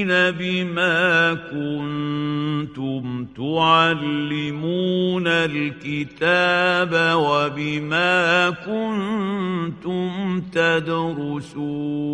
[0.08, 12.14] بما كنتم تعلمون الكتاب وبما كنتم تدرسون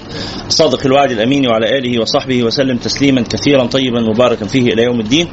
[0.46, 5.28] الصادق الوعد الأمين وعلى آله وصحبه وسلم تسليما كثيرا طيبا مباركا فيه إلى يوم الدين.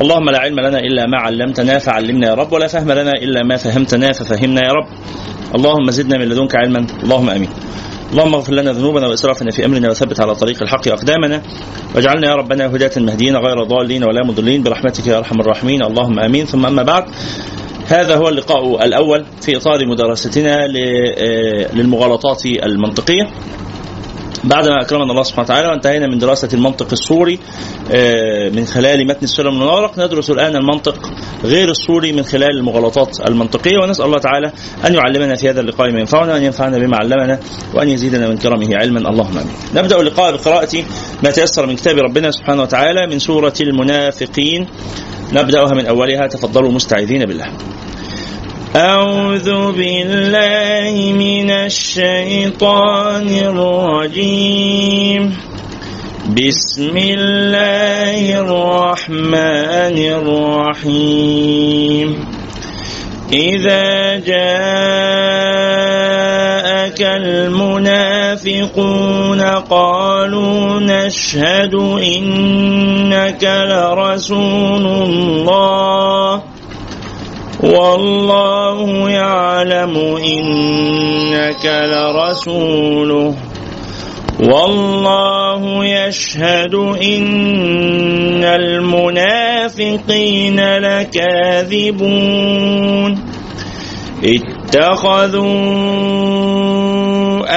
[0.00, 3.56] اللهم لا علم لنا إلا ما علمتنا فعلمنا يا رب ولا فهم لنا إلا ما
[3.56, 4.88] فهمتنا ففهمنا يا رب.
[5.54, 7.50] اللهم زدنا من لدنك علما اللهم آمين.
[8.10, 11.42] اللهم اغفر لنا ذنوبنا وإسرافنا في أمرنا وثبت على طريق الحق أقدامنا.
[11.94, 14.62] واجعلنا يا ربنا هداة مهديين غير ضالين ولا مضلين.
[14.62, 15.82] برحمتك يا أرحم الراحمين.
[15.82, 16.46] اللهم آمين.
[16.46, 17.04] ثم أما بعد
[17.86, 20.66] هذا هو اللقاء الأول في إطار مدرستنا
[21.74, 23.30] للمغالطات المنطقية.
[24.44, 27.38] بعدما أكرمنا الله سبحانه وتعالى وانتهينا من دراسة المنطق الصوري
[28.56, 31.10] من خلال متن السلم المنورق ندرس الآن المنطق
[31.44, 34.52] غير الصوري من خلال المغالطات المنطقية ونسأل الله تعالى
[34.86, 37.40] أن يعلمنا في هذا اللقاء ما ينفعنا وأن ينفعنا بما علمنا
[37.74, 39.54] وأن يزيدنا من كرمه علما اللهم آمين.
[39.74, 40.84] نبدأ اللقاء بقراءة
[41.24, 44.66] ما تيسر من كتاب ربنا سبحانه وتعالى من سورة المنافقين
[45.32, 47.52] نبدأها من أولها تفضلوا مستعيذين بالله.
[48.76, 55.36] أعوذ بالله من الشيطان الرجيم.
[56.30, 59.98] بسم الله الرحمن
[60.78, 62.26] الرحيم.
[63.32, 64.40] إذا جاءك
[67.02, 76.49] المنافقون قالوا نشهد إنك لرسول الله.
[77.62, 83.34] والله يعلم إنك لرسوله.
[84.40, 92.10] والله يشهد إن المنافقين لكاذبون.
[94.24, 95.50] اتخذوا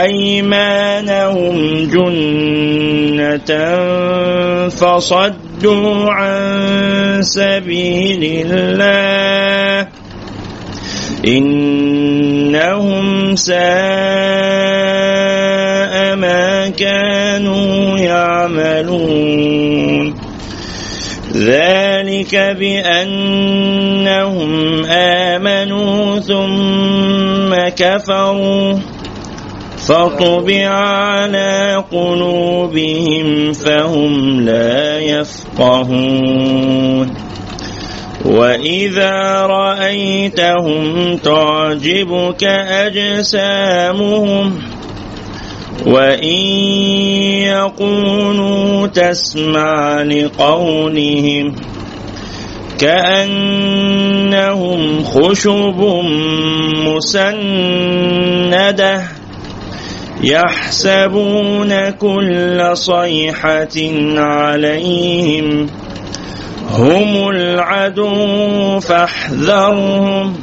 [0.03, 3.51] أيمانهم جنة
[4.69, 6.41] فصدوا عن
[7.21, 9.92] سبيل الله.
[11.28, 13.56] إنهم ساء
[16.16, 20.13] ما كانوا يعملون.
[21.33, 24.51] ذلك بأنهم
[24.85, 28.73] آمنوا ثم كفروا.
[29.88, 37.22] فطبع على قلوبهم فهم لا يفقهون.
[38.25, 42.44] وإذا رأيتهم تعجبك
[42.84, 44.59] أجسامهم
[45.85, 46.39] وإن
[47.44, 51.56] يقولوا تسمع لقولهم
[53.73, 55.79] كأنهم خشب
[56.88, 59.03] مسنده
[60.23, 63.78] يحسبون كل صيحة
[64.17, 65.67] عليهم
[66.73, 70.34] هم العدو فاحذرهم.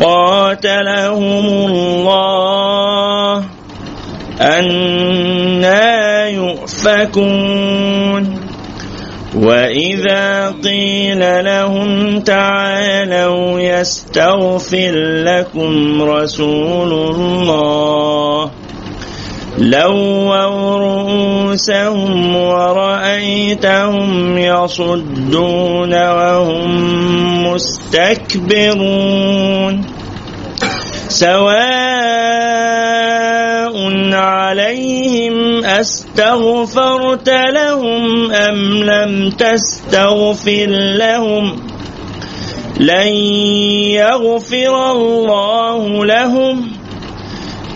[0.00, 3.44] قاتلهم الله.
[4.40, 7.78] أنا يؤفكون.
[9.34, 14.92] وإذا قيل لهم تعالوا يستغفر
[15.24, 18.50] لكم رسول الله.
[19.58, 20.46] لووا
[20.78, 26.70] رؤوسهم ورأيتهم يصدون وهم
[27.46, 28.94] مستكبرون.
[31.08, 31.68] سواء
[34.14, 40.66] عليهم أستغفرت لهم أم لم تستغفر
[40.96, 41.56] لهم
[42.80, 43.08] لن
[43.98, 46.77] يغفر الله لهم.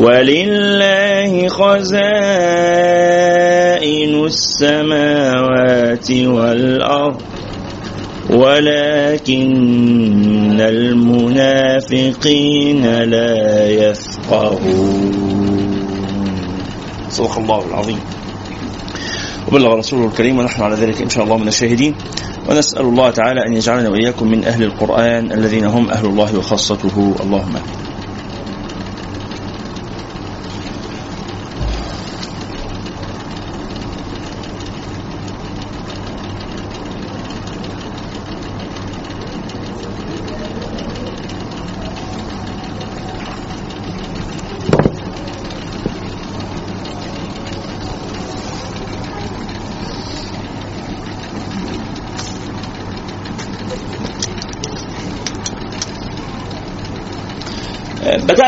[0.00, 1.92] ولله خزائن
[4.24, 7.22] السماوات والأرض
[8.30, 9.50] ولكن
[10.60, 15.20] المنافقين لا يفقهون.
[17.10, 18.00] صدق الله العظيم.
[19.48, 21.94] وبلغ رسوله الكريم ونحن على ذلك إن شاء الله من الشاهدين.
[22.48, 27.14] ونسأل الله تعالى أن يجعلنا وإياكم من أهل القرآن الذين هم أهل الله وخاصته.
[27.20, 27.89] اللهم آمين.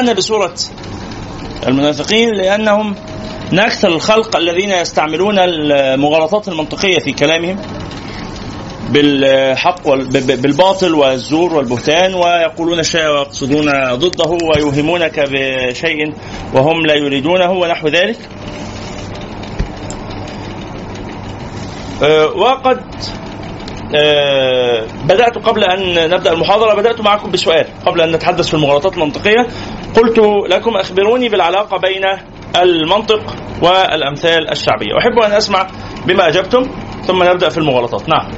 [0.03, 0.55] بدأنا بسورة
[1.69, 2.95] المنافقين لأنهم
[3.53, 7.57] من أكثر الخلق الذين يستعملون المغالطات المنطقية في كلامهم
[8.91, 16.15] بالحق بالباطل والزور والبهتان ويقولون الشيء ويقصدون ضده ويوهمونك بشيء
[16.55, 18.19] وهم لا يريدونه ونحو ذلك.
[22.03, 22.81] أه، وقد
[23.95, 29.47] أه، بدأت قبل أن نبدأ المحاضرة بدأت معكم بسؤال قبل أن نتحدث في المغالطات المنطقية.
[29.97, 30.19] قلت
[30.49, 32.05] لكم أخبروني بالعلاقة بين
[32.63, 34.99] المنطق والأمثال الشعبية.
[34.99, 35.67] أحب أن أسمع
[36.07, 36.63] بما أجبتم
[37.07, 38.09] ثم نبدأ في المغالطات.
[38.09, 38.31] نعم.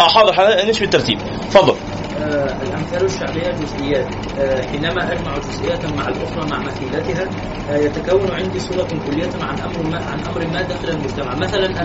[0.00, 1.18] آه حاضر نمشي بالترتيب.
[1.50, 1.74] تفضل.
[2.20, 4.14] آه الأمثال الشعبية جزئيات.
[4.38, 7.28] آه حينما أجمع جزئيات مع الأخرى مع مثيلتها
[7.70, 11.34] آه يتكون عندي صورة كلية عن أمر ما عن أمر ما داخل المجتمع.
[11.34, 11.84] مثلا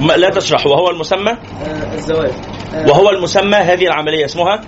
[0.00, 1.32] ما لا تشرح وهو المسمى؟
[1.94, 2.32] الزواج.
[2.88, 4.60] وهو المسمى هذه العملية اسمها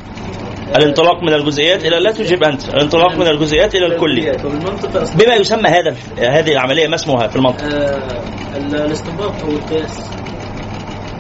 [0.77, 2.69] الانطلاق من الجزئيات إلى لا تجيب أنت.
[2.69, 4.33] الانطلاق من الجزئيات إلى الكلي.
[5.15, 8.23] بما يسمى هذا هذه العملية ما اسمها في المنطق؟ آه
[8.57, 10.01] الاستنباط أو القياس.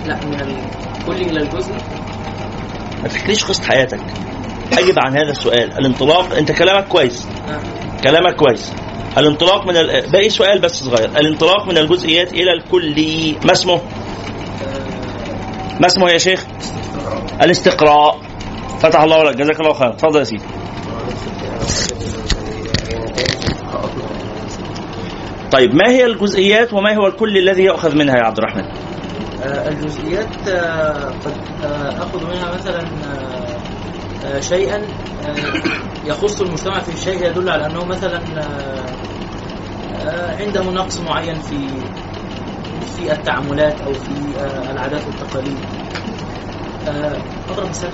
[0.06, 1.73] لا من الكلي إلى الجزء.
[3.02, 4.00] ما تحكيليش قصة حياتك.
[4.73, 5.79] أجب عن هذا السؤال.
[5.79, 7.26] الانطلاق أنت كلامك كويس.
[7.49, 7.61] آه.
[8.05, 8.73] كلامك كويس.
[9.19, 10.11] الانطلاق من ال...
[10.11, 11.08] باقي سؤال بس صغير.
[11.08, 13.81] الانطلاق من الجزئيات إلى الكلي ما اسمه؟ آه.
[15.81, 16.46] ما اسمه يا شيخ؟
[17.43, 18.30] الاستقراء.
[18.78, 20.44] فتح الله لك جزاك الله خير اتفضل يا سيدي
[25.52, 28.64] طيب ما هي الجزئيات وما هو الكل الذي يؤخذ منها يا عبد الرحمن؟
[29.43, 31.34] آه الجزئيات آه قد
[31.64, 32.84] آه آخذ منها مثلا
[34.40, 34.82] شيئا
[36.05, 38.20] يخص المجتمع في شيء يدل على أنه مثلا
[40.40, 41.69] عنده نقص معين في
[42.96, 44.11] في التعاملات أو في
[44.72, 45.58] العادات والتقاليد.
[47.50, 47.90] اضرب مثال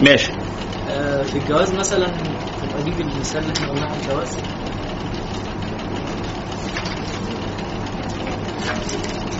[0.00, 0.32] ماشي.
[0.88, 2.06] آه في الجواز مثلا
[2.74, 4.36] أجيب المثال اللي إحنا قلناه عن الجواز.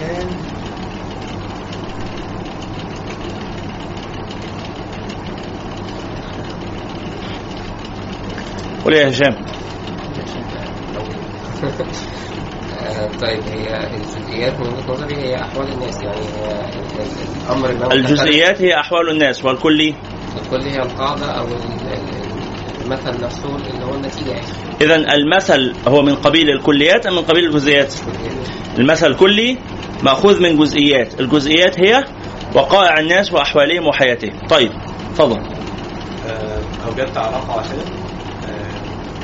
[0.01, 0.29] كان
[8.85, 9.35] قول يا هشام.
[13.21, 16.25] طيب هي الجزئيات من وجهة نظري هي أحوال الناس يعني
[17.47, 19.95] الأمر الجزئيات هي أحوال الناس والكلي
[20.37, 21.47] الكل هي القاعدة أو
[22.85, 24.47] المثل نفسه اللي هو النتيجة يعني
[24.81, 27.95] اذا المثل هو من قبيل الكليات أم من قبيل الجزئيات؟
[28.79, 29.59] المثل كلي
[30.03, 32.05] مأخوذ من جزئيات، الجزئيات هي
[32.55, 34.47] وقائع الناس وأحوالهم وحياتهم.
[34.51, 34.73] طيب
[35.15, 35.43] تفضل.
[36.87, 37.83] اوجدت علاقه واحدة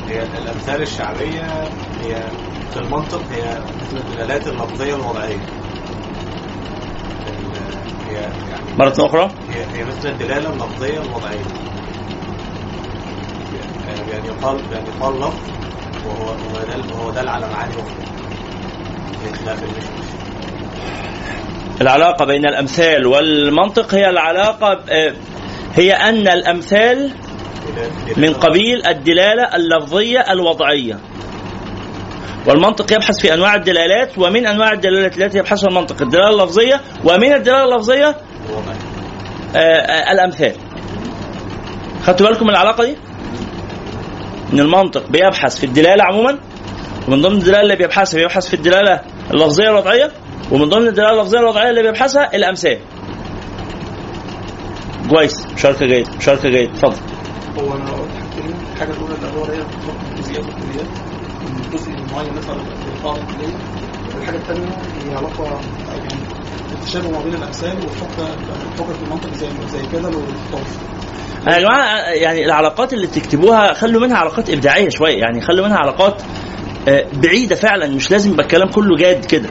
[0.08, 1.62] هي الأمثال الشعبية
[2.02, 2.22] هي
[2.72, 5.40] في المنطق هي مثل الدلالات اللفظيه الوضعية هي
[7.26, 7.57] يعني
[8.78, 9.30] مرة أخرى؟
[9.74, 11.44] هي, مثل الدلالة اللفظية الوضعية.
[14.10, 15.34] يعني يقال يعني يقال لفظ
[16.06, 17.74] وهو هو دل وهو دل على معاني
[19.32, 20.08] بخلاف المشمش
[21.80, 24.80] العلاقة بين الأمثال والمنطق هي العلاقة
[25.74, 27.10] هي أن الأمثال
[28.16, 30.98] من قبيل الدلالة اللفظية الوضعية.
[32.46, 37.64] والمنطق يبحث في أنواع الدلالات ومن أنواع الدلالات التي يبحثها المنطق الدلالة اللفظية ومن الدلالة
[37.64, 38.16] اللفظية
[39.56, 40.52] آه الأمثال.
[42.06, 42.96] خدتوا بالكم من العلاقة دي؟
[44.52, 46.38] إن المنطق بيبحث في الدلالة عموما
[47.08, 49.00] ومن ضمن الدلالة اللي بيبحثها بيبحث في الدلالة
[49.34, 50.10] اللفظية الوضعيه
[50.52, 52.78] ومن ضمن الدلالة اللفظية الوضعيه اللي بيبحثها الأمثال.
[55.10, 55.46] كويس.
[55.54, 56.08] مشاركة جيد.
[56.16, 56.70] مشاركة جيد.
[56.70, 56.96] اتفضل.
[57.58, 57.90] هو أنا
[58.74, 59.44] الحاجة الأولى اللي هو
[60.12, 60.86] الجزئيات والكليات
[61.42, 63.54] من جزء معين مثلا في القاعده الكلية.
[64.20, 64.66] الحاجة الثانية
[65.10, 65.44] هي علاقة
[65.88, 66.08] يعني
[66.72, 68.34] التشابه ما بين الامثال والحجه
[68.74, 70.62] الحجه في المنطق زي زي الجدل والخطاب
[71.48, 75.18] يا جماعة يعني العلاقات اللي تكتبوها خلوا منها علاقات إبداعية شوية.
[75.18, 76.22] يعني خلوا منها علاقات
[76.88, 77.86] آه، بعيدة فعلا.
[77.94, 79.48] مش لازم يبقى الكلام كله جاد كده.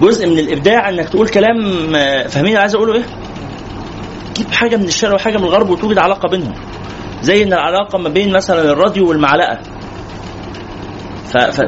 [0.00, 1.56] جزء من الإبداع إنك تقول كلام
[1.96, 3.04] آه، فاهمين عايز أقوله إيه؟
[4.36, 6.54] جيب حاجة من الشرق وحاجة من الغرب وتوجد علاقة بينهم.
[7.22, 9.58] زي إن العلاقة ما بين مثلا الراديو والمعلقة.
[11.32, 11.36] ف...
[11.36, 11.60] ف...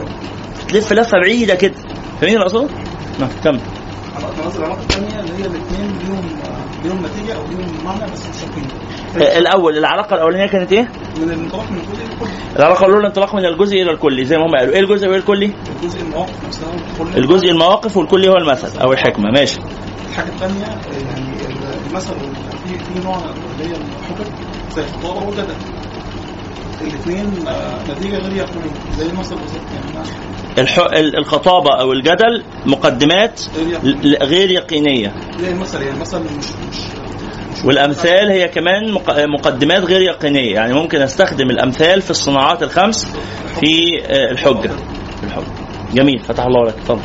[0.69, 1.75] تلف لفه بعيدة كده.
[2.21, 2.71] فاهمين الاقصد؟
[3.21, 3.61] نعم كمل.
[4.57, 6.25] العلاقة الثانية اللي هي الاثنين ليهم
[6.85, 8.65] ليهم نتيجه أو ليهم معنى بس مشتركين
[9.17, 12.57] آه، الأول العلاقة الأولانية كانت إيه؟ من الانطلاق من الجزء الكلي.
[12.57, 14.75] العلاقة الأولى الانطلاق من الجزء إلى الكلي زي ما هم قالوا.
[14.75, 15.53] إيه الجزء وإيه الكلي؟
[15.83, 16.69] الجزء المواقف نفسها
[17.17, 19.31] الجزء المواقف والكلي هو المثل أو الحكمة.
[19.31, 19.61] ماشي.
[20.11, 21.37] الحاجة الثانية يعني
[21.91, 22.15] المثل
[22.67, 24.33] في في نوع اللي هي الحجج
[24.77, 25.55] زي الخطابة والجدل.
[26.81, 27.27] الاثنين
[27.91, 30.07] نتيجة غير يقينيه زي المثل بالظبط يعني
[30.59, 30.79] الح...
[30.79, 33.41] ال- الخطابة أو الجدل مقدمات
[34.23, 35.13] غير يقينية.
[35.41, 36.79] زي المثل يعني مثل مش مش
[37.65, 40.55] والأمثال هي كمان مق- مقدمات غير يقينية.
[40.55, 43.05] يعني ممكن أستخدم الأمثال في الصناعات الخمس
[43.61, 44.71] في آه، الحجة.
[45.23, 45.45] الحجة.
[45.95, 46.19] جميل.
[46.21, 46.75] فتح الله لك.
[46.75, 47.01] اتفضل.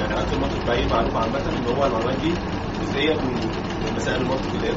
[0.00, 2.32] يعني قد المنطق باي معلومة عامة إن هو المعلومات دي
[2.82, 4.72] جزئية من مسائل المنطق اللي هي.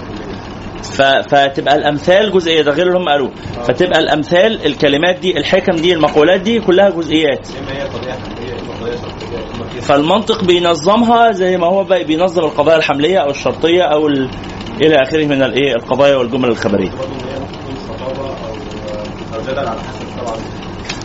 [1.30, 3.32] فتبقى الأمثال جزئيه ده غير اللي هم قالوه.
[3.64, 7.48] فتبقى الأمثال الكلمات دي الحكم دي المقولات دي كلها جزئيات.
[9.82, 14.30] فالمنطق بينظمها زي ما هو بينظم القضايا الحملية أو الشرطية أو ال...
[14.82, 16.92] إلى آخره من الايه القضايا والجمل الخبرية.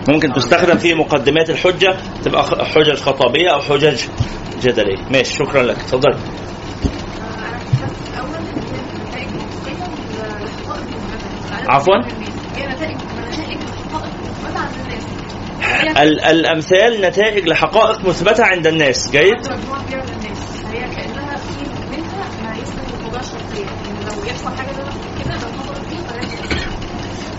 [0.08, 4.00] ممكن تستخدم في مقدمات الحجة تبقى حجج خطابية أو حجج
[4.62, 5.08] جدلية.
[5.10, 5.76] ماشي شكرا لك.
[5.76, 6.14] اتفضل
[11.68, 11.96] عفواً؟
[16.02, 19.10] ال- الأمثال نتائج لحقائق مثبتة عند الناس.
[19.10, 19.46] جيد؟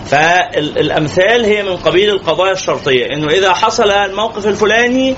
[0.06, 3.06] فالأمثال هي من قبيل القضايا الشرطية.
[3.14, 5.14] إنه إذا حصل الموقف الفلاني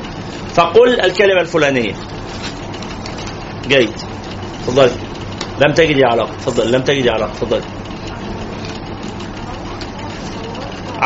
[0.55, 1.95] فقل الكلمة الفلانية.
[3.69, 3.91] جيد.
[4.67, 4.91] تفضل.
[5.67, 6.37] لم تجدي علاقة.
[6.37, 6.73] تفضل.
[6.73, 7.33] لم تجدي علاقة.
[7.33, 7.61] تفضل.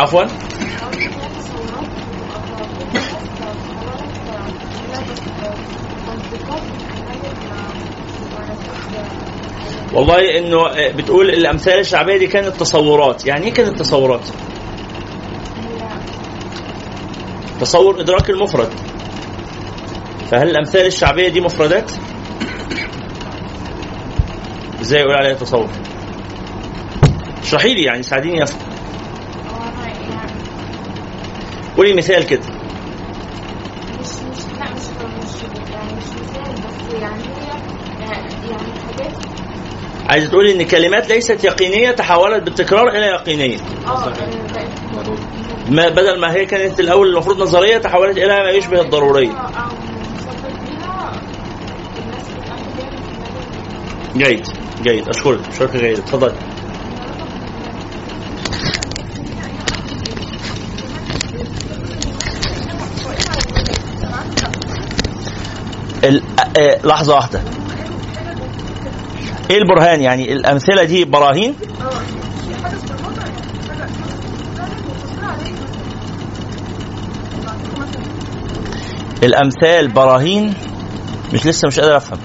[0.00, 0.24] عفوا.
[9.92, 13.26] والله إنه بتقول الأمثال الشعبية دي كانت تصورات.
[13.26, 14.28] يعني إيه كانت تصورات؟
[17.60, 18.72] تصور إدراك المفرد.
[20.30, 21.92] فهل الأمثال الشعبية دي مفردات؟
[24.80, 25.68] إزاي يقول عليها تصور؟
[27.42, 28.69] اشرحي لي يعني ساعديني أفهم.
[31.80, 32.40] قولي مثال كده.
[34.00, 37.48] مش مش لا مش مش يعني مش مثال بس يعني هي
[38.00, 39.12] يعني حاجات
[40.06, 43.58] عايزة تقولي إن كلمات ليست يقينية تحولت بالتكرار إلى يقينية.
[43.86, 44.68] آه بقت
[45.68, 49.30] ما بدل ما هي كانت الأول المفروض نظرية تحولت إلى ما يشبه الضرورية.
[49.30, 49.70] بتعمل
[54.16, 54.28] بيها.
[54.28, 54.46] جيد
[54.82, 55.08] جيد.
[55.08, 55.98] أشكرك أشكرك جيد.
[55.98, 56.32] اتفضل.
[66.04, 66.22] ال...
[66.58, 67.40] آه، لحظة واحدة.
[69.50, 71.54] إيه البرهان يعني؟ الأمثلة دي براهين؟
[79.22, 80.54] الأمثال براهين؟
[81.32, 82.18] مش لسه مش قادر أفهم.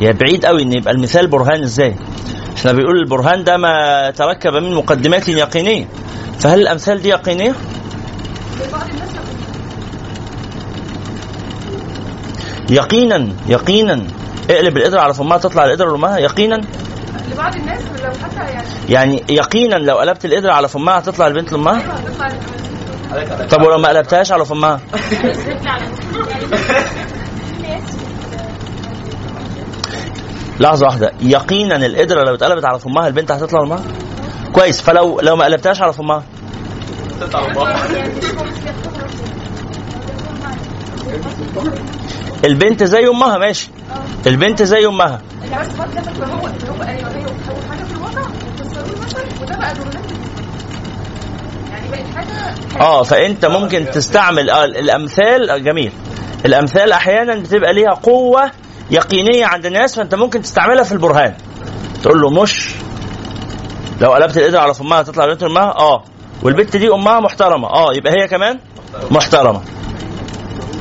[0.00, 1.94] يا بعيد قوي إن يبقى المثال برهان إزاي؟
[2.56, 5.88] إحنا بيقول البرهان ده ما تركب من مقدمات يقينية.
[6.40, 7.54] فهل الأمثال دي يقينية.
[12.70, 14.04] يقينا يقينا.
[14.50, 16.60] اقلب القدرة على فمها تطلع القدرة لأمها يقينا.
[17.32, 21.80] لبعض الناس لو حتى يعني يعني يقينا لو قلبت القدرة على فمها هتطلع البنت هتطلع
[23.50, 24.80] طب ولو ما قلبتهاش على فمها
[30.60, 31.12] لحظة واحدة.
[31.20, 33.82] يقينا القدرة لو اتقلبت على فمها البنت هتطلع لأمها؟
[34.52, 34.80] كويس.
[34.82, 36.22] فلو لو ما قلبتهاش على فمها
[42.44, 43.68] البنت زي أمها ماشي.
[44.26, 45.20] البنت زي أمها.
[51.70, 55.92] يعني يعني آه فأنت ممكن تستعمل آه الأمثال آه، جميل.
[56.46, 58.50] الأمثال أحيانا بتبقى ليها قوة
[58.90, 61.34] يقينية عند الناس فأنت ممكن تستعملها في البرهان.
[62.02, 62.74] تقول له مش.
[64.00, 66.04] لو قلبت القدر على فمها تطلع بنت امها آه.
[66.42, 67.68] والبت دي أمها محترمة.
[67.68, 68.58] آه يبقى هي كمان
[69.10, 69.60] محترمة.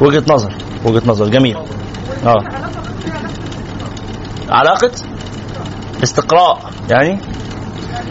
[0.01, 0.53] وجهة نظر.
[0.87, 1.29] وجهة نظر.
[1.29, 1.57] جميل.
[2.25, 2.43] آه.
[4.49, 4.91] علاقة
[6.03, 7.19] استقراء يعني؟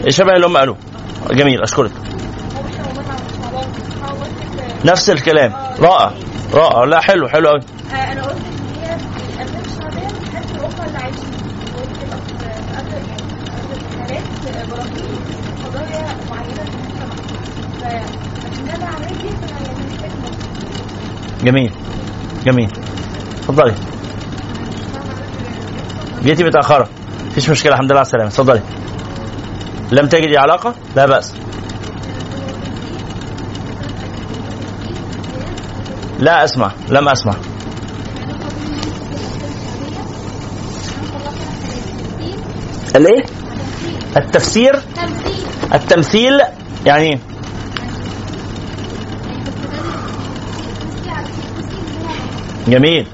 [0.09, 0.77] شبه اللي هم قالوه.
[1.31, 1.91] جميل أشكرك.
[4.85, 5.53] نفس الكلام.
[5.79, 6.11] رائع
[6.53, 6.83] رائع.
[6.83, 8.37] لا حلو حلو قوي أنا قلت
[21.43, 21.71] جميل.
[22.45, 22.71] جميل.
[23.37, 23.73] اتفضلي
[26.23, 26.89] جيتي متأخرة.
[27.27, 28.27] مفيش مشكلة الحمد لله على السلامة.
[28.27, 28.61] اتفضلي
[29.91, 31.33] لم تجدي علاقة؟ لا بأس.
[36.19, 37.33] لا أسمع لم أسمع.
[42.95, 43.25] الإيه؟
[44.17, 44.81] التفسير؟
[45.73, 46.41] التمثيل
[46.85, 47.19] يعني
[52.67, 53.07] جميل.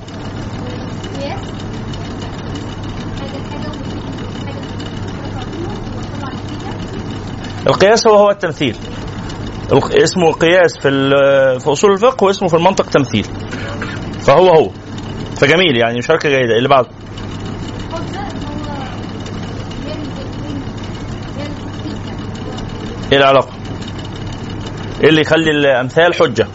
[7.67, 8.75] القياس هو هو التمثيل
[10.03, 10.89] اسمه قياس في
[11.60, 13.25] في أصول الفقه واسمه في المنطق تمثيل.
[14.19, 14.69] فهو هو.
[15.36, 16.57] فجميل يعني مشاركه جيدة.
[16.57, 16.89] اللي بعده
[23.12, 23.53] إيه العلاقة؟
[25.03, 26.48] إيه اللي يخلي الأمثال حجة؟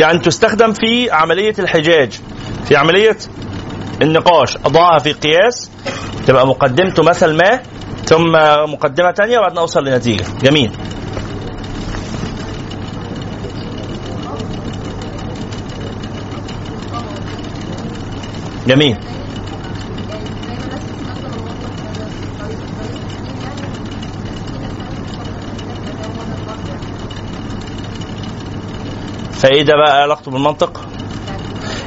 [0.00, 2.20] يعني تستخدم في عملية الحجاج
[2.64, 3.16] في عملية
[4.02, 5.70] النقاش أضعها في قياس
[6.26, 7.60] تبقى مقدمته مثل ما
[8.04, 8.32] ثم
[8.72, 10.24] مقدمة ثانية وبعدين أوصل لنتيجة.
[10.42, 10.70] جميل.
[18.66, 19.09] جميل.
[29.40, 30.80] فايه ده بقى علاقته بالمنطق؟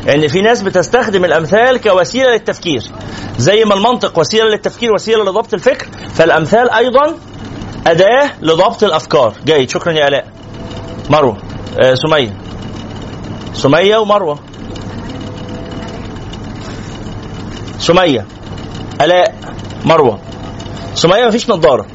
[0.10, 2.82] ان في ناس بتستخدم الأمثال كوسيلة للتفكير.
[3.38, 7.16] زي ما المنطق وسيلة للتفكير وسيلة لضبط الفكر فالأمثال أيضا
[7.88, 9.34] أداة لضبط الأفكار.
[9.46, 9.70] جيد.
[9.70, 10.28] شكرا يا آلاء.
[11.10, 11.38] مروة.
[11.80, 12.38] آه سمية.
[13.54, 14.40] سمية ومروة.
[17.80, 18.26] سمية.
[19.02, 19.36] آلاء
[19.86, 20.20] مروة.
[20.96, 21.86] سمية مفيش نظارة.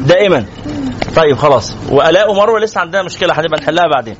[0.00, 0.44] دائما.
[1.16, 1.74] طيب خلاص.
[1.90, 4.16] وألاء ومروة لسه عندنا مشكلة هنبقى نحلها بعدين.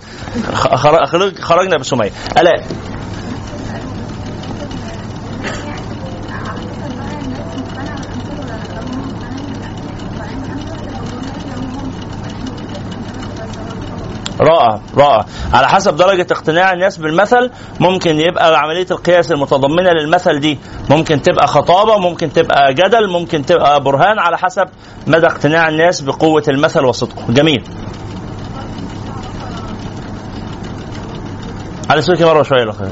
[0.54, 2.10] خر- خرج- خرجنا بسمية.
[2.38, 2.66] ألاء.
[14.46, 15.24] رائع رائع.
[15.52, 20.58] على حسب درجة اقتناع الناس بالمثل ممكن يبقى عملية القياس المتضمنة للمثل دي.
[20.90, 24.64] ممكن تبقى خطابة ممكن تبقى جدل ممكن تبقى برهان على حسب
[25.06, 27.22] مدى اقتناع الناس بقوة المثل وصدقه.
[27.28, 27.64] جميل.
[31.90, 32.90] على سوكي مرة شوية الأخير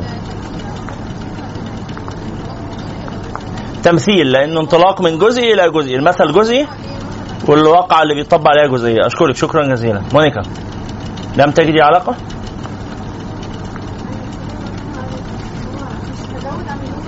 [3.82, 6.66] تمثيل لأنه انطلاق من جزئي إلى جزئي المثل جزئي
[7.48, 9.06] والواقع اللي بيطبق عليها جزئية.
[9.06, 10.02] أشكرك شكرا جزيلا.
[10.14, 10.42] مونيكا.
[11.36, 12.16] لم تجدي علاقة؟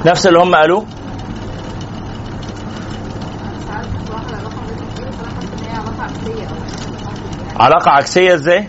[0.07, 0.87] نفس اللي هم قالوه
[7.61, 8.69] علاقة عكسية إزاي؟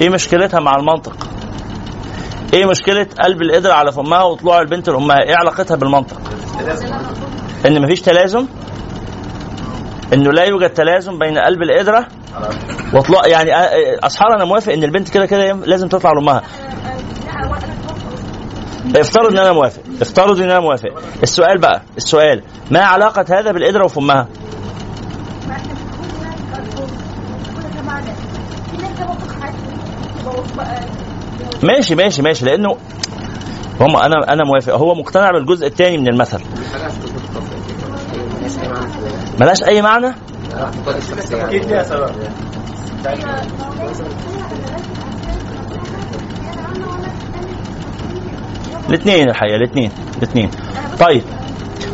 [0.00, 1.35] إيه مشكلتها مع المنطق؟
[2.54, 6.20] إيه مشكلة قلب القدر على فمها وطلوع البنت لأمها؟ إيه علاقتها بالمنطق؟
[7.66, 8.46] إن مفيش تلازم
[10.12, 12.06] إنه لا يوجد تلازم بين قلب القدرة
[12.94, 13.50] واطلاق يعني
[13.98, 16.42] اصحاب أنا موافق إن البنت كده كده لازم تطلع لأمها
[18.96, 20.88] افترض إن أنا موافق افترض إن أنا موافق
[21.22, 24.28] السؤال بقى السؤال ما علاقة هذا بالقدرة وفمها؟
[31.62, 32.44] ماشي ماشي ماشي.
[32.44, 32.76] لأنه
[33.80, 34.74] هم أنا أنا موافق.
[34.74, 36.40] هو مقتنع بالجزء الثاني من المثل.
[39.40, 40.14] ملهاش أي معنى؟
[48.88, 50.50] الاثنين الحقيقة الاثنين الاثنين.
[51.00, 51.22] طيب.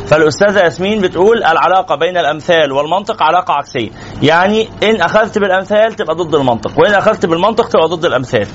[0.07, 3.91] فالأستاذة ياسمين بتقول العلاقة بين الأمثال والمنطق علاقة عكسية.
[4.23, 8.47] يعني إن أخذت بالأمثال تبقى ضد المنطق وإن أخذت بالمنطق تبقى ضد الأمثال.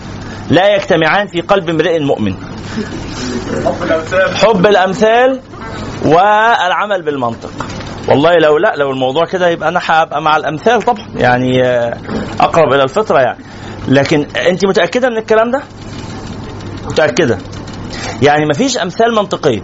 [0.49, 2.33] لا يجتمعان في قلب امرئ مؤمن.
[3.65, 5.39] حب الأمثال حب الامثال
[6.05, 7.49] والعمل بالمنطق.
[8.09, 11.97] والله لو لا لو الموضوع كده يبقى أنا هبقى مع الأمثال طبعا يعني آه،
[12.39, 13.43] أقرب إلى الفطرة يعني.
[13.87, 15.61] لكن أنت متأكدة من الكلام ده؟
[16.85, 17.37] متأكدة.
[18.21, 19.61] يعني مفيش أمثال منطقية.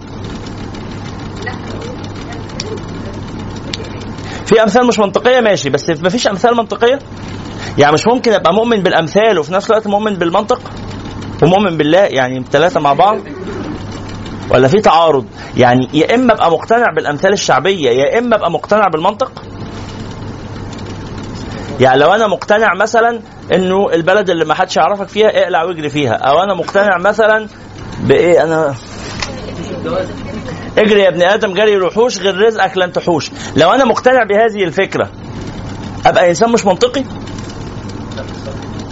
[4.54, 6.98] في أمثال مش منطقية ماشي بس مفيش أمثال منطقية؟
[7.78, 10.60] يعني مش ممكن أبقى مؤمن بالأمثال وفي نفس الوقت مؤمن بالمنطق
[11.42, 13.18] ومؤمن بالله يعني ثلاثة مع بعض؟
[14.50, 19.32] ولا في تعارض؟ يعني يا إما أبقى مقتنع بالأمثال الشعبية يا إما أبقى مقتنع بالمنطق؟
[21.80, 23.20] يعني لو أنا مقتنع مثلا
[23.52, 27.46] إنه البلد اللي ما حدش يعرفك فيها اقلع واجري فيها أو أنا مقتنع مثلا
[28.00, 28.74] بإيه؟ أنا
[30.78, 33.30] اجري يا ابن آدم جري الوحوش غير رزقك لن تحوش.
[33.56, 35.10] لو أنا مقتنع بهذه الفكرة
[36.06, 37.04] أبقى إنسان مش منطقي؟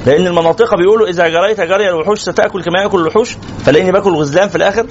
[0.07, 4.57] لأن المناطق بيقولوا إذا جريت جري الوحوش ستأكل كما يأكل الوحوش فلاقيني باكل غزلان في
[4.57, 4.87] الآخر.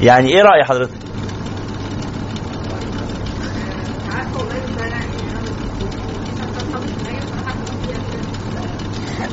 [0.00, 0.90] يعني إيه رأي حضرتك؟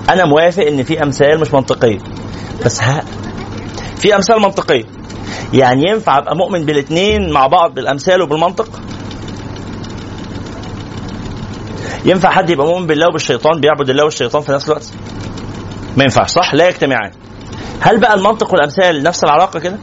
[0.10, 2.00] أنا موافق إن في أمثال مش منطقية
[2.66, 3.04] بس ها
[4.00, 4.86] في أمثال منطقية.
[5.54, 8.82] يعني ينفع أبقى مؤمن بالاثنين مع بعض بالأمثال وبالمنطق؟
[12.06, 14.94] ينفع حد يبقى مؤمن بالله وبالشيطان بيعبد الله والشيطان في نفس الوقت؟
[15.98, 17.12] ما ينفعش صح؟ لا يجتمعان
[17.82, 19.78] هل بقى المنطق والأمثال نفس العلاقة كده؟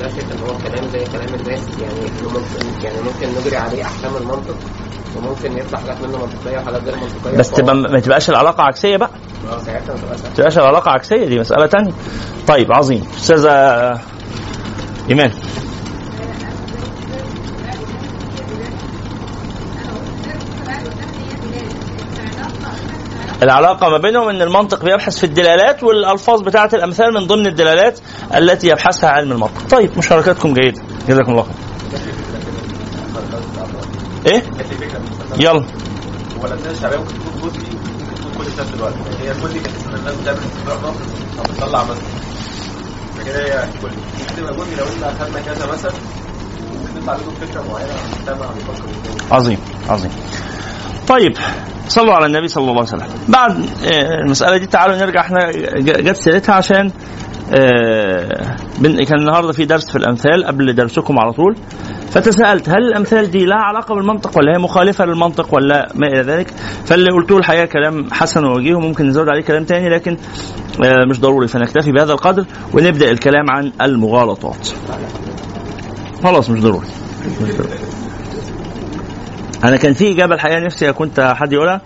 [0.00, 2.00] ده إن هو كلام زي كلام الناس يعني
[2.84, 4.56] يعني ممكن نجري عليه أحكام المنطق؟
[5.16, 7.38] وممكن يطلع حاجات منه منطقية وحاجات غير منطقية.
[7.38, 9.10] بس تبقى ما تبقاش العلاقة عكسية بقى.
[9.52, 11.92] آه ساعتها ما تبقاش العلاقة عكسية دي مسألة تانية.
[12.48, 13.04] طيب عظيم.
[13.16, 13.50] أستاذة
[15.10, 15.30] إيمان.
[23.42, 28.00] العلاقة ما بينهم إن المنطق بيبحث في الدلالات والألفاظ بتاعة الأمثال من ضمن الدلالات
[28.36, 29.68] التي يبحثها علم المنطق.
[29.70, 30.82] طيب مشاركاتكم جيدة.
[31.08, 31.54] جزاكم الله خير.
[34.28, 34.42] إيه؟
[35.36, 35.64] يلا.
[36.70, 38.46] الشعبيه ممكن تكون تكون كل
[39.20, 39.34] هي
[39.88, 40.38] ان الناس بتعمل
[41.38, 41.96] أو بتطلع مثلا
[43.18, 43.68] فكده هي
[44.78, 45.92] لو اخذنا كذا مثلا
[46.74, 50.10] ممكن نطلع منه فكره معينه المجتمع بيفكر عظيم عظيم.
[51.08, 51.36] طيب
[51.88, 53.08] صلوا على النبي صلى الله عليه وسلم.
[53.28, 53.50] بعد
[53.84, 56.92] آه، المسألة دي تعالوا نرجع إحنا جت سيرتها عشان
[59.04, 61.56] كان النهارده في درس في الأمثال قبل درسكم على طول.
[62.10, 66.50] فتساءلت هل الأمثال دي لها علاقة بالمنطق ولا هي مخالفة للمنطق ولا ما إلى ذلك؟
[66.86, 70.16] فاللي قلته الحقيقة كلام حسن ووجيه وممكن نزود عليه كلام تاني لكن
[70.84, 71.48] آه، مش ضروري.
[71.48, 74.68] فنكتفي بهذا القدر ونبدأ الكلام عن المغالطات.
[76.24, 76.86] خلاص مش ضروري.
[77.42, 77.78] مش ضروري.
[79.64, 81.80] أنا كان في إجابة الحقيقة نفسي كنت حد يقولها.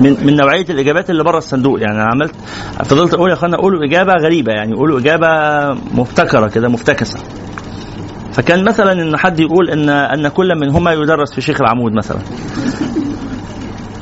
[0.00, 1.80] من من نوعية الإجابات اللي بره الصندوق.
[1.80, 2.34] يعني أنا عملت
[2.84, 5.28] فضلت أقول يا أخوانا قولوا إجابة غريبة يعني قولوا إجابة
[5.94, 7.18] مبتكرة كده مفتكسة.
[8.32, 12.18] فكان مثلا إن حد يقول ان إن كل منهما يدرس في شيخ العمود مثلا.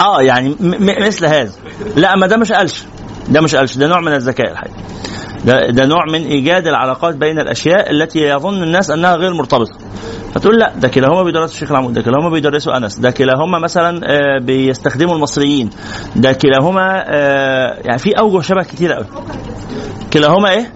[0.01, 1.53] آه يعني مثل هذا.
[1.97, 2.85] لا ما ده مش قالش
[3.29, 4.77] ده مش قالش ده نوع من الذكاء الحقيقة
[5.44, 9.79] ده, ده نوع من إيجاد العلاقات بين الأشياء التي يظن الناس أنها غير مرتبطة.
[10.35, 14.38] فتقول لا ده كلاهما بيدرسوا الشيخ العمود ده كلاهما بيدرسوا أنس ده كلاهما مثلا آه،
[14.42, 15.70] بيستخدموا المصريين
[16.16, 19.07] ده كلاهما آه، يعني في أوجه شبه كتير قوي.
[20.12, 20.72] كلاهما إيه؟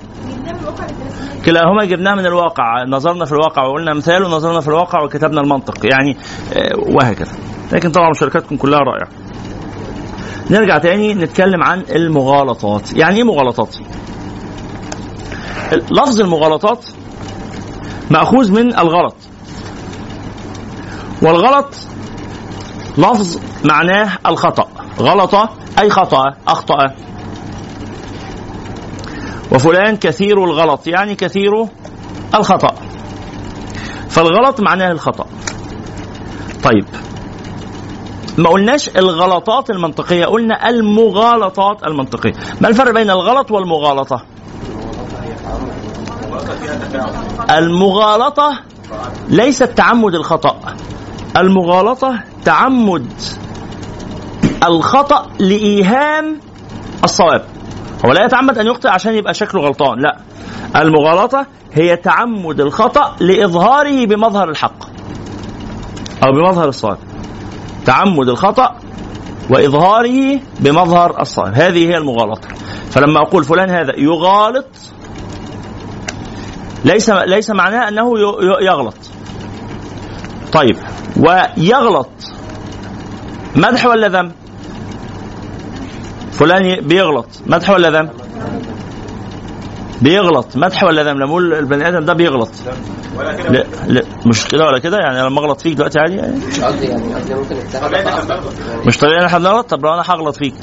[1.46, 5.86] كلاهما جبناه من الواقع نظرنا في الواقع وقلنا مثال ونظرنا في الواقع وكتبنا المنطق.
[5.86, 6.16] يعني
[6.54, 7.32] آه، وهكذا.
[7.72, 9.08] لكن طبعا مشاركاتكم كلها رائعة.
[10.50, 12.96] نرجع تاني نتكلم عن المغالطات.
[12.96, 13.76] يعني إيه مغالطات؟
[15.72, 16.84] لفظ المغالطات
[18.10, 19.14] مأخوذ من الغلط.
[21.22, 21.74] والغلط
[22.98, 24.68] لفظ معناه الخطأ.
[25.00, 25.34] غلط
[25.78, 26.76] أي خطأ أخطأ.
[29.52, 31.50] وفلان كثير الغلط يعني كثير
[32.34, 32.74] الخطأ.
[34.08, 35.26] فالغلط معناه الخطأ.
[36.62, 36.84] طيب.
[38.38, 42.32] ما قلناش الغلطات المنطقية قلنا المغالطات المنطقية.
[42.60, 44.22] ما الفرق بين الغلط والمغالطة؟
[47.50, 48.60] المغالطة
[49.28, 50.56] ليست تعمد الخطأ.
[51.36, 53.12] المغالطة تعمد
[54.64, 56.40] الخطأ لإيهام
[57.04, 57.44] الصواب.
[58.06, 60.16] هو لا يتعمد أن يخطئ عشان يبقى شكله غلطان لا.
[60.82, 64.84] المغالطة هي تعمد الخطأ لإظهاره بمظهر الحق
[66.26, 66.98] أو بمظهر الصواب.
[67.86, 68.76] تعمد الخطأ
[69.50, 71.54] وإظهاره بمظهر الصواب.
[71.54, 72.48] هذه هي المغالطة.
[72.90, 74.66] فلما أقول فلان هذا يغالط
[76.84, 78.94] ليس ليس معناه أنه ي- ي- يغلط.
[80.52, 80.76] طيب
[81.16, 82.08] ويغلط.
[83.56, 84.32] مدح ولا ذم؟
[86.32, 87.26] فلان بيغلط.
[87.46, 88.08] مدح ولا ذم؟
[90.02, 90.56] بيغلط.
[90.56, 92.50] مدح ولا ذم؟ لما أقول البني آدم ده بيغلط.
[93.18, 96.36] ولا كده لا لا مش كده ولا كده؟ يعني لما أغلط فيك دلوقتي عادي يعني؟
[96.36, 98.24] مش قصدي يعني قصدي ممكن يتاخد طبيعي إحنا خطأ.
[98.24, 98.86] بنغلط.
[98.86, 100.54] مش طبيعي إن إحنا بنغلط؟ طب لو أنا هغلط فيك.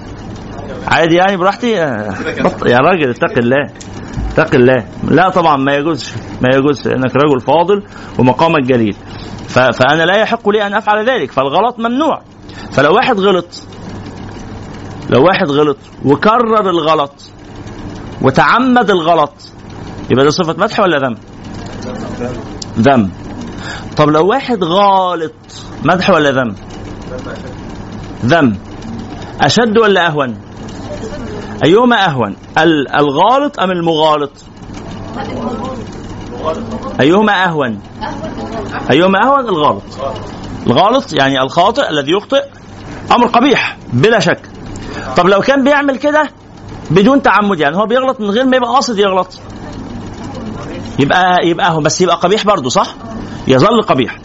[0.88, 1.82] عادي يعني براحتي.
[1.84, 2.10] آه،
[2.44, 3.70] بط- يا راجل اتق الله.
[4.38, 7.84] اتق الله لا طبعا ما يجوزش ما يجوز إنك رجل فاضل
[8.20, 8.96] ومقامك جليل
[9.50, 12.22] فأنا لا يحق لي أن أفعل ذلك فالغلط ممنوع
[12.72, 13.48] فلو واحد غلط
[15.10, 17.14] لو واحد غلط وكرر الغلط
[18.22, 19.34] وتعمد الغلط
[20.10, 21.16] يبقى ده صفة مدح ولا ذم؟
[22.80, 23.10] ذم
[23.98, 25.34] طب لو واحد غالط
[25.86, 26.56] مدح ولا ذم؟
[28.26, 28.58] ذم
[29.42, 30.38] أشد ولا أهون؟
[31.66, 34.32] أيهما أهون؟ ال- الغالط أم المغالط؟
[37.02, 37.80] أيهما أهون؟
[38.92, 39.84] أيهما أهون؟ الغالط
[40.68, 42.44] الغالط يعني الخاطئ الذي يخطئ
[43.16, 44.50] أمر قبيح بلا شك
[45.18, 46.30] طب لو كان بيعمل كده
[46.92, 49.40] بدون تعمد يعني هو بيغلط من غير ما يبقى قاصد يغلط
[51.00, 52.88] يبقى يبقى هو بس يبقى قبيح برضه صح؟
[53.48, 54.18] يظل قبيح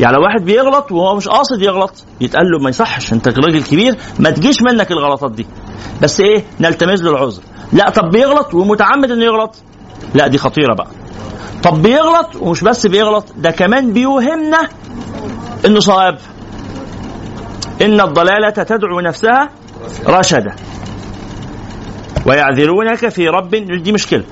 [0.00, 3.96] يعني لو واحد بيغلط وهو مش قاصد يغلط يتقال له ما يصحش انت راجل كبير
[4.18, 5.46] ما تجيش منك الغلطات دي.
[6.02, 7.42] بس إيه؟ نلتمس له العذر.
[7.72, 9.54] لا طب بيغلط ومتعمد انه يغلط؟
[10.14, 10.88] لا دي خطيرة بقى.
[11.62, 14.68] طب بيغلط ومش بس بيغلط ده كمان بيوهمنا
[15.66, 16.18] إنه صواب
[17.82, 19.50] إن الضلالة تدعو نفسها
[20.06, 20.54] رشدا
[22.26, 23.50] ويعذرونك في رب
[23.82, 24.24] دي مشكلة.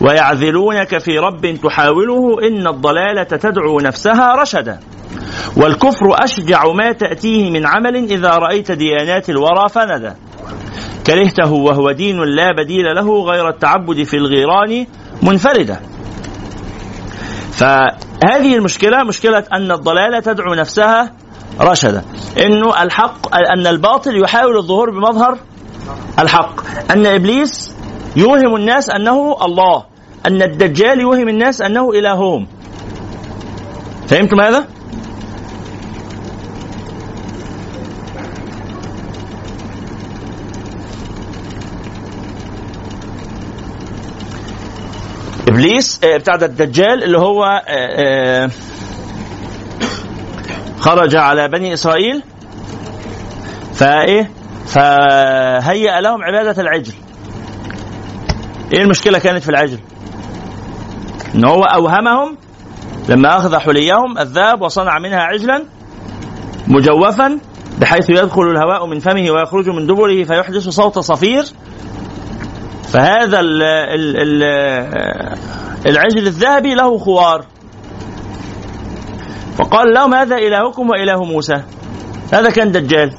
[0.00, 4.80] ويعذلونك في رب تحاوله إن الضلالة تدعو نفسها رشدا.
[5.56, 10.16] والكفر أشجع ما تأتيه من عمل إذا رأيت ديانات الورى فندا.
[11.06, 14.86] كرهته وهو دين لا بديل له غير التعبد في الغيران
[15.22, 15.80] منفردا.
[17.52, 21.12] فهذه المشكلة مشكلة أن الضلالة تدعو نفسها
[21.60, 22.04] رشدا.
[22.38, 25.38] إنه الحق أن الباطل يحاول الظهور بمظهر
[26.18, 26.54] الحق.
[26.90, 27.73] أن إبليس
[28.16, 29.84] يوهم الناس أنه الله.
[30.26, 32.46] أن الدجال يوهم الناس أنه إلههم.
[34.08, 34.64] فهمتم هذا؟
[45.48, 48.50] إبليس آه، بتاع ده الدجال اللي هو آه، آه،
[50.78, 52.22] خرج على بني إسرائيل
[53.74, 54.30] فإيه؟
[54.66, 57.03] فهيأ لهم عبادة العجل.
[58.72, 59.78] إيه المشكلة كانت في العجل؟
[61.34, 62.36] إن هو أوهمهم
[63.08, 65.64] لما أخذ حليهم الذهب وصنع منها عجلا
[66.68, 67.38] مجوفا
[67.80, 71.44] بحيث يدخل الهواء من فمه ويخرج من دبره فيحدث صوت صفير.
[72.82, 74.42] فهذا ال ال ال
[75.86, 77.46] العجل الذهبي له خوار.
[79.56, 81.62] فقال لهم هذا إلهكم وإله موسى.
[82.32, 83.14] هذا كان دجال.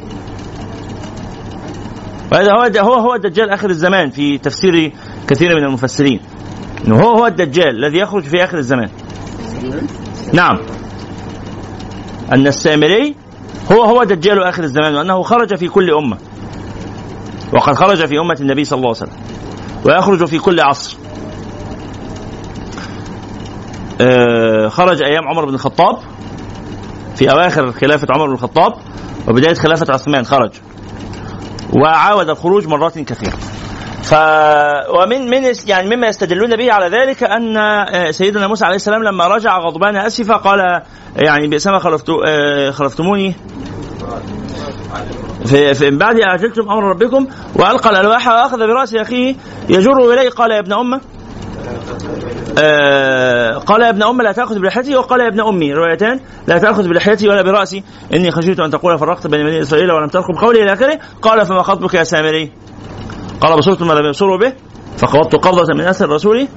[2.31, 4.91] وهذا هو هو هو دجال آخر الزمان في تفسير
[5.27, 6.19] كثير من المفسرين.
[6.87, 8.89] إنه هو هو الدجال الذي يخرج في آخر الزمان.
[10.33, 10.57] نعم.
[12.31, 13.15] أن السامري
[13.71, 16.17] هو هو دجال آخر الزمان وأنه خرج في كل أمة.
[17.53, 19.23] وقد خرج في أمة النبي صلى الله عليه وسلم.
[19.85, 20.97] ويخرج في كل عصر.
[24.01, 25.97] آه، خرج أيام عمر بن الخطاب.
[27.15, 28.73] في أواخر خلافة عمر بن الخطاب.
[29.27, 30.51] وبداية خلافة عثمان خرج.
[31.73, 33.37] وعاود الخروج مرات كثيرة.
[34.05, 34.13] ف
[34.89, 39.27] ومن من يعني مما يستدلون به على ذلك أن آه، سيدنا موسى عليه السلام لما
[39.27, 40.59] رجع غضبان آسفا قال
[41.15, 43.35] يعني بئس ما خلفت آه، خلفتموني.
[45.45, 49.35] في, في بعد اعجلتم أمر ربكم وألقى الألواح وأخذ برأس أخيه
[49.69, 50.29] يجر إليه.
[50.29, 51.01] قال يا ابن أمة
[52.59, 54.95] آه قال يا ابن أم لا تأخذ بلحيتي.
[54.95, 57.83] وقال يا ابن أمي روايتان لا تأخذ بلحيتي ولا برأسي.
[58.13, 60.99] إني خشيت أن تقول فرقت بين بني إسرائيل ولم ترقب قولي إلى آخره.
[61.21, 62.64] قال فما خطبك يا سامري؟
[63.41, 64.53] قال بصرت ما لم يبصروا به؟
[64.97, 66.47] فقبضت قبضة من أثر رسولي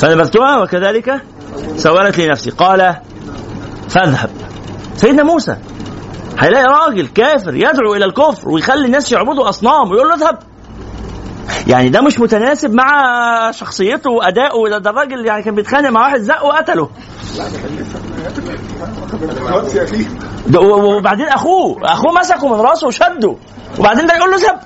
[0.00, 1.22] فنبذتها وكذلك
[1.76, 2.96] سولت لي نفسي قال
[3.88, 4.30] فاذهب.
[4.96, 5.56] سيدنا موسى.
[6.38, 10.38] هيلاقي راجل كافر يدعو إلى الكفر ويخلي الناس يعبدوا أصنام ويقول له اذهب.
[11.66, 12.90] يعني ده مش متناسب مع
[13.50, 16.90] شخصيته وادائه ده, ده الراجل يعني كان بيتخانق مع واحد زقه وقتله.
[20.58, 23.36] وبعدين أخوه أخوه مسكه من راسه وشده.
[23.78, 24.60] وبعدين ده يقول له اذهب.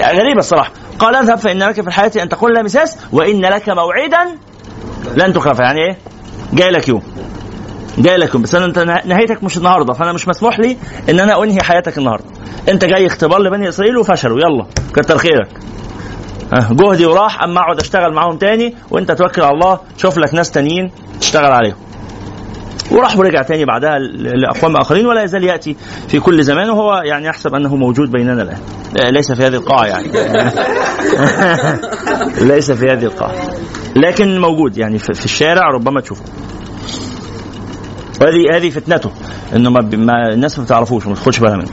[0.00, 0.70] غريبة الصراحة.
[0.98, 4.36] قال اذهب فإن لك في الحياة أن تقول لا مساس وإن لك موعدا
[5.14, 5.64] لن تخلفه.
[5.64, 5.98] يعني إيه؟
[6.52, 7.02] جاي لك يوم.
[7.98, 10.76] جاي لكم بس أنا أنت نهايتك مش النهارده فأنا مش مسموح لي
[11.08, 12.24] إن أنا أنهي حياتك النهارده.
[12.68, 14.38] أنت جاي اختبار لبني إسرائيل وفشلوا.
[14.38, 15.48] يلا كتر خيرك.
[16.70, 19.80] جهدي وراح أما أقعد أشتغل معاهم تاني وأنت توكل على الله.
[19.96, 21.76] شوف لك ناس تانيين تشتغل عليهم.
[22.90, 25.76] وراح ورجع تاني بعدها لأقوام آخرين ولا يزال يأتي
[26.08, 28.58] في كل زمان وهو يعني يحسب أنه موجود بيننا الآن.
[29.00, 30.08] آه، ليس في هذه القاعة يعني.
[32.54, 33.34] ليس في هذه القاعة.
[33.96, 36.22] لكن موجود يعني في الشارع ربما تشوفه.
[38.20, 39.10] وهذه هذه فتنته
[39.56, 41.70] إنه ما, ما الناس ما بتعرفوش وما تاخدش بالها منه.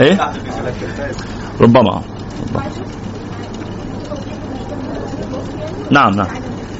[0.00, 0.32] إيه؟
[1.60, 2.02] ربما.
[2.50, 2.72] ربما.
[5.90, 6.28] نعم نعم.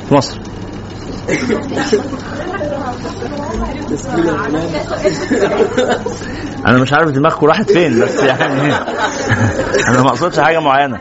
[0.09, 0.41] في مصر.
[6.66, 8.74] أنا مش عارف دماغكم راحت فين بس يعني
[9.88, 10.98] أنا ما أقصدش حاجة معينة.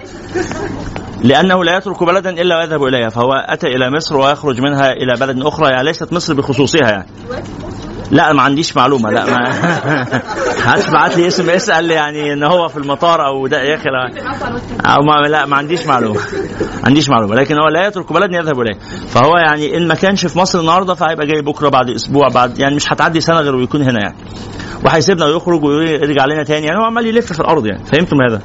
[1.23, 5.45] لأنه لا يترك بلدا إلا ويذهب إليها فهو أتى إلى مصر ويخرج منها إلى بلد
[5.45, 7.05] أخرى يعني ليست مصر بخصوصها يعني.
[8.11, 9.53] لا ما عنديش معلومة لا ما
[10.67, 13.75] حدش بعت لي اسم اس قال لي يعني إن هو في المطار أو ده يا
[13.75, 14.21] أخي لا.
[14.85, 16.19] أو ما لا ما عنديش معلومة
[16.59, 18.79] ما عنديش معلومة لكن هو لا يترك بلد يذهب إليه.
[19.07, 22.75] فهو يعني إن ما كانش في مصر النهارده فهيبقى جاي بكرة بعد أسبوع بعد يعني
[22.75, 24.15] مش هتعدي سنة غير ويكون هنا يعني.
[24.85, 27.85] وهيسيبنا ويخرج ويرجع لنا تاني يعني هو عمال يلف في الأرض يعني.
[27.85, 28.41] فهمتم هذا؟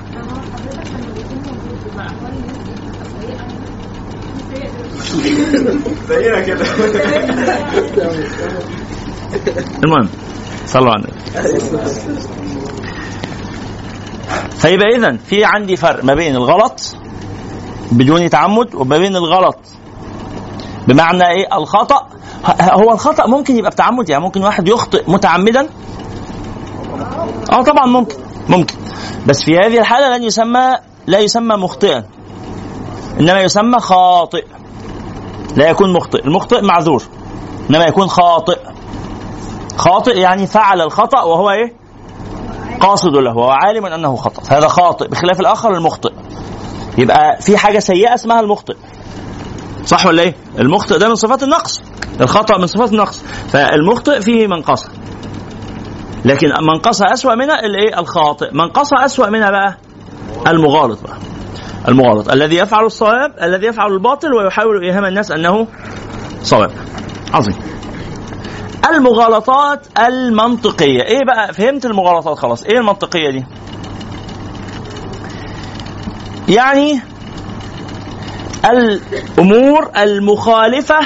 [6.08, 6.64] زينا كده.
[9.84, 10.08] المهم
[10.66, 11.20] صلوا على النبي.
[14.50, 16.96] فيبقى اذا في عندي فرق ما بين الغلط
[17.92, 19.56] بدون تعمد وما بين الغلط.
[20.88, 22.06] بمعنى إيه؟ الخطأ.
[22.60, 25.68] هو الخطأ ممكن يبقى بتعمد يعني ممكن واحد يخطئ متعمدا.
[27.52, 28.14] آه طبعا ممكن
[28.48, 28.74] ممكن.
[29.26, 32.04] بس في هذه الحالة لن يسمى لا يسمى مخطئا.
[33.20, 34.44] إنما يسمى خاطئ.
[35.56, 36.24] لا يكون مخطئ.
[36.24, 37.02] المخطئ معذور.
[37.70, 38.58] إنما يكون خاطئ.
[39.76, 41.72] خاطئ يعني فعل الخطأ وهو إيه؟
[42.80, 44.56] قاصد له وهو عالم أنه خطأ.
[44.56, 46.12] هذا خاطئ بخلاف الآخر المخطئ.
[46.98, 48.74] يبقى في حاجة سيئة اسمها المخطئ.
[49.84, 51.82] صح ولا إيه؟ المخطئ ده من صفات النقص.
[52.20, 53.22] الخطأ من صفات النقص.
[53.48, 54.88] فالمخطئ فيه منقصة
[56.24, 58.54] لكن منقصة أسوأ منها الإيه؟ الخاطئ.
[58.54, 59.76] منقصة أسوأ منها بقى
[60.46, 61.16] المغالط بقى.
[61.88, 62.30] المغالط.
[62.30, 65.66] الذي يفعل الصواب الذي يفعل الباطل ويحاول إيهام الناس أنه
[66.42, 66.70] صواب.
[67.34, 67.56] عظيم.
[68.90, 71.02] المغالطات المنطقية.
[71.02, 72.62] إيه بقى؟ فهمت المغالطات خلاص.
[72.64, 73.44] إيه المنطقية دي؟
[76.48, 77.00] يعني
[78.64, 80.98] الأمور المخالفة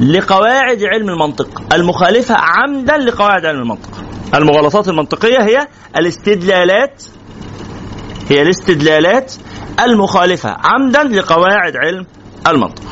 [0.00, 1.74] لقواعد علم المنطق.
[1.74, 3.88] المخالفة عمدا لقواعد علم المنطق.
[4.34, 7.02] المغالطات المنطقية هي الاستدلالات
[8.30, 9.32] هي الاستدلالات
[9.80, 12.06] المخالفة عمدا لقواعد علم
[12.48, 12.82] المنطق.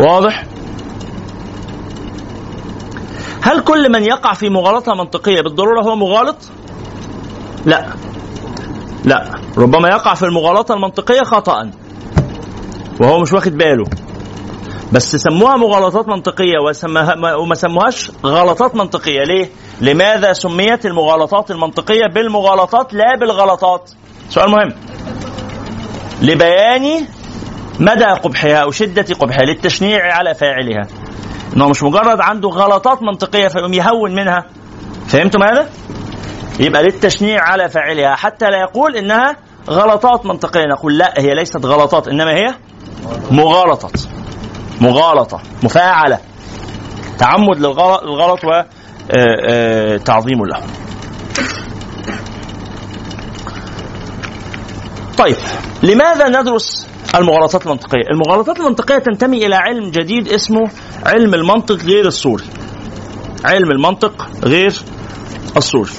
[0.00, 0.44] واضح؟
[3.42, 6.36] هل كل من يقع في مغالطة منطقية بالضرورة هو مغالط؟
[7.66, 7.86] لا.
[9.04, 9.30] لا.
[9.58, 11.70] ربما يقع في المغالطة المنطقية خطأ.
[13.00, 13.84] وهو مش واخد باله.
[14.92, 16.58] بس سموها مغالطات منطقية
[17.38, 19.24] وما سموهاش غلطات منطقية.
[19.24, 23.90] ليه؟ لماذا سميت المغالطات المنطقية بالمغالطات لا بالغلطات؟
[24.30, 24.72] سؤال مهم.
[26.22, 27.06] لبيان
[27.80, 30.82] مدى قبحها أو شدة قبحها للتشنيع على فاعلها.
[31.56, 34.44] إنه مش مجرد عنده غلطات منطقية فيقوم يهون منها.
[35.06, 35.68] فهمتم هذا؟
[36.60, 38.14] يبقى للتشنيع على فاعلها.
[38.14, 39.36] حتى لا يقول إنها
[39.70, 40.64] غلطات منطقية.
[40.64, 42.54] نقول لا هي ليست غلطات إنما هي
[43.30, 43.90] مغالطة.
[44.80, 45.40] مغالطة.
[45.62, 46.18] مفاعلة.
[47.18, 48.40] تعمد للغلط
[49.14, 50.60] وتعظيم له.
[55.18, 55.36] طيب
[55.82, 60.70] لماذا ندرس المغالطات المنطقية؟ المغالطات المنطقية تنتمي إلى علم جديد اسمه
[61.04, 62.44] علم المنطق غير الصوري.
[63.44, 64.82] علم المنطق غير
[65.56, 65.90] الصوري.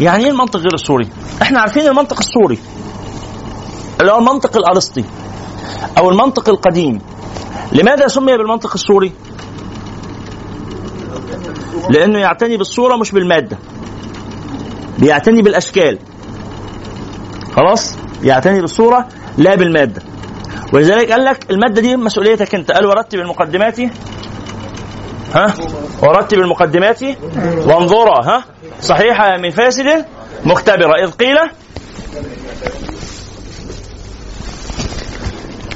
[0.00, 1.08] يعني إيه المنطق غير الصوري؟
[1.42, 2.58] إحنا عارفين المنطق الصوري
[4.00, 5.04] اللي هو المنطق الأرسطي
[5.98, 6.98] أو المنطق القديم.
[7.72, 9.12] لماذا سمي بالمنطق الصوري؟
[11.90, 13.58] لأنه يعتني بالصورة مش بالمادة.
[14.98, 15.98] بيعتني بالأشكال
[17.56, 20.02] خلاص؟ يعتني بالصورة لا بالمادة.
[20.72, 22.72] ولذلك قال لك المادة دي مسؤوليتك انت.
[22.72, 23.80] قال ورتب المقدمات
[25.34, 25.54] ها؟
[26.02, 27.02] ورتب المقدمات
[27.66, 28.44] وانظرا ها؟
[28.80, 30.04] صحيحة من فاسد
[30.44, 31.04] مختبرة.
[31.04, 31.38] إذ قيل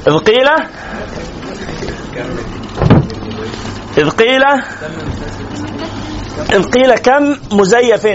[0.07, 0.47] إذ قيل
[3.97, 4.41] إذ قيل
[6.53, 8.07] إذ قيل كم مزيف؟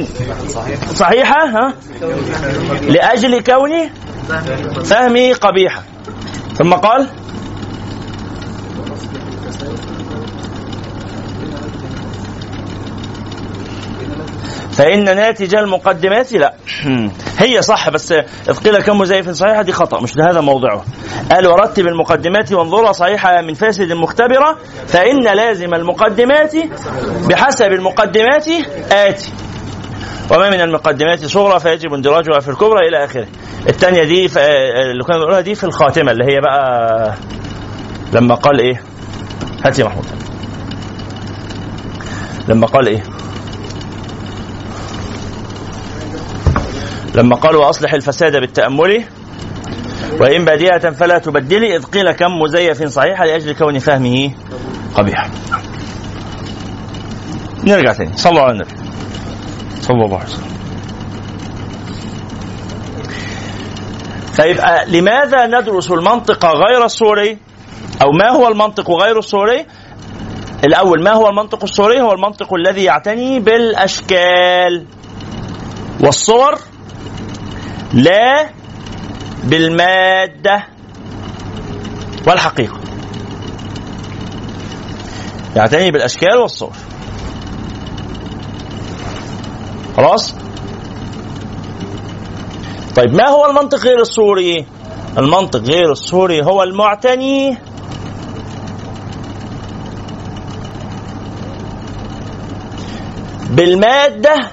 [0.95, 1.75] صحيحة ها؟
[2.83, 3.91] لأجل كون
[4.85, 5.83] فهمي قبيحة.
[6.59, 7.09] ثم قال
[14.77, 16.55] فإن ناتج المقدمات لا.
[17.39, 18.13] هي صح بس
[18.49, 20.85] إذ قيل كم مزيف صحيحة دي خطأ مش هذا موضعه.
[21.33, 26.53] قال ورتب المقدمات وانظرها صحيحة من فاسد مختبرة فإن لازم المقدمات
[27.29, 28.49] بحسب المقدمات
[28.93, 29.33] آتي.
[30.31, 33.27] وما من المقدمات صغرى فيجب اندراجها في الكبرى إلى آخره.
[33.69, 37.15] الثانية دي اللي كنا بنقولها دي في الخاتمة اللي هي بقى
[38.13, 38.83] لما قال إيه؟
[39.65, 40.07] هات يا محمود.
[42.49, 43.16] لما قال إيه؟
[47.17, 49.05] لما قال واصلح الفساد بالتأمل
[50.21, 54.31] وإن بديهة فلا تبدلي إذ قيل كم مزيف صحيح لأجل كون فهمه
[54.95, 55.31] قبيح.
[57.65, 58.75] نرجع تاني صلوا على النبي
[59.81, 60.57] صلى الله عليه وسلم.
[64.33, 67.39] فيبقى لماذا ندرس المنطق غير الصوري
[68.03, 69.67] أو ما هو المنطق غير الصوري؟
[70.65, 74.87] الأول ما هو المنطق الصوري؟ هو المنطق الذي يعتني بالأشكال
[76.01, 76.59] والصور
[77.93, 78.51] لا
[79.45, 80.67] بالمادة
[82.27, 82.81] والحقيقة.
[85.57, 86.73] يعتني بالأشكال والصور.
[89.97, 90.35] خلاص؟
[92.97, 94.67] طيب ما هو المنطق غير الصوري
[95.19, 97.59] المنطق غير الصوري هو المعتني
[103.51, 104.51] بالمادة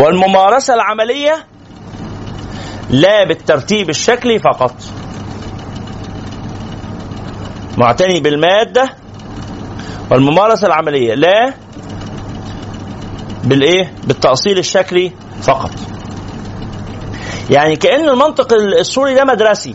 [0.00, 1.46] والممارسة العملية
[2.90, 4.74] لا بالترتيب الشكلي فقط.
[7.78, 8.90] معتني بالمادة
[10.10, 11.54] والممارسة العملية لا
[13.44, 15.70] بالإيه؟ بالتأصيل الشكلي فقط.
[17.50, 19.74] يعني كأن المنطق السوري ده مدرسي.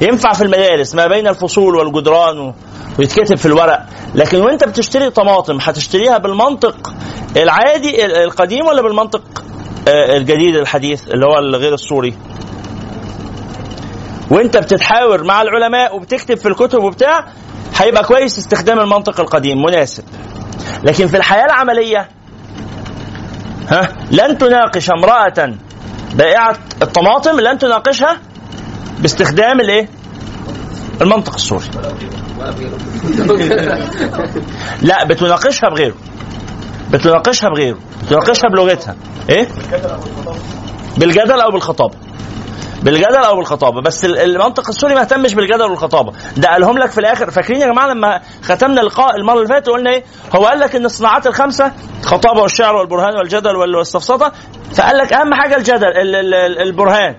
[0.00, 2.54] ينفع في المدارس ما بين الفصول والجدران
[2.98, 6.94] ويتكتب في الورق لكن وانت بتشتري طماطم هتشتريها بالمنطق
[7.36, 9.22] العادي ال- القديم ولا بالمنطق
[9.88, 12.14] آه، الجديد الحديث اللي هو الغير السوري؟
[14.30, 17.24] وانت بتتحاور مع العلماء وبتكتب في الكتب وبتاع
[17.76, 20.04] هيبقى كويس استخدام المنطق القديم مناسب.
[20.84, 22.08] لكن في الحياة العملية
[23.68, 25.54] ها لن تناقش امرأة
[26.14, 28.18] بائعة الطماطم لن تناقشها
[28.98, 29.88] باستخدام الايه؟
[31.00, 31.64] المنطق السوري.
[34.82, 35.94] لا بتناقشها بغيره.
[36.92, 37.78] بتناقشها بغيره.
[38.02, 38.96] بتناقشها بلغتها.
[39.30, 39.48] إيه؟
[40.96, 41.94] بالجدل أو بالخطابة.
[42.82, 43.80] بالجدل أو بالخطابة.
[43.82, 46.12] بس ال- المنطق السوري ما اهتمش بالجدل والخطابة.
[46.36, 47.30] ده قالهم لك في الآخر.
[47.30, 50.04] فاكرين يا جماعة لما ختمنا اللقاء المرة اللي فاتت قلنا إيه؟
[50.36, 54.32] هو قال لك إن الصناعات الخمسة الخطابه والشعر والبرهان والجدل وال- والسفسطه
[54.74, 57.16] فقال لك أهم حاجة الجدل ال- ال- ال- البرهان.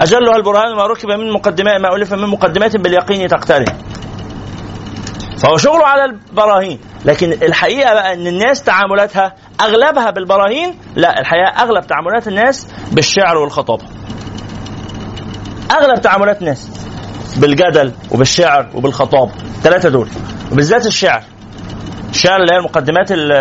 [0.00, 3.64] أجلها البرهان ما ركب من مقدمات ما ألف من مقدمات باليقين تقترن
[5.38, 6.78] فهو شغله على البراهين.
[7.04, 13.84] لكن الحقيقة بقى إن الناس تعاملاتها أغلبها بالبراهين لا الحقيقة أغلب تعاملات الناس بالشعر والخطابة.
[15.70, 16.68] أغلب تعاملات الناس
[17.36, 20.08] بالجدل وبالشعر وبالخطابه الثلاثه دول.
[20.52, 21.22] وبالذات الشعر.
[22.10, 23.32] الشعر اللي هي المقدمات ال-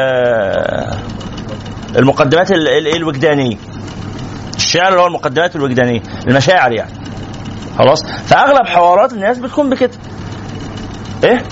[1.98, 3.58] المقدمات ال- ال- الوجدانية.
[4.56, 6.92] الشعر اللي هو المقدمات الوجدانية المشاعر يعني.
[7.78, 9.92] خلاص؟ فأغلب حوارات الناس بتكون بكده.
[11.24, 11.44] إيه؟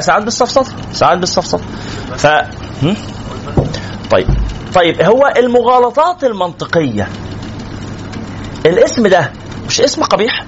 [0.00, 1.62] ساعات بالسفسطه ساعات بالسفسطه
[2.16, 2.26] ف؟
[4.10, 4.26] طيب
[4.74, 7.08] طيب هو المغالطات المنطقية.
[8.66, 9.32] الاسم ده
[9.66, 10.44] مش اسم قبيح؟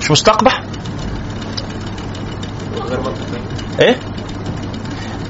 [0.00, 0.62] مش مستقبح؟
[3.80, 3.96] إيه؟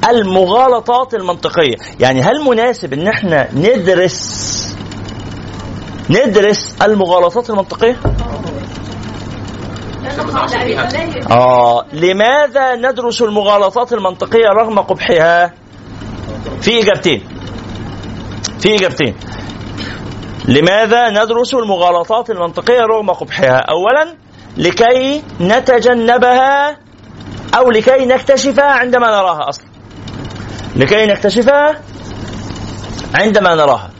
[0.09, 1.75] المغالطات المنطقية.
[1.99, 4.75] يعني هل مناسب إن إحنا ندرس
[6.09, 7.95] ندرس المغالطات المنطقية؟
[11.31, 15.53] آه لماذا ندرس المغالطات المنطقية رغم قبحها؟
[16.61, 17.23] في إجابتين.
[18.59, 19.15] في إجابتين.
[20.47, 24.15] لماذا ندرس المغالطات المنطقية رغم قبحها؟ أولا
[24.57, 26.77] لكي نتجنبها
[27.57, 29.67] أو لكي نكتشفها عندما نراها أصلا.
[30.75, 31.81] لكي نكتشفها
[33.15, 33.96] عندما نراها.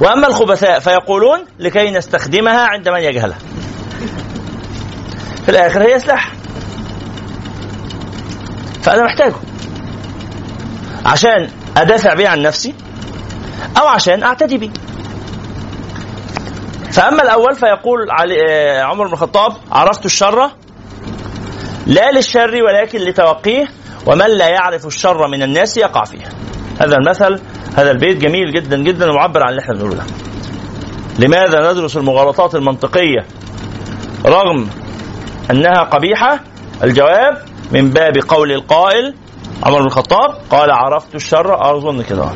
[0.00, 3.38] وأما الخبثاء فيقولون لكي نستخدمها عند من يجهلها.
[5.42, 6.32] في الآخر هي سلاح.
[8.82, 9.34] فأنا محتاجه.
[11.06, 12.74] عشان أدافع بيه عن نفسي
[13.80, 14.70] أو عشان أعتدي بيه.
[16.92, 20.50] فأما الأول فيقول علي آه، عمر بن الخطاب عرفت الشر
[21.86, 23.64] لا للشر ولكن لتوقيه
[24.06, 26.28] ومن لا يعرف الشر من الناس يقع فيه.
[26.80, 27.40] هذا المثل
[27.76, 30.04] هذا البيت جميل جدا جدا ومعبر عن اللي إحنا بنقوله ده.
[31.18, 33.26] لماذا ندرس المغالطات المنطقية
[34.26, 34.68] رغم
[35.50, 36.40] أنها قبيحة؟
[36.84, 37.42] الجواب
[37.72, 39.14] من باب قول القائل
[39.62, 42.30] عمر بن الخطاب قال عرفت الشر أظن كده.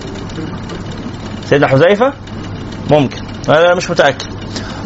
[1.44, 2.12] سيدنا حذيفة؟
[2.90, 3.22] ممكن.
[3.48, 4.26] أنا مش متأكد.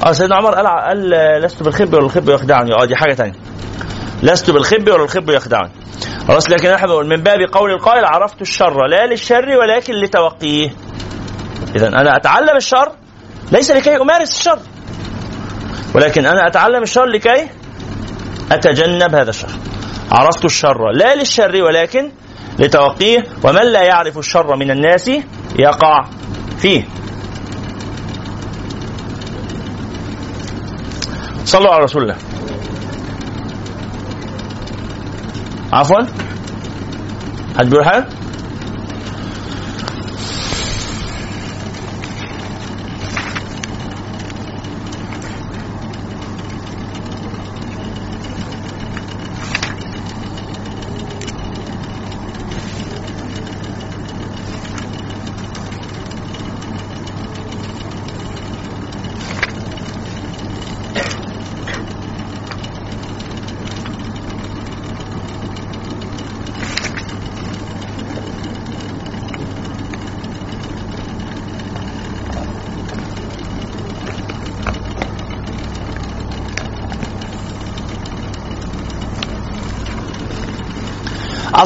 [0.07, 1.11] آه سيدنا عمر قال قال
[1.43, 2.71] لست بالخب ولا الخب يخدعني.
[2.73, 3.35] آه دي حاجة ثانية
[4.23, 5.71] لست بالخب ولا الخب يخدعني.
[6.29, 10.71] خلاص لكن إحنا بنقول من باب قول القائل عرفت الشر لا للشر ولكن لتوقيه.
[11.77, 12.93] اذا أنا أتعلم الشر
[13.53, 14.59] ليس لكي أمارس الشر
[15.95, 17.49] ولكن أنا أتعلم الشر لكي
[18.53, 19.49] أتجنب هذا الشر.
[20.13, 22.11] عرفت الشر لا للشر ولكن
[22.59, 25.11] لتوقيه ومن لا يعرف الشر من الناس
[25.59, 26.05] يقع
[26.59, 26.85] فيه.
[31.45, 32.36] صلوا على رسول الله.
[35.73, 36.03] عفوا.
[37.59, 38.07] حد بيقول حاجة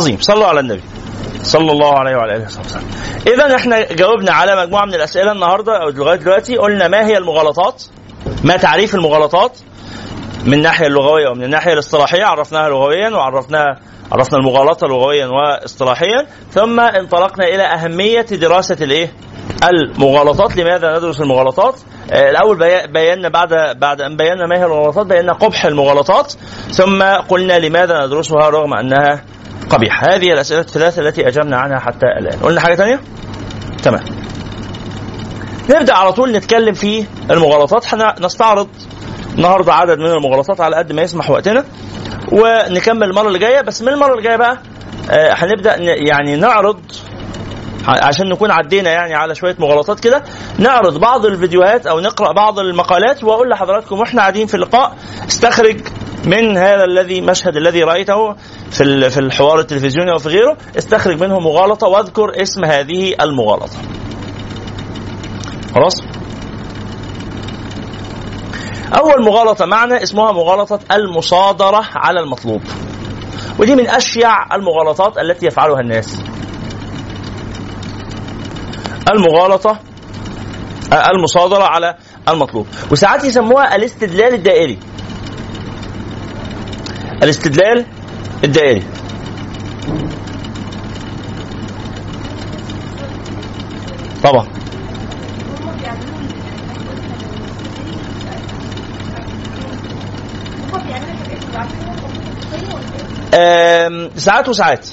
[0.00, 0.82] عظيم صلوا على النبي
[1.42, 2.84] صلى الله عليه وعلى آله وصحبه وسلم.
[3.26, 7.82] اذا إحنا جاوبنا على مجموعة من الأسئلة النهارده أو لغاية دلوقتي قلنا ما هي المغالطات؟
[8.44, 9.52] ما تعريف المغالطات؟
[10.46, 13.78] من الناحية اللغوية ومن الناحية الاصطلاحية عرفناها لغويا وعرفناها
[14.12, 19.12] عرفنا المغالطة لغويا واصطلاحيا ثم انطلقنا إلى أهمية دراسة الإيه؟
[19.70, 21.74] المغالطات لماذا ندرس المغالطات؟
[22.12, 23.48] آه، الأول بي- بينا بعد
[23.78, 26.32] بعد أن بينا ما هي المغالطات بينا قبح المغالطات
[26.70, 29.24] ثم قلنا لماذا ندرسها رغم أنها
[29.70, 32.38] قبيحه هذه الأسئلة الثلاثة التي أجبنا عنها حتى الآن.
[32.40, 33.00] قلنا حاجة ثانية
[33.82, 34.04] تمام.
[35.70, 37.84] نبدأ على طول نتكلم في المغالطات.
[37.84, 38.68] إحنا نستعرض
[39.34, 41.64] النهارده عدد من المغالطات على قد ما يسمح وقتنا
[42.32, 43.60] ونكمل المرة اللي جاية.
[43.60, 44.58] بس من المرة اللي جاية بقى
[45.10, 46.80] آه، هنبدأ ن- يعني نعرض
[47.86, 50.22] عشان نكون عدينا يعني على شوية مغالطات كده
[50.58, 54.96] نعرض بعض الفيديوهات أو نقرأ بعض المقالات وأقول لحضراتكم وإحنا قاعدين في اللقاء
[55.28, 55.80] استخرج
[56.24, 58.32] من هذا الذي مشهد الذي رأيته
[58.70, 63.78] في في الحوار التلفزيوني أو في غيره استخرج منه مغالطة واذكر اسم هذه المغالطة.
[65.74, 65.94] خلاص؟
[69.00, 72.62] أول مغالطة معنا اسمها مغالطة المصادرة على المطلوب.
[73.58, 76.22] ودي من أشيع المغالطات التي يفعلها الناس.
[79.12, 79.78] المغالطة
[80.92, 81.94] آه، المصادرة على
[82.28, 84.78] المطلوب وساعات يسموها الاستدلال الدائري
[87.22, 87.86] الاستدلال
[88.44, 88.82] الدائري.
[94.22, 94.46] طبعا.
[104.16, 104.86] ساعات وساعات.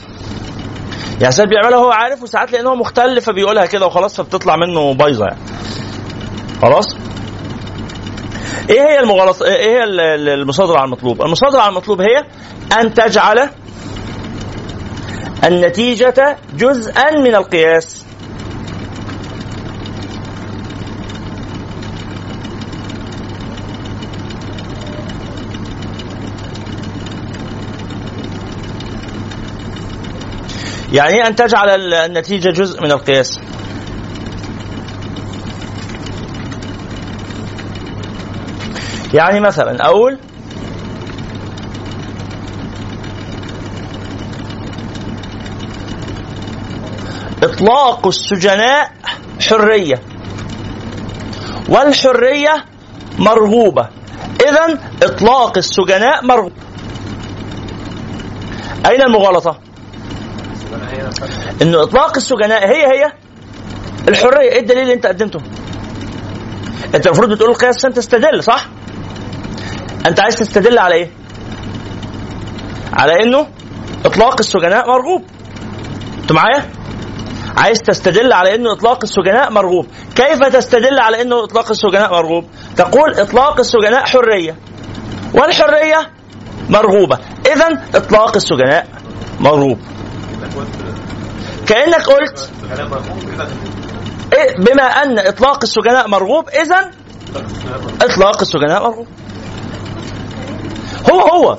[1.21, 5.25] يعني ساعات بيعملها هو عارف وساعات لأن هو مختل فبيقولها كده وخلاص فبتطلع منه بايظة
[5.25, 5.39] يعني.
[6.61, 6.85] خلاص؟
[8.69, 12.23] إيه هي المغالطه إيه هي ال- ال- المصادره على المطلوب؟ المصادره على المطلوب هي
[12.81, 13.49] أن تجعل
[15.43, 18.03] النتيجة جزءا من القياس.
[30.93, 33.39] يعني أن تجعل ال- النتيجة جزء من القياس.
[39.13, 40.19] يعني مثلا أقول
[47.43, 48.91] إطلاق السجناء
[49.49, 50.01] حرية
[51.69, 52.65] والحرية
[53.19, 53.89] مرغوبة.
[54.47, 56.51] اذا إطلاق السجناء مرغوب.
[58.85, 59.59] أين المغالطة؟
[61.61, 63.11] إنه إطلاق السجناء هي هي
[64.07, 64.51] الحرية.
[64.51, 65.39] إيه الدليل اللي أنت قدمته؟
[66.95, 68.67] أنت المفروض بتقول القياس عشان تستدل صح؟
[70.05, 71.11] أنت عايز تستدل على إيه؟
[72.93, 73.47] على إنه
[74.05, 75.23] إطلاق السجناء مرغوب.
[76.21, 76.69] انت معايا؟
[77.57, 79.87] عايز تستدل على إنه إطلاق السجناء مرغوب.
[80.15, 82.45] كيف تستدل على إنه إطلاق السجناء مرغوب؟
[82.75, 84.55] تقول إطلاق السجناء حرية
[85.33, 86.11] والحرية
[86.69, 87.19] مرغوبة.
[87.45, 88.87] اذا إطلاق السجناء
[89.39, 89.79] مرغوب.
[91.67, 92.51] كأنك قلت
[94.33, 96.91] إيه؟ بما أن إطلاق السجناء مرغوب اذا
[98.01, 99.07] إطلاق السجناء مرغوب.
[101.11, 101.57] هو هو.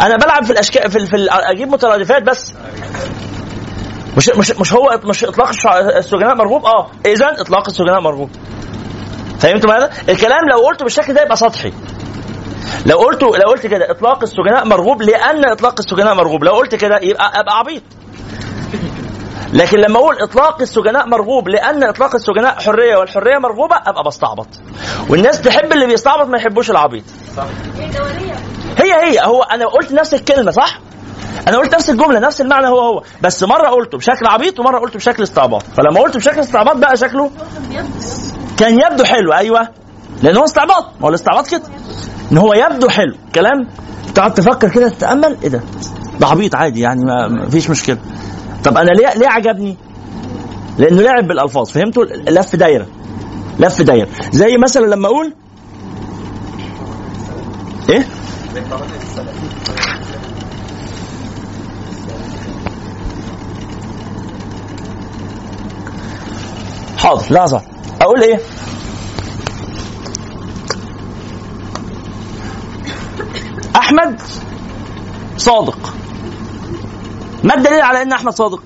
[0.00, 2.54] أنا بلعب في الاشكال في, في أجيب مترادفات بس.
[4.16, 5.48] مش مش مش هو مش إطلاق
[5.96, 6.90] السجناء مرغوب آه.
[7.06, 8.30] اذا إطلاق السجناء مرغوب
[9.38, 11.72] فهمتوا هذا الكلام لو قلته بالشكل ده يبقى سطحي.
[12.86, 16.98] لو قلت لو قلت كده إطلاق السجناء مرغوب لأن إطلاق السجناء مرغوب لو قلت كده
[17.02, 17.82] يبقى أبقى عبيط.
[19.52, 24.48] لكن لما أقول إطلاق السجناء مرغوب لأن إطلاق السجناء حرية والحرية مرغوبه أبقى بستعبط.
[25.08, 27.04] والناس تحب اللي بيستعبط ما يحبوش العبيط.
[27.78, 28.34] هي دورية
[28.76, 29.24] هي هي.
[29.24, 30.80] هو أنا قلت نفس الكلمة صح؟
[31.48, 33.02] أنا قلت نفس الجملة نفس المعنى هو هو.
[33.22, 35.62] بس مرة قلته بشكل عبيط ومرة قلته بشكل استعباط.
[35.62, 37.30] فلما قلته بشكل استعباط بقى شكله
[38.58, 39.32] كان يبدو حلو.
[39.32, 39.68] أيوه.
[40.22, 40.84] لأن هو استعباط.
[41.00, 41.62] ما هو الاستعباط كده.
[42.32, 43.14] إن هو يبدو حلو.
[43.34, 43.68] كلام؟
[44.14, 45.60] تقعد تفكر كده تتأمل؟ إيه ده؟
[46.20, 47.98] ده عبيط عادي يعني ما فيش مشكلة.
[48.64, 49.76] طب أنا ليه ليه عجبني؟
[50.78, 51.70] لأنه لعب بالألفاظ.
[51.70, 52.86] فهمتوا؟ لف دايرة.
[53.58, 54.08] لف دايرة.
[54.32, 55.32] زي مثلا لما أقول
[57.90, 58.06] إيه؟
[66.98, 67.62] حاضر لحظة
[68.00, 68.40] أقول إيه؟
[73.76, 74.20] أحمد
[75.36, 75.94] صادق
[77.44, 78.60] ما الدليل على أن أحمد صادق؟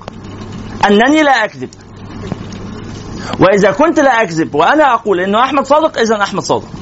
[0.86, 1.68] أنني لا أكذب
[3.40, 6.79] وإذا كنت لا أكذب وأنا أقول أنه أحمد صادق إذا أحمد صادق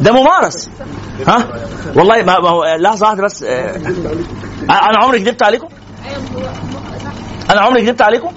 [0.00, 0.70] ده ممارس.
[1.26, 1.48] ها؟
[1.96, 3.76] والله ما هو لحظه واحدة بس آه،
[4.70, 5.68] أنا عمري كذبت عليكم؟
[7.50, 8.32] أنا عمري كذبت عليكم؟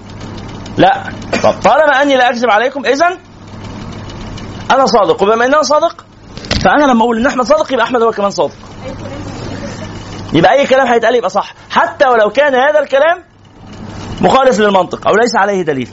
[0.77, 1.03] لا.
[1.43, 3.17] طالما أني لا أكذب عليكم اذا
[4.71, 5.23] أنا صادق.
[5.23, 6.05] وبما ان أنا صادق
[6.63, 8.53] فأنا لما أقول إن أحمد صادق يبقى أحمد هو كمان صادق.
[10.33, 11.53] يبقى أي كلام هيتقال يبقى صح.
[11.69, 13.23] حتى ولو كان هذا الكلام
[14.21, 15.89] مخالف للمنطق أو ليس عليه دليل.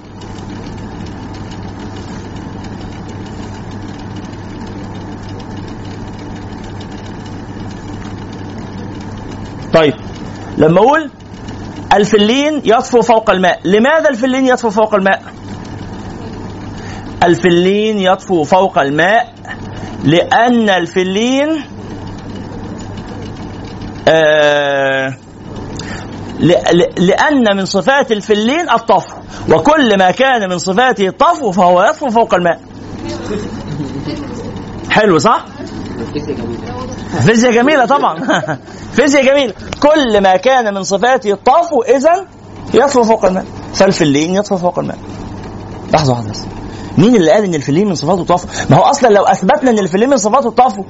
[9.83, 9.95] طيب.
[10.59, 11.11] لما أقول
[11.95, 15.23] الفلين يطفو فوق الماء لماذا الفلين يطفو فوق الماء؟
[17.25, 19.35] الفلين يطفو فوق الماء
[20.05, 21.49] لأن الفلين
[24.09, 25.15] آه
[26.99, 29.17] لأن من صفات الفلين الطفو
[29.51, 32.61] وكل ما كان من صفاته الطفو فهو يطفو فوق الماء.
[34.91, 35.45] حلو صح؟
[37.27, 38.19] فيزياء جميلة طبعا.
[38.97, 42.27] فيزياء جميلة كل ما كان من صفاته الطفو إذا
[42.75, 43.45] يطفو فوق الماء.
[43.75, 44.99] فالفلين يطفو فوق الماء.
[45.93, 46.41] لحظة واحدة بس
[46.99, 50.11] مين اللي قال إن الفلين من صفاته الطفو؟ ما هو أصلا لو أثبتنا إن الفلين
[50.11, 50.85] من صفاته الطفو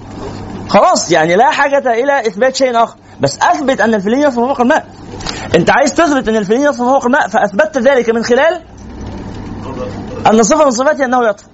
[0.68, 2.96] خلاص يعني لا حاجة إلى إثبات شيء آخر.
[3.20, 4.86] بس أثبت أن الفلين يطفو فوق الماء.
[5.54, 8.62] أنت عايز تثبت إن الفلين يطفو فوق الماء فأثبتت ذلك من خلال
[10.26, 11.46] أن صفة من صفاته أنه يطفو.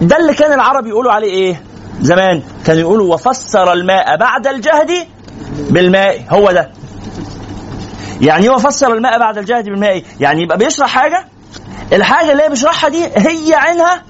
[0.00, 1.62] ده اللي كان العرب يقولوا عليه إيه؟
[2.00, 2.42] زمان.
[2.66, 4.90] كانوا يقولوا وفسر الماء بعد الجهد
[5.70, 6.24] بالماء.
[6.30, 6.70] هو ده.
[8.20, 11.24] يعني إيه وفسر الماء بعد الجهد بالماء؟ يعني يبقى بيشرح حاجة؟
[11.92, 14.02] الحاجة اللي هي بيشرحها دي هي عينها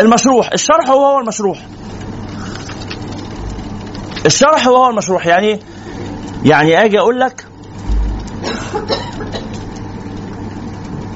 [0.00, 0.52] المشروح.
[0.52, 1.58] الشرح هو هو المشروح.
[4.26, 5.26] الشرح هو هو المشروح.
[5.26, 5.60] يعني إيه؟
[6.44, 7.46] يعني آجي أقول لك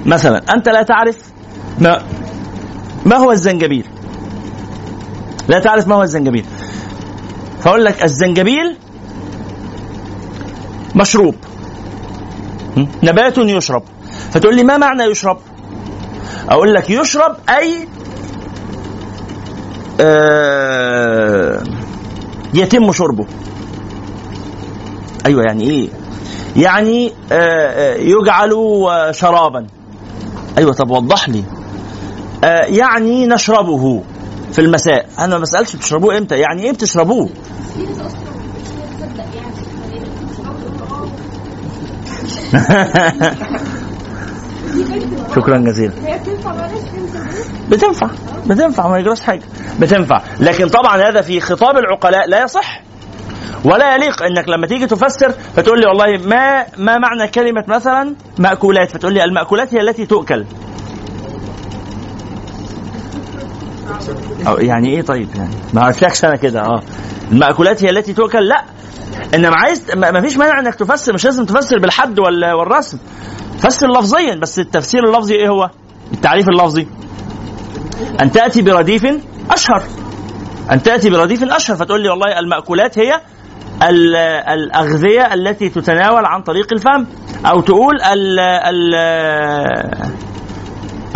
[0.07, 1.17] مثلا أنت لا تعرف
[1.79, 2.03] ما
[3.07, 3.87] ما هو الزنجبيل؟
[5.49, 6.45] لا تعرف ما هو الزنجبيل.
[7.61, 8.77] فأقول لك الزنجبيل
[10.95, 11.35] مشروب?
[13.03, 13.83] نبات يشرب.
[14.31, 15.39] فتقول لي ما معنى يشرب؟
[16.49, 17.89] أقول لك يشرب أي
[20.01, 21.63] آه
[22.55, 23.27] يتم شربه.
[25.27, 25.89] أيوه يعني إيه؟
[26.57, 28.53] يعني آه آه، يجعل
[29.15, 29.67] شرابا.
[30.59, 31.45] أيوه طب وضح لي.
[32.69, 34.03] يعني نشربه
[34.53, 35.07] في المساء.
[35.19, 37.29] أنا ما بسالش بتشربوه إمتى يعني إيه بتشربوه؟
[45.37, 45.93] شكرا جزيلا.
[47.71, 48.11] بتنفع
[48.47, 49.43] بتنفع ما يجراش حاجة.
[49.81, 50.23] بتنفع.
[50.41, 52.83] لكن طبعا هذا في خطاب العقلاء لا يصح.
[53.65, 58.91] ولا يليق إنك لما تيجي تفسر فتقول لي والله ما ما معنى كلمة مثلا مأكولات؟
[58.91, 60.45] فتقول لي المأكولات هي التي تؤكل
[63.80, 63.80] أو
[64.59, 66.81] يعني إيه طيب؟ يعني ما عرفتكش أنا كده آه.
[67.33, 68.65] المأكولات هي التي تؤكل؟ لأ.
[69.35, 72.99] إنما عايز ما فيش مانع إنك تفسر مش لازم تفسر بالحد والرسم.
[73.59, 75.71] فسر لفظيا بس التفسير اللفظي إيه هو؟
[76.13, 76.87] التعريف اللفظي.
[78.23, 79.07] أن تأتي برديف
[79.51, 79.83] أشهر.
[80.73, 83.21] أن تأتي برديف أشهر فتقول لي والله المأكولات هي
[83.83, 84.17] ال-
[84.49, 87.07] الأغذية التي تتناول عن طريق الفم
[87.47, 88.95] أو تقول ال ال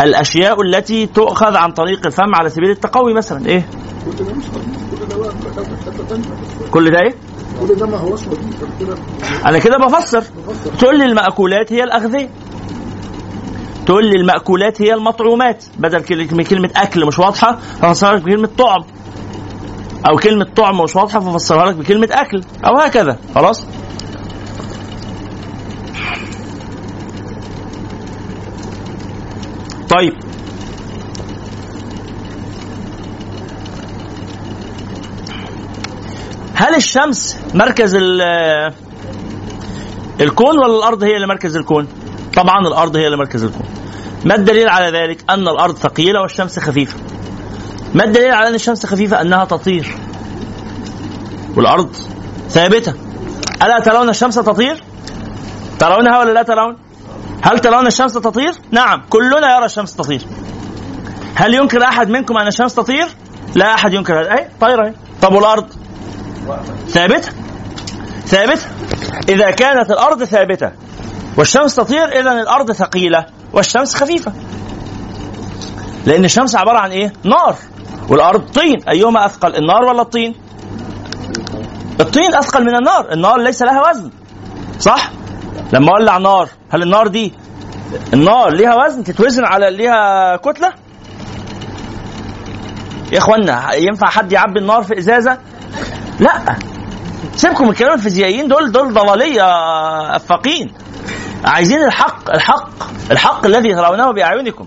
[0.01, 3.67] الأشياء التي تؤخذ عن طريق الفم على سبيل التقوي مثلا إيه؟
[6.71, 7.15] كل ده إيه؟
[7.61, 8.21] كل ده ما هوش
[9.47, 10.23] أنا كده بفسر.
[10.79, 12.31] تقول لي المأكولات هي الأغذية.
[13.87, 15.65] تقول لي المأكولات هي المطعومات.
[15.79, 18.83] بدل كل- كلمة أكل مش واضحة ففسرها لك بكلمة طعم.
[20.11, 22.41] أو كلمة طعم مش واضحة ففسرها لك بكلمة أكل.
[22.67, 23.19] أو هكذا.
[23.35, 23.67] خلاص؟
[29.89, 30.13] طيب
[36.55, 38.73] هل الشمس مركز ال-
[40.21, 41.89] الكون ولا الأرض هي اللي مركز الكون؟
[42.37, 43.67] طبعا الأرض هي اللي مركز الكون.
[44.25, 46.97] ما الدليل على ذلك؟ أن الأرض ثقيلة والشمس خفيفة.
[47.95, 49.95] ما الدليل على أن الشمس خفيفة؟ أنها تطير.
[51.57, 51.97] والأرض
[52.49, 52.95] ثابتة.
[53.63, 54.85] ألا ترون الشمس تطير؟
[55.79, 56.77] ترونها ولا لا ترون؟
[57.45, 60.23] هل ترون الشمس تطير؟ نعم، كلنا يرى الشمس تطير.
[61.35, 63.07] هل ينكر أحد منكم أن الشمس تطير؟
[63.55, 64.15] لا أحد ينكر
[64.61, 64.95] طايره أهي.
[65.23, 65.67] طب والأرض؟
[66.89, 67.29] ثابته
[68.27, 68.67] ثابته
[69.29, 70.73] إذا كانت الأرض ثابتة
[71.39, 74.33] والشمس تطير إذا الأرض ثقيلة والشمس خفيفة.
[76.07, 77.57] لأن الشمس عبارة عن إيه؟ نار.
[78.09, 78.89] والأرض طين.
[78.89, 80.35] أيهما أثقل النار ولا الطين؟
[82.01, 83.13] الطين أثقل من النار.
[83.13, 84.11] النار ليس لها وزن.
[84.79, 85.11] صح؟
[85.75, 87.33] لما اولع نار هل النار دي
[88.13, 90.73] النار ليها وزن تتوزن على ليها كتلة؟
[93.13, 95.39] يا اخوانا ينفع حد يعبي النار في إزازة؟
[96.21, 96.57] لا.
[97.37, 99.43] سيبكم من كلام الفيزيائيين دول دول ضلالية
[100.17, 100.75] أفاقين.
[101.45, 102.69] عايزين الحق الحق
[103.11, 104.67] الحق الذي ترونه بأعينكم.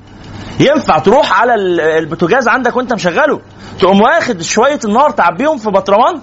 [0.60, 3.42] ينفع تروح على ال- البوتاجاز عندك وانت مشغله
[3.80, 6.22] تقوم واخد شوية النار تعبيهم في بطرمان؟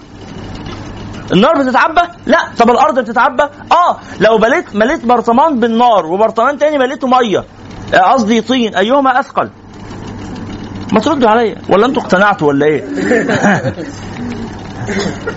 [1.31, 2.39] النار بتتعبى؟ لا.
[2.57, 3.97] طب الأرض بتتعبى؟ آه.
[4.19, 7.43] لو بليت مليت برطمان بالنار وبرطمان تاني مليته مية.
[7.93, 8.75] آه، قصدي طين.
[8.75, 9.49] أيهما أثقل؟
[10.93, 11.55] ما تردوا عليا.
[11.69, 12.83] ولا أنتوا اقتنعتوا ولا إيه؟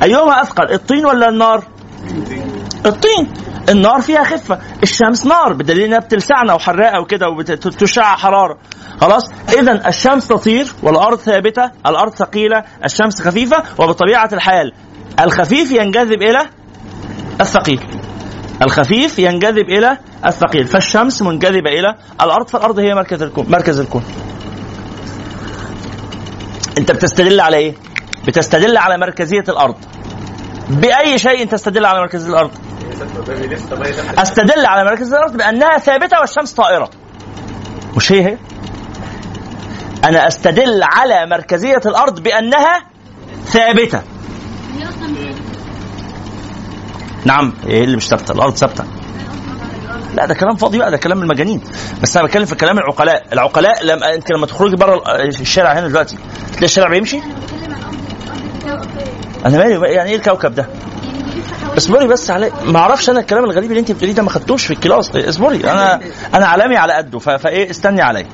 [0.02, 1.64] أيهما أثقل؟ الطين ولا النار؟
[2.86, 3.32] الطين.
[3.68, 4.58] النار فيها خفة.
[4.82, 5.52] الشمس نار.
[5.52, 8.58] بدليل إنها بتلسعنا وحراقة وكده وبتشع حرارة.
[9.00, 14.72] خلاص؟ اذا الشمس تطير والأرض ثابتة الأرض ثقيلة الشمس خفيفة وبطبيعة الحال
[15.20, 16.40] الخفيف ينجذب إلى
[17.40, 17.80] الثقيل.
[18.62, 20.66] الخفيف ينجذب إلى الثقيل.
[20.66, 23.46] فالشمس منجذبة إلى الأرض فالأرض هي مركز الكون.
[23.48, 24.04] مركز الكون.
[26.78, 27.74] أنت بتستدل على إيه؟
[28.26, 29.74] بتستدل على مركزية الأرض.
[30.70, 32.50] بأي شيء تستدل على مركزيه الأرض؟
[34.18, 36.90] أستدل على مركز الأرض بأنها ثابتة والشمس طائرة.
[37.96, 38.38] مش هي هي؟
[40.04, 42.82] أنا أستدل على مركزية الأرض بأنها
[43.44, 44.02] ثابتة.
[47.24, 48.84] نعم إيه اللي مش ثابتة؟ الأرض ثابتة.
[50.14, 51.60] لا ده كلام فاضي بقى ده كلام المجانين.
[52.02, 53.26] بس أنا بتكلم في كلام العقلاء.
[53.32, 56.16] العقلاء لما أنت لما تخرجي بره الشارع هنا دلوقتي
[56.52, 57.20] تلاقي الشارع بيمشي؟
[59.46, 60.66] أنا مالي؟ يعني إيه الكوكب ده؟
[61.76, 64.72] اصبري بس علي ما أعرفش أنا الكلام الغريب اللي أنت بتقوليه ده ما خدتوش في
[64.72, 65.16] الكلاس.
[65.16, 66.00] اصبري أنا
[66.34, 67.18] أنا عالمي على قده.
[67.18, 68.26] فإيه؟ استني عليا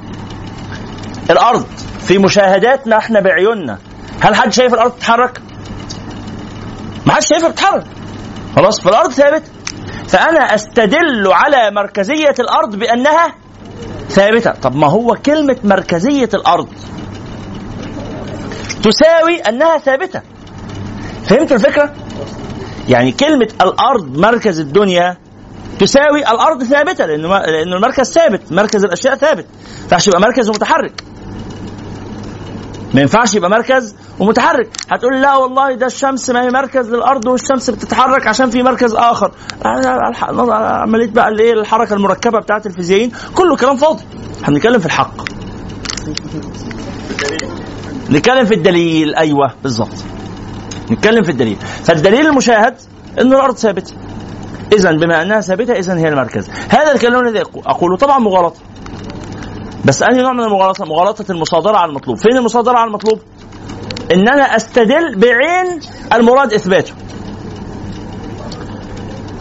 [1.30, 1.66] الأرض
[2.00, 3.78] في مشاهداتنا إحنا بعيوننا.
[4.20, 5.40] هل حد شايف الأرض تتحرك؟
[7.06, 7.84] ما حدش شايفها بتتحرك.
[8.56, 9.42] خلاص فالأرض ثابت.
[10.08, 13.34] فأنا أستدل على مركزية الأرض بأنها
[14.08, 14.50] ثابتة.
[14.50, 16.68] طب ما هو كلمة مركزية الأرض
[18.82, 20.22] تساوي أنها ثابتة.
[21.24, 21.94] فهمت الفكرة؟
[22.88, 25.16] يعني كلمة الأرض مركز الدنيا
[25.78, 29.46] تساوي الأرض ثابتة لأن لأن المركز ثابت مركز الأشياء ثابت.
[29.82, 31.04] ينفعش يبقى مركز ومتحرك
[32.94, 34.68] ما ينفعش يبقى مركز ومتحرك.
[34.92, 39.32] هتقول لا والله ده الشمس ما هي مركز للأرض والشمس بتتحرك عشان في مركز آخر.
[39.64, 43.12] عملية بقى الايه الحركة المركبة بتاعت الفيزيائيين.
[43.34, 44.02] كله كلام فاضي.
[44.42, 45.14] إحنا بنتكلم في الحق.
[48.10, 49.14] نتكلم في الدليل.
[49.14, 49.94] أيوه بالظبط.
[50.90, 51.56] نتكلم في الدليل.
[51.84, 52.74] فالدليل المشاهد
[53.20, 53.94] إن الأرض ثابتة.
[54.72, 56.48] اذا بما أنها ثابتة اذا هي المركز.
[56.68, 58.60] هذا الكلام الذي أقوله طبعا مغالطة.
[59.84, 62.16] بس انهي نوع من المغالطه مغالطة المصادرة على المطلوب.
[62.18, 63.20] فين المصادرة على المطلوب؟
[64.12, 65.80] إن أنا أستدل بعين
[66.12, 66.92] المراد إثباته.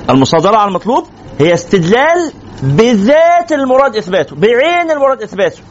[0.09, 1.07] المصادرة على المطلوب
[1.39, 2.31] هي استدلال
[2.63, 4.35] بذات المراد إثباته.
[4.35, 5.61] بعين المراد إثباته.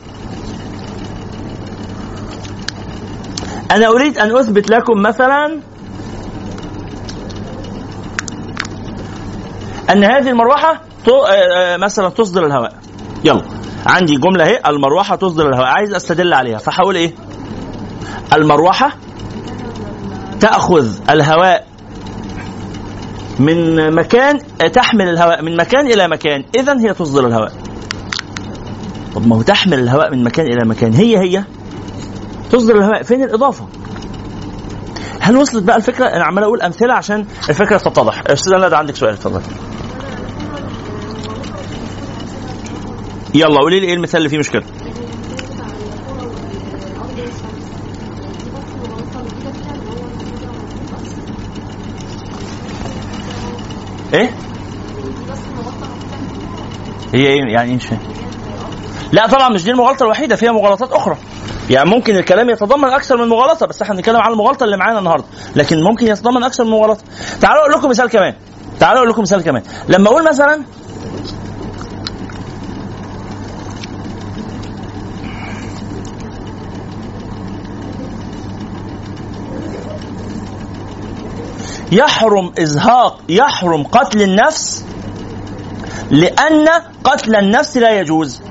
[3.70, 5.60] أنا أريد أن أثبت لكم مثلا
[9.90, 12.72] أن هذه المروحة آه، آه، مثلا تصدر الهواء.
[13.24, 13.61] يلا.
[13.86, 15.66] عندي جملة اهي المروحة تصدر الهواء.
[15.66, 17.14] عايز أستدل عليها فحاول إيه؟
[18.32, 18.92] المروحة
[20.40, 21.66] تأخذ الهواء
[23.38, 24.38] من مكان
[24.72, 26.44] تحمل الهواء من مكان إلى مكان.
[26.54, 27.52] اذا هي تصدر الهواء.
[29.14, 30.92] طب ما هو تحمل الهواء من مكان إلى مكان.
[30.94, 31.44] هي هي.
[32.50, 33.02] تصدر الهواء.
[33.02, 33.66] فين الإضافة؟
[35.20, 38.22] هل وصلت بقى الفكرة؟ أنا عمال أقول أمثلة عشان الفكرة تتضح.
[38.26, 39.40] أستاذ ندى عندك سؤال اتفضل.
[43.34, 44.62] يلا قولي لي إيه المثال اللي فيه مشكلة؟
[54.14, 54.30] إيه؟
[57.14, 57.86] هي إيه؟ يعني مش
[59.12, 61.16] لا طبعا مش دي المغالطة الوحيدة فيها مغالطات أخرى.
[61.70, 65.24] يعني ممكن الكلام يتضمن أكثر من مغالطة بس إحنا بنتكلم عن المغالطة اللي معانا النهارده.
[65.56, 67.02] لكن ممكن يتضمن أكثر من مغالطة.
[67.40, 68.34] تعالوا أقول لكم مثال كمان.
[68.80, 69.62] تعالوا أقول لكم مثال كمان.
[69.88, 70.62] لما أقول مثلا
[81.92, 84.84] يحرم إزهاق يحرم قتل النفس
[86.10, 86.68] لأن
[87.04, 88.42] قتل النفس لا يجوز.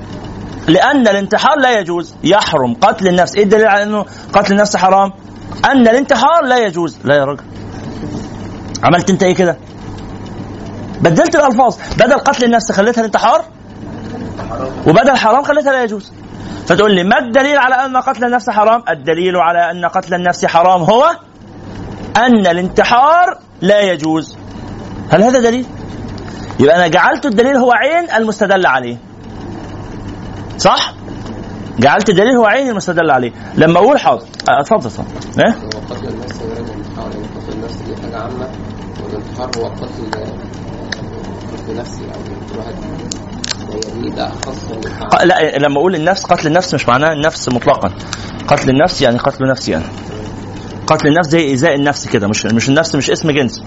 [0.68, 2.14] لأن الانتحار لا يجوز.
[2.24, 3.34] يحرم قتل النفس.
[3.34, 5.12] إيه الدليل على إنه قتل النفس حرام؟
[5.64, 6.98] أن الانتحار لا يجوز.
[7.04, 7.42] لا يا راجل.
[8.84, 9.56] عملت أنت إيه كده؟
[11.00, 11.76] بدلت الألفاظ.
[11.98, 13.44] بدل قتل النفس خليتها الانتحار؟
[14.86, 16.12] وبدل حرام خليتها لا يجوز.
[16.66, 20.82] فتقول لي ما الدليل على أن قتل النفس حرام؟ الدليل على أن قتل النفس حرام
[20.82, 21.16] هو
[22.16, 24.36] أن الانتحار لا يجوز.
[25.10, 25.66] هل هذا دليل؟
[26.60, 28.96] يبقى أنا جعلت الدليل هو عين المستدل عليه.
[30.58, 30.94] صح؟
[31.78, 33.32] جعلت الدليل هو عين المستدل عليه.
[33.54, 35.04] لما أقول حاضر أه، اتفضل اتفضل.
[35.44, 38.48] هو قتل النفس غير الانتحار يعني قتل النفس دي حاجة عامة
[39.04, 40.10] والانتحار هو قتل
[41.52, 42.74] قتل نفسي يعني الواحد.
[45.10, 47.90] ق- لا لما أقول النفس قتل النفس مش معناه النفس مطلقا.
[48.48, 49.84] قتل النفس يعني قتل نفسي أنا.
[50.86, 53.62] قتل النفس زي ايذاء النفس كده مش مش النفس مش اسم جنس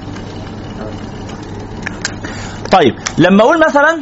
[2.72, 4.00] طيب لما أقول مثلا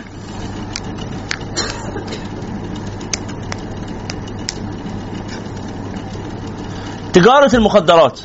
[7.13, 8.19] تجارة المخدرات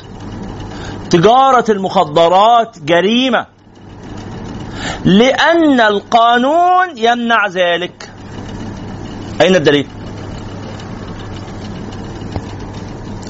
[1.09, 3.45] تجارة المخدرات جريمة
[5.05, 8.09] لأن القانون يمنع ذلك
[9.41, 9.87] أين الدليل؟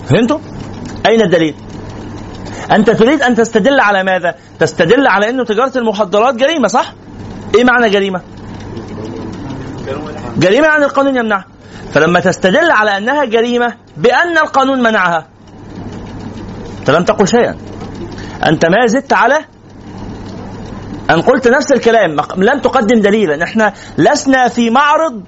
[0.09, 0.39] فهمتوا؟
[1.09, 1.55] أين الدليل؟
[2.71, 6.93] أنت تريد أن تستدل على ماذا؟ تستدل على أنه تجارة المخدرات جريمة صح؟
[7.55, 8.21] إيه معنى جريمة؟
[10.37, 11.45] جريمة يعني القانون يمنعها
[11.93, 15.27] فلما تستدل على أنها جريمة بأن القانون منعها
[16.79, 17.57] أنت لم تقل شيئا
[18.45, 19.37] أنت ما زدت على
[21.11, 25.23] أن قلت نفس الكلام لم تقدم دليلا إحنا لسنا في معرض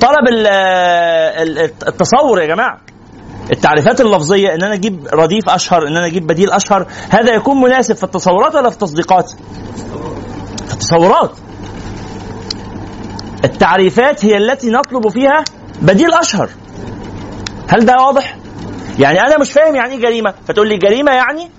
[0.00, 1.58] طلب ال- ال-
[1.88, 2.80] التصور يا جماعة
[3.52, 7.96] التعريفات اللفظية إن أنا أجيب رديف أشهر إن أنا أجيب بديل أشهر هذا يكون مناسب
[7.96, 9.30] في التصورات ولا في التصديقات؟
[10.66, 11.30] في التصورات.
[13.44, 15.44] التعريفات هي التي نطلب فيها
[15.82, 16.50] بديل أشهر.
[17.68, 18.36] هل ده واضح؟
[18.98, 21.50] يعني أنا مش فاهم يعني إيه جريمة؟ فتقول لي جريمة يعني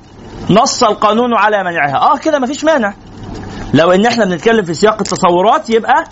[0.49, 2.13] نص القانون على منعها.
[2.13, 2.93] آه كده مفيش مانع.
[3.73, 6.03] لو إن إحنا بنتكلم في سياق التصورات يبقى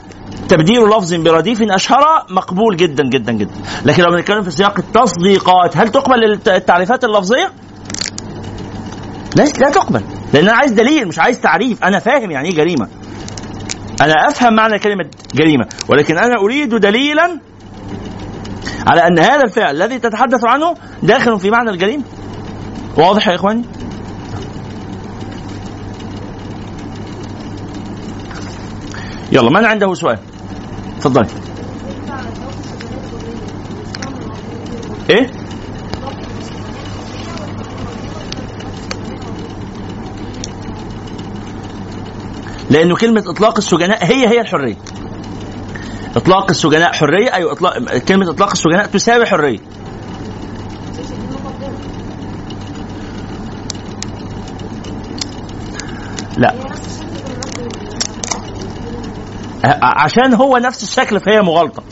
[0.50, 3.54] تبديل لفظ برديف أشهر مقبول جدا جدا جدا.
[3.86, 7.52] لكن لو بنتكلم في سياق التصديقات هل تقبل الت- التعريفات اللفظية؟
[9.36, 10.04] لا لا تقبل.
[10.34, 11.84] لأن أنا عايز دليل مش عايز تعريف.
[11.84, 12.88] أنا فاهم يعني إيه جريمة.
[14.02, 15.66] أنا أفهم معنى كلمة جريمة.
[15.90, 17.40] ولكن أنا أريد دليلا
[18.88, 20.74] على أن هذا الفعل الذي تتحدث عنه
[21.04, 22.04] داخل في معنى الجريمة.
[22.98, 23.64] واضح يا إخواني؟
[29.32, 30.20] يلا من عنده سؤال؟
[31.00, 31.28] تفضلي
[35.10, 35.32] إيه؟
[42.70, 44.76] لأنه كلمة إطلاق السجناء هي هي الحرية.
[46.16, 49.60] إطلاق السجناء حرية أيوه إطلاق كلمة إطلاق السجناء تساوي حرية.
[56.38, 56.69] لا.
[59.66, 61.84] عشان هو نفس الشكل فهي مغالطة.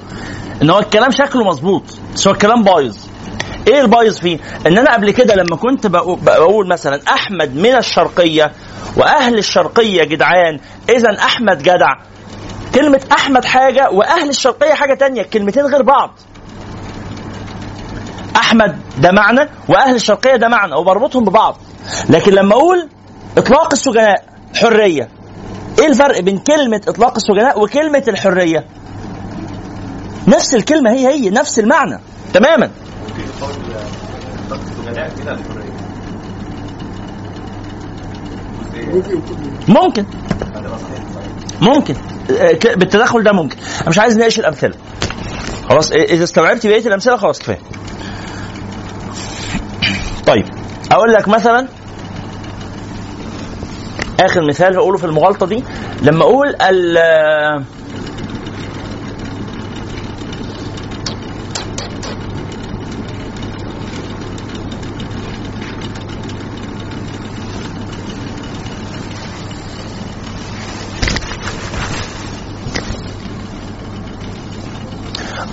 [0.62, 2.98] إن هو الكلام شكله مظبوط بس هو الكلام بايظ.
[3.68, 8.52] إيه البايظ فيه؟ إن أنا قبل كده لما كنت بقو- بقول مثلا أحمد من الشرقية
[8.98, 10.60] وأهل الشرقية جدعان
[10.90, 11.94] اذا أحمد جدع.
[12.76, 16.20] كلمة أحمد حاجة وأهل الشرقية حاجة تانية الكلمتين غير بعض.
[18.36, 21.58] أحمد ده معنى وأهل الشرقية ده معنى وبربطهم ببعض.
[22.10, 22.90] لكن لما أقول
[23.38, 24.24] إطلاق السجناء
[24.56, 25.10] حرية.
[25.80, 28.66] إيه الفرق بين كلمة إطلاق السجناء وكلمة الحرية؟
[30.28, 32.00] نفس الكلمة هي هي نفس المعنى.
[32.34, 32.72] تماما.
[39.68, 40.06] ممكن.
[41.62, 41.96] ممكن.
[42.40, 43.58] آه، بالتدخل ده ممكن.
[43.82, 44.74] أنا مش عايز نناقش الأمثلة.
[45.70, 47.60] خلاص إذا استوعبت بقية الأمثلة خلاص كفاية.
[50.28, 50.46] طيب
[50.92, 51.68] أقول لك مثلا
[54.20, 55.64] آخر مثال هقوله في المغالطة دي.
[56.02, 56.98] لما أقول ال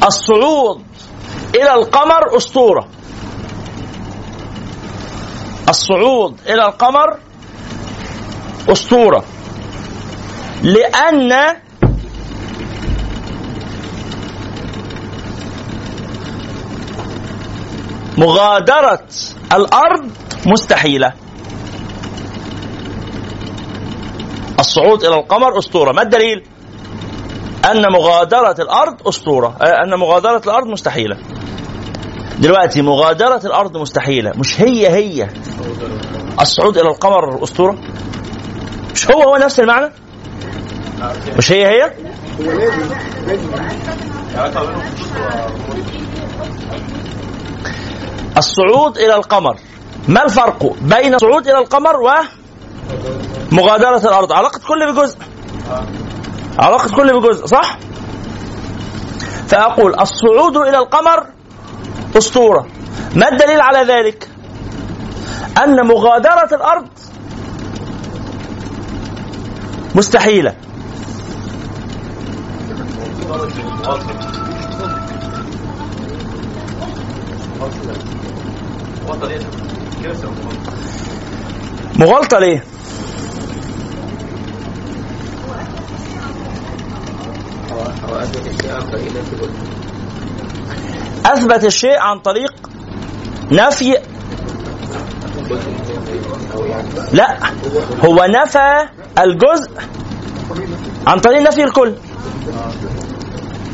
[0.07, 0.83] الصعود
[1.55, 2.89] إلى القمر أسطورة.
[5.69, 7.19] الصعود إلى القمر
[8.69, 9.25] أسطورة.
[10.63, 11.57] لأن
[18.19, 19.09] مغادرة
[19.55, 20.11] الأرض
[20.47, 21.13] مستحيلة.
[24.61, 25.93] الصعود إلى القمر أسطورة.
[25.93, 26.45] ما الدليل؟
[27.71, 29.57] أن مغادرة الأرض أسطورة.
[29.63, 31.17] آه، أن مغادرة الأرض مستحيلة.
[32.39, 34.33] دلوقتي مغادرة الأرض مستحيلة.
[34.37, 35.29] مش هي هي.
[36.41, 37.79] الصعود إلى القمر أسطورة؟
[38.95, 39.93] مش هو هو نفس المعنى؟
[41.39, 41.91] مش هي هي؟
[48.37, 49.57] الصعود إلى القمر.
[50.09, 51.97] ما الفرق بين الصعود إلى القمر
[53.53, 55.19] ومغادره الأرض؟ علاقة كل بجزء.
[56.59, 57.79] علاقة كل بجزء صح؟
[59.49, 61.27] فأقول الصعود إلى القمر
[62.19, 62.67] أسطورة.
[63.17, 64.29] ما الدليل على ذلك؟
[65.65, 66.89] أن مغادرة الأرض
[69.95, 70.55] مستحيلة.
[81.99, 82.65] مغالطة ليه؟
[91.27, 92.55] أثبت الشيء عن طريق
[93.53, 93.99] نفي
[97.13, 97.39] لا
[98.05, 98.89] هو نفى
[99.19, 99.71] الجزء
[101.07, 101.95] عن طريق نفي الكل.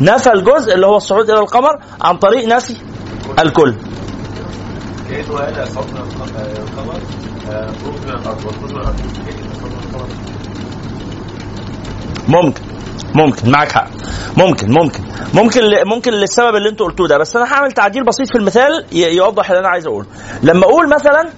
[0.01, 2.77] نفى الجزء اللي هو الصعود إلى القمر عن طريق نفي
[3.39, 3.75] الكل.
[12.29, 12.63] ممكن
[13.15, 13.89] ممكن معك حق.
[14.37, 15.03] ممكن ممكن.
[15.35, 17.19] ممكن ممكن للسبب اللي أنتوا قلتوه ده.
[17.19, 20.07] بس أنا هعمل تعديل بسيط في المثال يوضح اللي أنا عايز أقوله.
[20.43, 21.31] لما أقول مثلا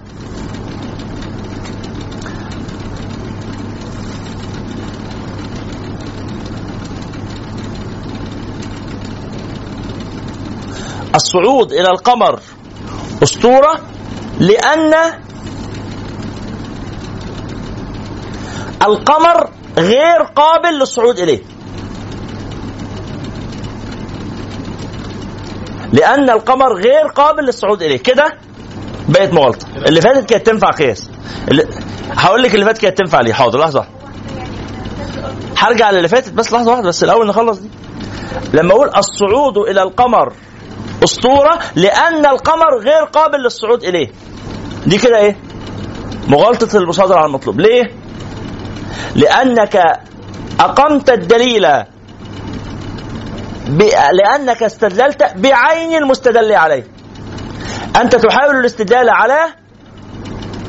[11.14, 12.40] الصعود إلى القمر
[13.22, 13.80] أسطورة
[14.40, 14.94] لأن
[18.82, 21.40] القمر غير قابل للصعود إليه.
[25.92, 27.98] لأن القمر غير قابل للصعود إليه.
[27.98, 28.32] كده
[29.08, 29.66] بقت مغالطة.
[29.76, 31.10] اللي فاتت كانت تنفع قياس.
[32.10, 33.32] هقول لك اللي فاتت كانت تنفع ليه.
[33.32, 33.84] حاضر واحدة.
[35.56, 37.70] هرجع للي فاتت بس لحظة واحدة بس الأول نخلص دي.
[38.54, 40.32] لما أقول الصعود إلى القمر
[41.04, 44.08] أسطورة لأن القمر غير قابل للصعود إليه.
[44.86, 45.36] دي كده إيه؟
[46.28, 47.60] مغالطة المصادره على المطلوب.
[47.60, 47.82] ليه؟
[49.14, 49.76] لأنك
[50.60, 51.66] أقمت الدليل
[53.68, 53.82] ب...
[54.12, 56.86] لأنك استدللت بعين المستدل عليه.
[58.00, 59.38] أنت تحاول الاستدلال على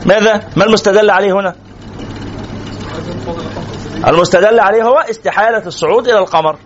[0.05, 1.55] ماذا؟ ما المستدل عليه هنا؟
[4.07, 6.57] المستدل عليه هو استحالة الصعود إلى القمر.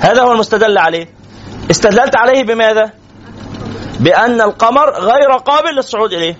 [0.00, 1.08] هذا هو المستدل عليه.
[1.72, 2.90] استدللت عليه بماذا؟
[4.00, 6.36] بأن القمر غير قابل للصعود إليه.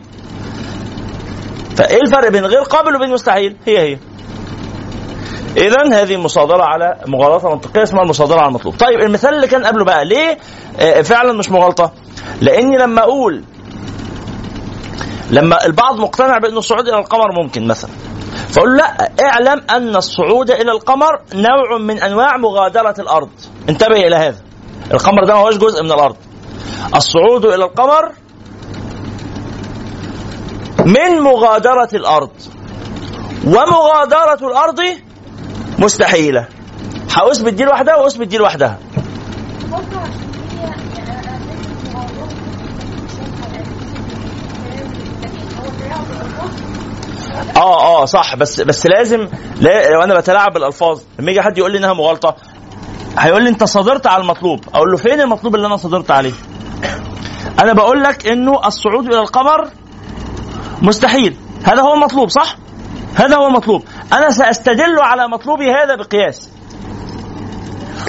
[1.77, 3.99] فإيه الفرق بين غير قابل وبين مستحيل؟ هي هي.
[5.57, 8.75] اذا هذه مصادرة على مغالطة منطقية اسمها المصادرة على المطلوب.
[8.77, 10.39] طيب المثال اللي كان قبله بقى ليه
[10.81, 11.93] آه، فعلا مش مغالطة؟
[12.41, 13.45] لأني لما أقول
[15.31, 17.91] لما البعض مقتنع بأن الصعود إلى القمر ممكن مثلا
[18.49, 23.31] فأقول لا اعلم أن الصعود إلى القمر نوع من أنواع مغادرة الأرض.
[23.69, 24.37] انتبه إلى هذا.
[24.91, 26.17] القمر ده ما هوش جزء من الأرض.
[26.97, 28.13] الصعود إلى القمر
[30.87, 32.31] من مغادرة الأرض.
[33.47, 34.81] ومغادرة الأرض
[35.79, 36.49] مستحيلة.
[37.17, 38.79] هاثبت دي لوحدها واثبت دي لوحدها
[47.57, 48.37] آه آه صح.
[48.37, 49.29] بس بس لازم
[49.61, 51.01] لا لو أنا بتلاعب بالألفاظ.
[51.19, 52.37] لما يجي حد يقول لي إنها مغالطة
[53.19, 54.61] هيقول لي انت صادرت على المطلوب.
[54.75, 56.33] أقول له فين المطلوب اللي أنا صادرت عليه؟
[57.63, 59.71] أنا بقول لك انه الصعود إلى القمر
[60.83, 61.37] مستحيل.
[61.65, 62.57] هذا هو المطلوب صح؟
[63.15, 63.85] هذا هو المطلوب.
[64.13, 66.51] أنا ساستدل على مطلوبي هذا بقياس.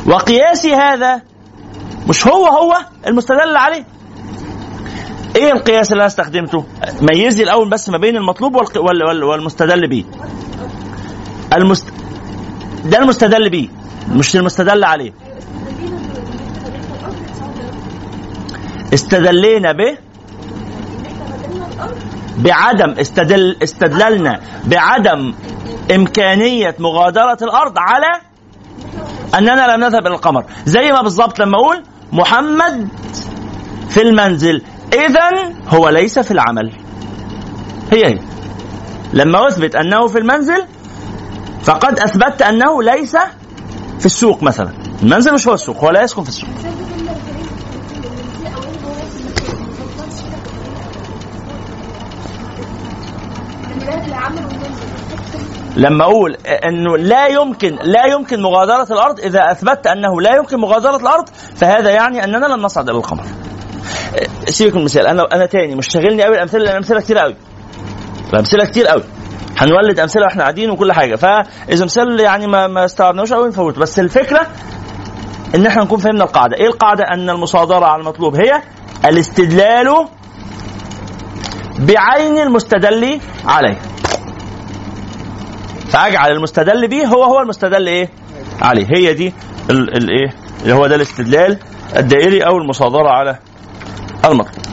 [0.08, 1.22] وقياسي هذا
[2.10, 2.74] مش هو هو
[3.08, 3.86] المستدل عليه.
[5.36, 6.66] إيه القياس اللي أنا استخدمته؟
[7.02, 8.56] ميز لي الأول بس ما بين المطلوب
[9.30, 10.06] والمستدل به
[11.54, 11.94] المست...
[12.86, 13.70] ده المستدل به
[14.10, 15.14] مش المستدل عليه.
[18.94, 19.98] استدلينا به
[22.38, 25.34] بعدم استدل استدللنا بعدم
[25.96, 28.22] إمكانية مغادرة الأرض على
[29.38, 30.46] أننا لم نذهب إلى القمر.
[30.66, 32.88] زي ما بالضبط لما أقول محمد
[33.90, 34.62] في المنزل.
[34.94, 36.72] إذا هو ليس في العمل.
[37.92, 38.20] هي هي.
[39.14, 40.66] لما أثبت أنه في المنزل
[41.64, 43.18] فقد أثبتت أنه ليس
[44.04, 44.70] في السوق مثلا
[45.04, 46.50] المنزل مش هو السوق هو لا يسكن في السوق
[55.76, 60.98] لما أقول إنه لا يمكن لا يمكن مغادرة الأرض إذا اثبتت أنه لا يمكن مغادرة
[60.98, 63.24] الأرض فهذا يعني أننا لن نصعد إلى القمر.
[64.46, 67.36] سيبك من المثال أنا أنا تاني مش شاغلني قوي الأمثلة الأمثلة كتير قوي.
[68.34, 69.04] الأمثلة كتير قوي.
[69.58, 74.00] هنولد أمثلة وإحنا قاعدين وكل حاجة فإذا مثال يعني ما ما استوعبناهوش قوي نفوته بس
[74.00, 74.48] الفكرة
[75.56, 78.62] إن إحنا نكون فهمنا القاعدة، إيه القاعدة؟ أن المصادرة على المطلوب هي
[79.06, 80.08] الاستدلال
[81.80, 83.78] بعين المستدل عليه.
[85.90, 88.10] فأجعل المستدل به هو هو المستدل إيه؟
[88.62, 89.34] عليه هي دي
[89.70, 91.58] الايه؟ اللي هو ده الاستدلال
[91.98, 93.38] الدائري أو المصادرة على
[94.26, 94.73] المطلوب.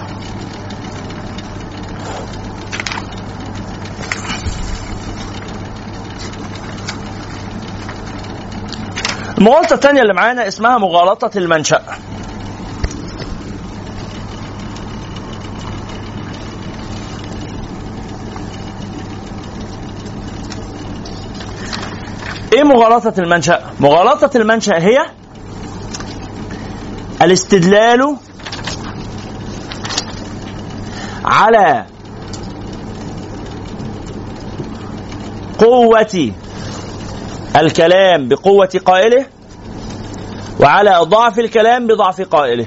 [9.41, 11.83] المغالطة الثانية اللي معانا اسمها مغالطة المنشأ.
[22.53, 25.07] إيه مغالطة المنشأ؟ مغالطة المنشأ هي
[27.23, 28.17] الاستدلال
[31.25, 31.87] على
[35.59, 36.33] قوة
[37.57, 39.27] الكلام بقوة قائله
[40.61, 42.67] وعلى ضعف الكلام بضعف قائله.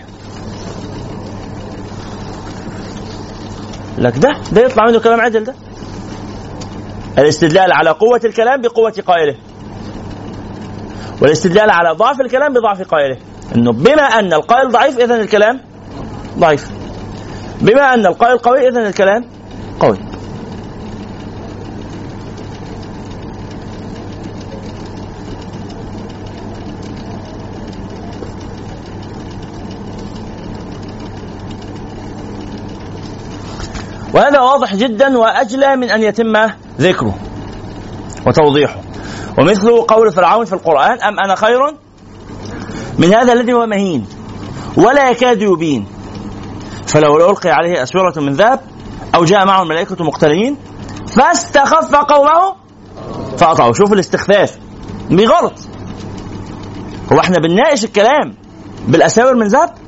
[3.98, 5.56] لك ده ده يطلع منه كلام عدل ده.
[7.18, 9.36] الاستدلال على قوة الكلام بقوة قائله.
[11.22, 13.18] والاستدلال على ضعف الكلام بضعف قائله.
[13.56, 15.62] إنه بما أن القائل ضعيف اذا الكلام
[16.38, 16.72] ضعيف.
[17.62, 19.26] بما أن القائل قوي اذا الكلام
[19.80, 20.13] قوي.
[34.14, 36.34] وهذا واضح جدا وأجلى من أن يتم
[36.80, 37.16] ذكره
[38.28, 38.82] وتوضيحه.
[39.40, 41.60] ومثل قول فرعون في القرآن أم أنا خير؟
[42.98, 44.06] من هذا الذي هو مهين
[44.78, 45.88] ولا يكاد يبين.
[46.88, 48.60] فلو ألقي عليه أسورة من ذهب
[49.16, 50.58] أو جاء معه الملائكه مقترنين
[51.08, 52.56] فاستخف قومه
[53.38, 54.58] فاطعوا شوف الاستخفاف
[55.10, 55.54] بغلط
[57.14, 58.36] هو إحنا بنناقش الكلام
[58.88, 59.83] بالأساور من ذهب؟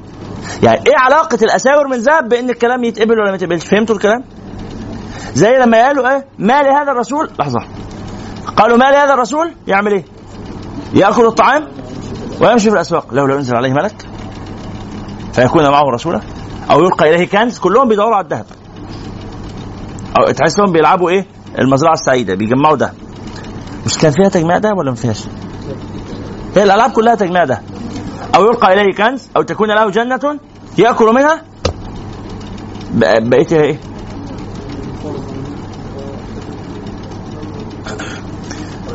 [0.64, 4.24] يعني إيه علاقة الأساور من ذهب بإن الكلام يتقبل ولا ما يتقبلش؟ فهمتوا الكلام؟
[5.34, 7.60] زي لما قالوا إيه؟ ما لهذا الرسول لحظة.
[8.58, 10.06] قالوا ما لهذا الرسول يعمل إيه؟
[10.94, 11.68] يأكل الطعام
[12.42, 13.14] ويمشي في الأسواق.
[13.14, 14.06] لولا أنزل عليه ملك
[15.34, 16.22] فيكون معه رسولا
[16.72, 18.46] أو يلقى إليه كنز كلهم بيدوروا على الذهب.
[20.20, 21.26] أو تحس انهم بيلعبوا إيه؟
[21.60, 22.94] المزرعة السعيدة بيجمعوا ذهب
[23.86, 25.24] مش كان فيها تجميع ذهب ولا ما فيهاش؟
[26.56, 27.64] هي الألعاب كلها تجميع ذهب
[28.36, 30.40] أو يلقى إليه كنز أو تكون له جنة
[30.78, 31.42] يأكل منها؟
[32.92, 33.80] ب- بقيتها إيه؟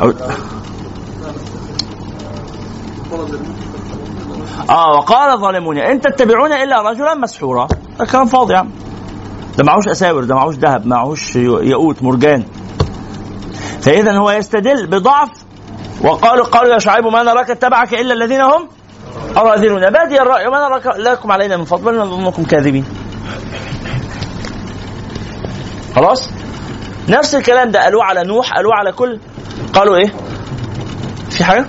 [0.01, 0.12] أو
[4.71, 7.69] آه وقال الظالمون إن تتبعون إلا رجلا مسحورا.
[7.99, 8.71] ده كلام فاضي يا عم.
[9.59, 12.45] ده معهوش أساور ده معهوش ذهب معهوش ياقوت مرجان.
[13.81, 15.29] فاذا هو يستدل بضعف
[16.05, 18.69] وقالوا قالوا يا شعيب ما نراك اتبعك إلا الذين هم
[19.36, 22.85] اراذلنا بادي الرأي وما نراك لكم علينا من فضل بل نظنكم كاذبين.
[25.97, 26.31] خلاص؟
[27.09, 29.19] نفس الكلام ده قالوه على نوح قالوه على كل.
[29.73, 30.12] قالوا إيه؟
[31.31, 31.66] في حاجة؟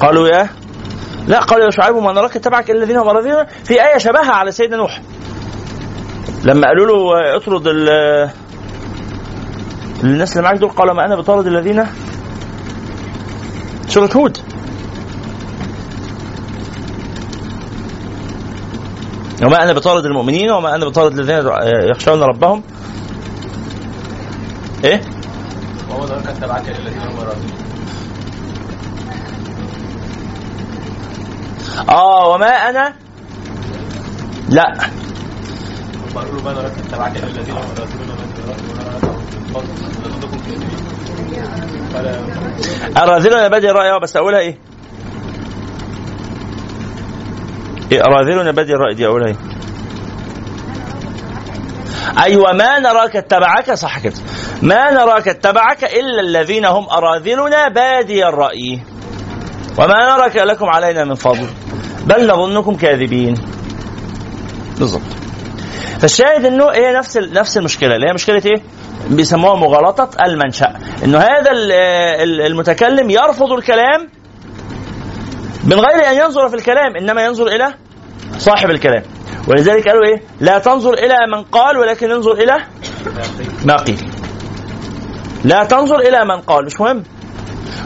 [0.00, 0.48] قالوا يا
[1.26, 4.50] لا قالوا يا شعيب ما نراك اتبعك إلا الذين هم اراذلنا في آية شبهها على
[4.52, 5.00] سيدنا نوح.
[6.44, 8.30] لما قالوا له اطرد ال-
[10.04, 11.84] الناس اللي معاك دول قال ما أنا بطارد الذين
[13.98, 14.38] سورة هود
[19.42, 21.50] وما أنا بطارد المؤمنين وما أنا بطارد الذين
[21.90, 22.62] يخشون ربهم.
[24.84, 25.00] إيه؟
[27.24, 27.50] راضين
[31.88, 32.94] آه وما أنا؟
[34.48, 34.90] لا.
[42.96, 44.58] أراذلنا بادئ الرأي بس أقولها إيه؟
[47.92, 49.36] إيه أراذلنا بادئ الرأي دي أقولها إيه؟
[52.24, 54.14] أيوة ما نراك اتبعك صح كده
[54.62, 58.80] ما نراك اتبعك إلا الذين هم أراذلنا بادي الرأي
[59.78, 61.46] وما نراك لكم علينا من فضل
[62.06, 63.34] بل نظنكم كاذبين
[64.78, 65.02] بالضبط
[66.00, 68.62] فالشاهد إنه هي نفس نفس المشكلة اللي هي مشكلة إيه؟
[69.10, 70.74] بيسموها مغالطة المنشأ.
[71.04, 71.72] إنه هذا ال-
[72.22, 74.08] ال- المتكلم يرفض الكلام
[75.64, 77.74] من غير أن ينظر في الكلام إنما ينظر إلى
[78.38, 79.02] صاحب الكلام.
[79.48, 82.56] ولذلك قالوا إيه؟ لا تنظر إلى من قال ولكن انظر إلى
[83.64, 84.10] ما قيل.
[85.44, 87.02] لا تنظر إلى من قال مش مهم.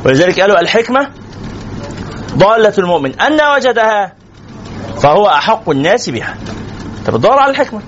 [0.05, 1.09] ولذلك قالوا الحكمة
[2.37, 3.21] ضالة المؤمن.
[3.21, 4.13] أن وجدها
[5.03, 6.37] فهو أحق الناس بها.
[6.99, 7.81] انت بتدور على الحكمة.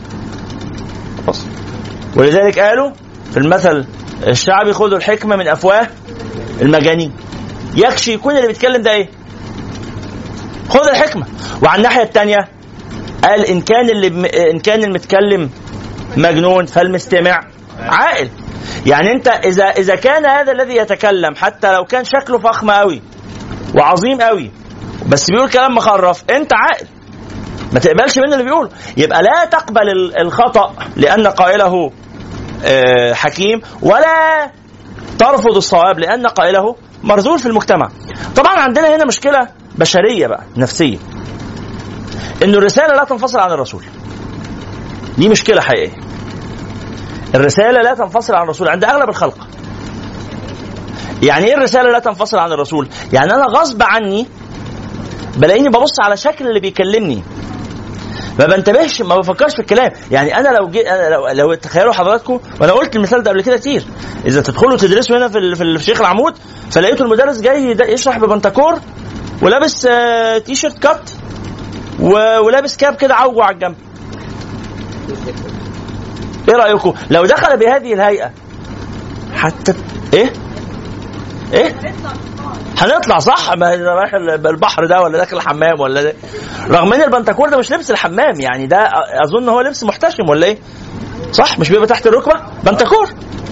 [2.16, 2.90] ولذلك قالوا
[3.34, 3.84] في المثل
[4.26, 5.88] الشعبي خذوا الحكمة من أفواه
[6.62, 7.12] المجانين.
[7.76, 9.08] يكشي يكون اللي بيتكلم ده إيه؟
[10.68, 11.26] خذ الحكمة.
[11.62, 12.36] وعلى الناحية الثانية
[13.24, 14.06] قال إن كان اللي
[14.50, 15.50] إن كان المتكلم
[16.16, 17.40] مجنون فالمستمع
[17.80, 18.28] عاقل.
[18.86, 23.02] يعني أنت إذا إذا كان هذا الذي يتكلم حتى لو كان شكله فخم قوي
[23.76, 24.50] وعظيم قوي
[25.08, 26.86] بس بيقول كلام مخرف أنت عاقل.
[27.72, 28.70] ما تقبلش منه اللي بيقوله.
[28.96, 31.90] يبقى لا تقبل ال- الخطأ لأن قائله
[33.12, 34.50] حكيم ولا
[35.18, 37.88] ترفض الصواب لأن قائله مرذول في المجتمع.
[38.36, 40.98] طبعا عندنا هنا مشكلة بشرية بقى نفسية.
[42.42, 43.84] إن الرسالة لا تنفصل عن الرسول.
[45.18, 45.96] دي مشكلة حقيقية.
[47.34, 49.46] الرسالة لا تنفصل عن الرسول عند أغلب الخلق.
[51.22, 54.26] يعني إيه الرسالة لا تنفصل عن الرسول؟ يعني أنا غصب عني
[55.36, 57.22] بلاقيني ببص على شكل اللي بيكلمني.
[58.38, 59.90] ما بنتبهش ما بفكرش في الكلام.
[60.10, 63.56] يعني أنا لو جي أنا لو, لو تخيلوا حضراتكم وأنا قلت المثال ده قبل كده
[63.56, 63.84] كتير.
[64.26, 66.34] إذا تدخلوا تدرسوا هنا في في الشيخ العمود
[66.70, 68.80] فلقيتوا المدرس جاي يشرح ببنتكور
[69.42, 71.10] ولابس آه، تي شيرت كات
[72.44, 73.76] ولابس كاب كده عوجه على الجنب.
[76.48, 78.30] إيه رأيكم؟ لو دخل بهذه الهيئة
[79.34, 79.74] حتى
[80.14, 80.32] إيه؟
[81.52, 81.74] إيه؟
[82.78, 86.14] هنطلع صح؟ ما رايح البحر ده ولا داخل الحمام ولا ده
[86.68, 88.88] رغم إن البنتكور ده مش لبس الحمام يعني ده
[89.24, 90.58] أظن هو لبس محتشم ولا إيه؟
[91.32, 93.08] صح؟ مش بيبقى تحت الركبة؟ بنتكور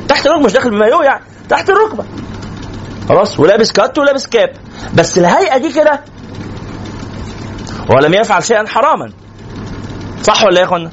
[0.09, 2.05] تحت الركبة مش داخل بمايو يعني تحت الركبة.
[3.09, 4.51] خلاص ولابس كات ولابس كاب.
[4.95, 6.01] بس الهيئة دي كده
[7.91, 9.13] ولم يفعل شيئا حراما.
[10.23, 10.91] صح ولا إيه يا إخوانا؟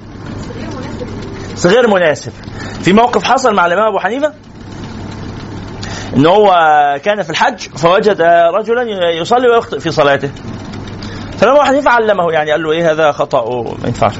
[1.65, 2.31] غير مناسب.
[2.83, 4.33] في موقف حصل مع الإمام أبو حنيفة؟
[6.15, 6.49] ان هو
[7.03, 8.21] كان في الحج فوجد
[8.55, 10.29] رجلا يصلي ويخطئ في صلاته.
[11.37, 14.13] فالامام ابو حنيفه علمه يعني قال له إيه هذا خطأ ما ينفعش.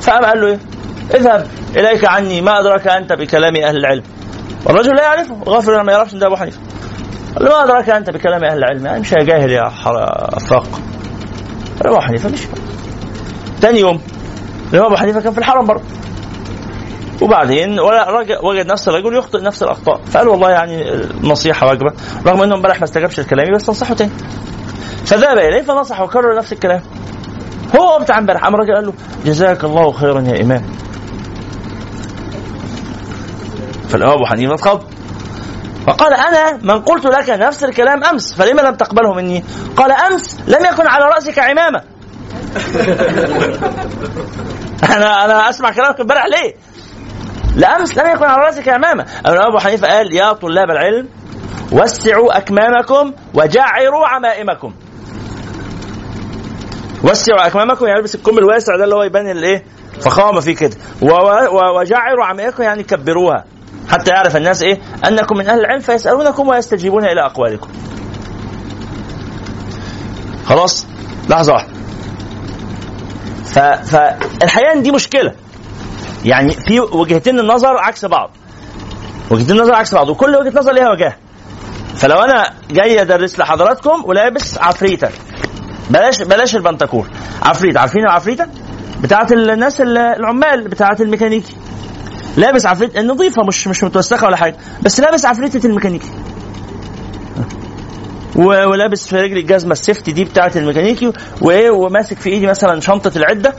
[0.00, 0.58] فقام قال له إيه؟
[1.14, 1.46] اذهب
[1.76, 4.02] إليك عني ما أدراك أنت بكلام أهل العلم.
[4.66, 6.58] والرجل لا يعرفه غافل ما يعرفش إن ده أبو حنيفة.
[7.36, 9.62] قال له ما أدراك أنت بكلام أهل العلم؟ يعني مش يا جاهل يا
[10.36, 10.80] افاق
[11.86, 12.40] أبو حنيفة مش.
[13.60, 14.00] ثاني يوم
[14.72, 15.84] الامام أبو حنيفة كان في الحرم برضه.
[17.24, 17.80] وبعدين
[18.42, 20.00] وجد نفس الرجل يخطئ نفس الأخطاء.
[20.04, 21.92] فقال والله يعني النصيحه واجبة.
[22.26, 24.10] رغم انه امبارح ما استجابش لكلامي بس انصحه تاني.
[25.06, 26.82] فذهب إليه فنصح وكرر نفس الكلام.
[27.80, 28.44] هو بتاع امبارح.
[28.44, 28.92] قام الراجل قال له
[29.24, 30.62] جزاك الله خيرا يا إمام.
[33.88, 34.82] فالإمام أبو حنيفة اتخض.
[35.86, 39.44] فقال أنا من قلت لك نفس الكلام أمس فلما لم تقبله مني؟
[39.76, 41.82] قال أمس لم يكن على رأسك عمامة.
[44.96, 46.54] أنا أنا أسمع كلامك امبارح ليه؟
[47.56, 51.08] لأمس لم يكن على رأسك عمامه الامام أبو حنيفة قال يا طلاب العلم
[51.72, 54.74] وسعوا أكمامكم وجعروا عمائمكم.
[57.04, 59.64] وسعوا أكمامكم يعني البس الكم الواسع ده اللي هو يبان الايه
[60.00, 60.76] فخامة فيه كده.
[61.80, 63.44] وجعروا عمائمكم يعني كبروها.
[63.90, 67.68] حتى يعرف الناس إيه؟ أنكم من أهل العلم فيسألونكم ويستجيبون إلى أقوالكم.
[70.46, 70.86] خلاص
[71.28, 71.72] لحظة واحدة.
[73.44, 73.58] ف...
[73.58, 75.34] فالحقيقة إن دي مشكلة.
[76.24, 78.30] يعني في وجهتين النظر عكس بعض.
[79.30, 81.16] وجهتين النظر عكس بعض وكل وجهة نظر ليها وجهه
[81.96, 85.08] فلو أنا جاي أدرس لحضراتكم ولابس عفريتة
[85.90, 87.06] بلاش بلاش البنتكور
[87.42, 88.46] عفريت عارفين العفريتة؟
[89.02, 91.56] بتاعت الناس ال- العمال بتاعت الميكانيكي.
[92.36, 96.10] لابس عفريت نظيفه مش مش متوسخة ولا حاجة بس لابس عفريتة الميكانيكي.
[98.36, 103.54] ولابس في رجلي الجزمة السيفتي دي بتاعت الميكانيكي وإيه وماسك في إيدي مثلا شنطة العدة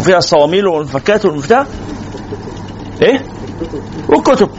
[0.00, 1.66] وفيها الصواميل والمفكات والبتاع.
[3.02, 3.22] إيه؟
[4.08, 4.50] والكتب.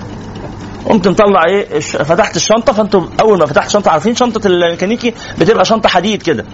[0.86, 5.90] قمت مطلع إيه؟ فتحت الشنطة فأنتم أول ما فتحت الشنطه عارفين شنطة الميكانيكي بتبقى شنطة
[5.90, 6.46] حديد كده.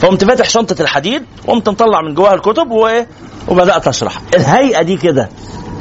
[0.00, 3.06] فقمت فاتح شنطة الحديد وقمت مطلع من جواها الكتب وإيه؟
[3.48, 4.18] وبدأت أشرح.
[4.36, 5.28] الهيئة دي كده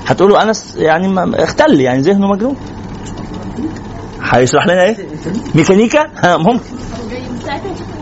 [0.07, 2.55] هتقولوا انس يعني ما- اختل يعني ذهنه مجنون.
[4.23, 4.97] هيشرح لنا إيه؟
[5.55, 6.63] ميكانيكا؟ ها ممكن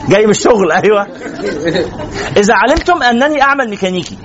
[0.09, 1.07] جاي من الشغل أيوه.
[2.37, 4.17] إذا علمتم أنني أعمل ميكانيكي.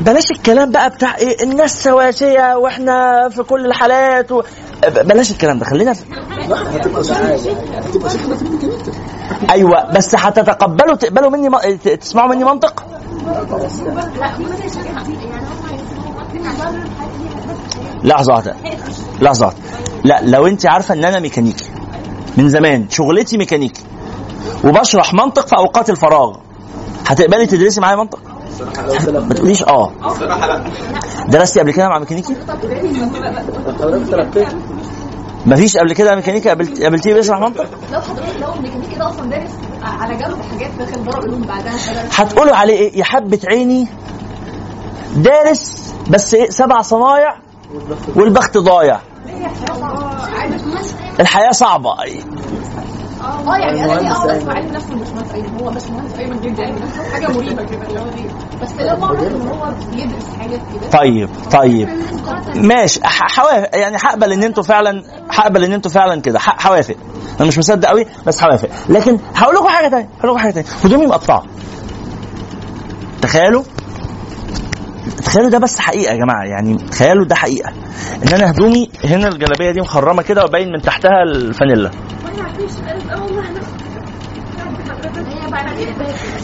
[0.00, 4.42] بلاش الكلام بقى بتاع إيه الناس سواسية وإحنا في كل الحالات و...
[5.04, 6.04] بلاش الكلام ده خلينا في...
[9.50, 11.56] أيوه بس هتتقبلوا تقبلوا مني م...
[12.00, 12.84] تسمعوا مني منطق؟
[18.04, 18.54] لحظة واحدة
[19.20, 19.60] لحظة واحدة.
[20.04, 21.70] لا لو أنت عارفة إن أنا ميكانيكي
[22.36, 23.82] من زمان شغلتي ميكانيكي
[24.64, 26.36] وبشرح منطق في أوقات الفراغ
[27.06, 28.29] هتقبلي تدرسي معايا منطق؟
[29.12, 29.92] ما تقوليش آه.
[31.28, 32.34] درستي قبل كده مع ميكانيكي؟
[34.10, 34.46] تركت
[35.46, 39.50] مفيش قبل كده ميكانيكي؟ قابلت قابلتيه بيشرح منطق لو حضرتك لو الميكانيكي ده أصلا دارس
[39.82, 41.72] على جنب حاجات داخل ضرب علوم بعدها
[42.16, 43.88] هتقولوا عليه إيه؟ يا حبة عيني
[45.16, 47.34] دارس بس إيه؟ سبع صنايع
[48.16, 49.00] والبخت ضايع.
[50.38, 50.62] عارف
[51.20, 51.94] الحياة صعبة.
[53.20, 56.80] آه يعني أنا ليه أقعد أسمع علم نفس الباشمهندس ايمن هو باشمهندس ايمن جدا يعني
[57.12, 58.04] حاجة مريبة كده اللي هو
[58.62, 60.90] بس لو اعرف إن هو بيدرس حاجات كده.
[61.00, 61.88] طيب طيب.
[62.70, 63.00] ماشي.
[63.04, 63.76] حوافق.
[63.76, 66.38] يعني هقبل إن أنتوا فعلا هقبل إن أنتوا فعلا كده.
[66.38, 66.96] حوافق.
[67.40, 68.68] أنا مش مصدق قوي بس حوافق.
[68.88, 70.68] لكن هقول لكم حاجة تانية هقول لكم حاجة تانية.
[70.84, 71.42] هدومي مقطعة.
[73.22, 73.62] تخيلوا؟
[75.24, 76.44] تخيلوا ده بس حقيقة يا جماعة.
[76.44, 77.72] يعني تخيلوا ده حقيقة.
[78.26, 81.90] إن أنا هدومي هنا الجلابية دي مخرمه كده وباين من تحتها الفانيلا.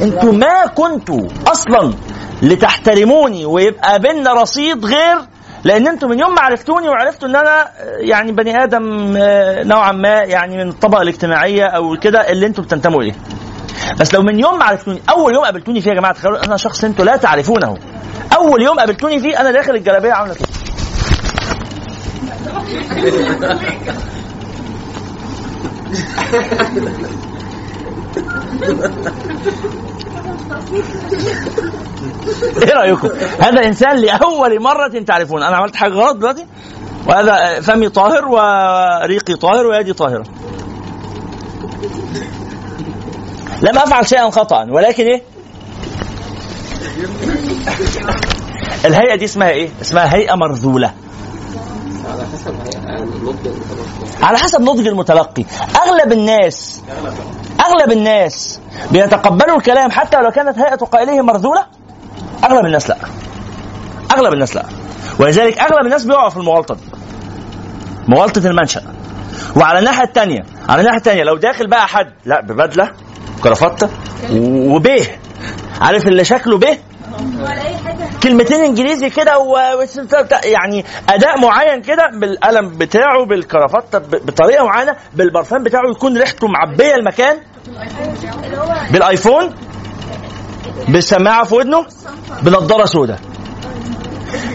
[0.03, 1.95] أنتوا ما كنتوا أصلا
[2.43, 5.17] لتحترموني ويبقى بينا رصيد غير
[5.65, 7.69] لأن أنتوا من يوم ما عرفتوني وعرفتوا إن أنا
[8.01, 13.03] يعني بني آدم آه، نوعا ما يعني من الطبقة الاجتماعية أو كده اللي أنتوا بتنتموا
[13.03, 13.15] إليه.
[14.01, 16.85] بس لو من يوم ما عرفتوني أول يوم قابلتوني فيه يا جماعة تخيلوا أنا شخص
[16.85, 17.77] أنتوا لا تعرفونه.
[18.37, 20.47] أول يوم قابلتوني فيه أنا داخل الجلابية عاملة كده.
[32.63, 33.09] إيه رأيكم؟
[33.41, 36.47] هذا إنسان لأول مرة تعرفون أنا عملت حاجة غلط دلوقتي
[37.09, 40.25] وهذا فمي طاهر وريقي طاهر ويدي طاهرة
[43.63, 45.23] لم أفعل شيئا خطا ولكن إيه؟
[48.85, 50.93] الهيئة دي اسمها إيه؟ اسمها هيئة مرذولة
[54.23, 55.45] على حسب نضج المتلقي
[55.77, 56.83] أغلب الناس
[57.69, 58.61] أغلب الناس
[58.91, 61.67] بيتقبلوا الكلام حتى لو كانت هيئة قائله مرذولة
[62.45, 62.97] أغلب الناس لا.
[64.15, 64.63] أغلب الناس لا.
[65.19, 66.81] ولذلك أغلب الناس بيقعوا في المغالطة دي.
[68.09, 68.83] مغالطة المنشأ.
[69.57, 72.91] وعلى الناحية الثانية على الناحية الثانية لو داخل بقى حد لا ببدلة
[73.43, 73.89] كرافته
[74.73, 75.09] وبه
[75.81, 76.79] عارف اللي شكله به
[78.23, 79.57] كلمتين انجليزي كده و...
[80.45, 87.37] يعني أداء معين كده بالقلم بتاعه بالكرافته بطريقة معينة بالبرفان بتاعه يكون ريحته معبية المكان.
[88.93, 89.55] بالآيفون
[90.89, 91.87] بالسماعة في ودنه
[92.43, 93.19] بنضاره سوداء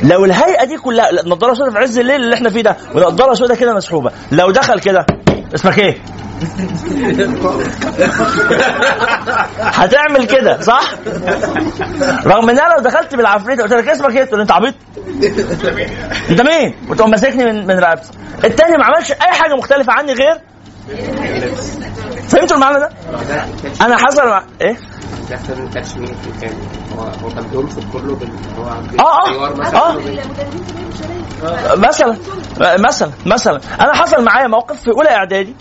[0.03, 3.57] لو الهيئة دي كلها نضارة سوداء في عز الليل اللي إحنا فيه ده ونضارة سوداء
[3.57, 4.11] كده مسحوبة.
[4.31, 5.05] لو دخل كده
[5.55, 5.97] اسمك إيه؟
[9.59, 10.93] هتعمل كده صح؟
[12.25, 14.73] رغم إن أنا لو دخلت بالعفريت قلت لك اسمك إيه؟ تقول أنت عبيط؟
[16.29, 18.09] أنت مين؟ وتقوم ماسكني من من رقبتي.
[18.43, 20.37] التاني ما عملش أي حاجة مختلفة عني غير
[22.27, 22.89] فهمتوا المعنى ده؟
[23.81, 24.77] أنا حصل مع إيه؟
[26.41, 26.53] كان
[27.23, 28.17] هو كان بينصب كله
[28.59, 32.17] هو مثلا آه مثلا
[32.79, 35.55] مثلا مثلا أنا حصل معايا موقف في أولى إعدادي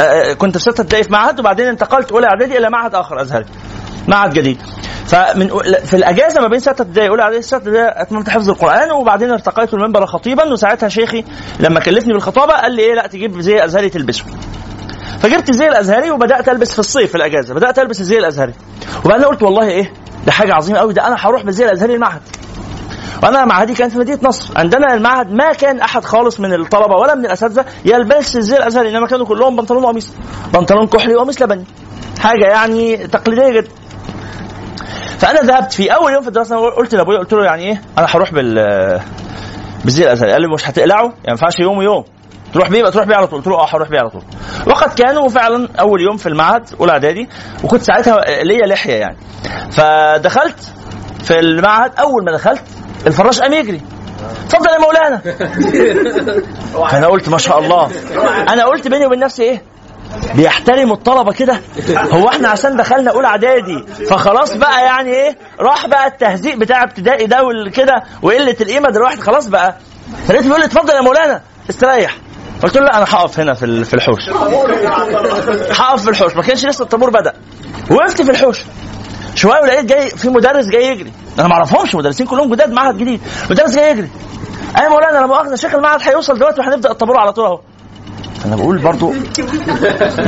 [0.00, 3.44] آه، كنت في ستة ابتدائي في معهد وبعدين انتقلت أولى إعدادي إلى معهد آخر أزهري
[4.08, 4.58] معهد جديد.
[5.06, 5.48] فمن
[5.84, 9.74] في الأجازة ما بين ستة ابتدائي أولى إعدادي ستة ابتدائي أتممت حفظ القرآن وبعدين ارتقيت
[9.74, 11.24] المنبر خطيبا وساعتها شيخي
[11.60, 14.24] لما كلفني بالخطابة قال لي إيه لا تجيب زي ازهري تلبسه.
[15.20, 17.54] فجبت الزي الأزهري وبدأت ألبس في الصيف في الأجازة.
[17.54, 18.52] بدأت ألبس الزي الأزهري.
[19.04, 19.92] وبعدين قلت والله إيه
[20.26, 22.22] ده حاجة عظيمة قوي ده أنا هروح بالزي الأزهري المعهد.
[23.22, 24.58] وأنا معهدي كان في مدينة نصر.
[24.58, 29.06] عندنا المعهد ما كان أحد خالص من الطلبة ولا من الأساتذة يلبس الزي الأزهري إنما
[29.06, 30.12] كانوا كلهم بنطلون وقميص
[30.54, 31.64] بنطلون كحلي وقميص لبني.
[32.20, 33.70] حاجة يعني تقليدية جدا.
[35.24, 38.32] فأنا ذهبت في أول يوم في الدراسة قلت لأبويا قلت له يعني إيه؟ أنا هروح
[38.32, 38.54] بال
[39.84, 42.04] بالزي الازهري قال لي مش هتقلعه يعني ما ينفعش يوم ويوم.
[42.54, 43.38] تروح بيه يبقى تروح بيه على طول.
[43.38, 44.22] قلت له آه هروح بيه على طول.
[44.66, 47.28] وقد كانوا فعلا أول يوم في المعهد أولى إعدادي
[47.64, 49.16] وكنت ساعتها ليا لحية يعني.
[49.70, 50.60] فدخلت
[51.24, 52.62] في المعهد أول ما دخلت
[53.06, 53.80] الفراش قام يجري.
[54.46, 55.20] اتفضل يا مولانا.
[56.90, 57.90] فأنا قلت ما شاء الله.
[58.52, 59.62] أنا قلت بيني وبين نفسي إيه؟
[60.34, 61.60] بيحترموا الطلبة كده؟
[62.12, 67.26] هو إحنا عشان دخلنا أولى إعدادي فخلاص بقى يعني إيه؟ راح بقى التهزيء بتاع ابتدائي
[67.26, 69.76] ده وكده وقلة القيمة دلوقتي خلاص بقى.
[70.28, 71.40] فلقيته بيقول لي اتفضل يا مولانا.
[71.70, 72.16] استريح.
[72.62, 74.20] قلت له لا أنا هقف هنا في في الحوش.
[75.70, 76.36] هقف في الحوش.
[76.36, 77.32] ما كانش لسه الطابور بدأ.
[77.90, 78.60] وقفت في الحوش.
[79.34, 81.12] شوية ولقيت جاي في مدرس جاي يجري.
[81.38, 83.20] أنا ما أعرفهمش مدرسين كلهم جداد معهد جديد.
[83.50, 84.10] مدرس جاي يجري.
[84.78, 87.60] أي مولانا أنا مؤاخذة شيخ المعهد هيوصل دلوقتي وهنبدأ الطابور على طول أهو.
[88.44, 89.12] أنا بقول برضو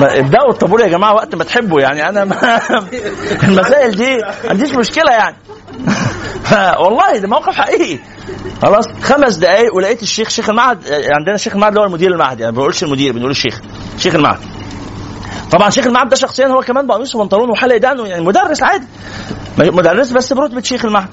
[0.01, 2.09] ابدأوا الطابور يا جماعة وقت ما تحبوا يعني.
[2.09, 2.61] أنا ما
[3.43, 5.37] المسائل دي ما عنديش مشكلة يعني.
[6.85, 7.99] والله ده موقف حقيقي.
[8.63, 10.79] خلاص خمس دقائق ولقيت الشيخ شيخ المعهد
[11.19, 13.61] عندنا شيخ المعهد اللي هو المدير المعهد يعني ما بنقولش المدير بنقول الشيخ
[13.99, 14.41] شيخ المعهد.
[15.51, 18.87] طبعا شيخ المعهد ده شخصيا هو كمان بقميص وبنطلون وحلق دقنه يعني مدرس عادي.
[19.59, 21.09] مدرس بس برتبة شيخ المعهد.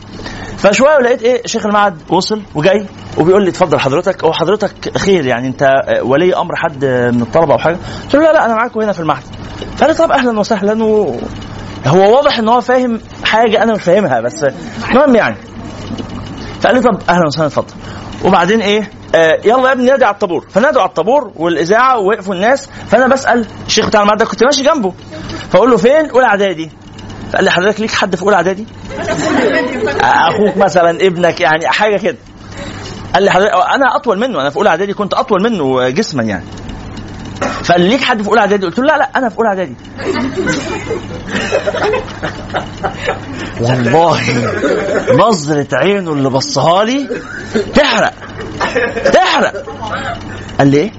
[0.58, 2.86] فشوية ولقيت إيه شيخ المعهد وصل وجاي
[3.18, 4.24] وبيقول لي اتفضل حضرتك.
[4.24, 5.70] هو حضرتك خير يعني أنت
[6.02, 9.00] ولي أمر حد من الطلبة أو حاجة؟ قلت له لا لا أنا معاكم هنا في
[9.00, 9.24] المعهد.
[9.78, 11.16] فقال لي طب أهلا وسهلا و...
[11.88, 14.46] هو واضح إن هو فاهم حاجة أنا مش فاهمها بس
[14.90, 15.36] المهم يعني.
[16.62, 17.74] فقال لي طب أهلا وسهلا اتفضل.
[18.26, 20.46] وبعدين إيه آه يلا يا ابني نادي على الطابور.
[20.50, 22.70] فنادوا على الطابور والإذاعة ووقفوا الناس.
[22.88, 24.94] فأنا بسأل الشيخ بتاع المعهد ده كنت ماشي جنبه.
[25.52, 26.70] فأقول له فين؟ اولى إعدادي.
[27.34, 28.65] فقال لي حضرتك ليك حد في أولى إعدادي؟
[30.01, 32.18] أخوك مثلا ابنك يعني حاجة كده.
[33.14, 36.45] قال لي حضرتك أنا أطول منه أنا في أولى إعدادي كنت أطول منه جسما يعني.
[37.64, 39.76] فقال لي ليك حد في أولى إعدادي؟ قلت له لا لا أنا في أولى إعدادي.
[43.61, 44.22] والله
[45.14, 47.10] نظرة عينه اللي بصها لي
[47.76, 48.14] تحرق
[49.14, 49.53] تحرق.
[50.60, 50.91] قال لي إيه؟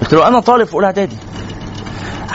[0.00, 1.16] قلت له أنا طالب في أولى إعدادي.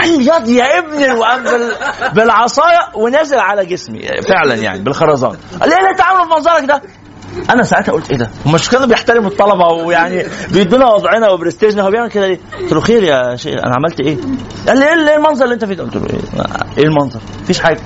[0.04, 1.76] ياض يا ابني وقام بال-
[2.14, 6.66] بالعصاية ونازل على جسمي فعلا يعني بالخرزان قال لي إيه اللي أنت عامله في منظرك
[6.66, 6.82] ده؟
[7.50, 11.92] أنا ساعتها قلت إيه ده؟ هم مش كانوا بيحترموا الطلبة ويعني بيدونا وضعنا وبرستيجنا هو
[11.92, 14.18] بيعمل كده ليه؟ قلت له خير يا شيخ أنا عملت إيه؟
[14.68, 16.20] قال لي إيه إيه المنظر اللي أنت فيه؟ قلت له إيه؟
[16.78, 17.80] إيه المنظر؟ مفيش حاجة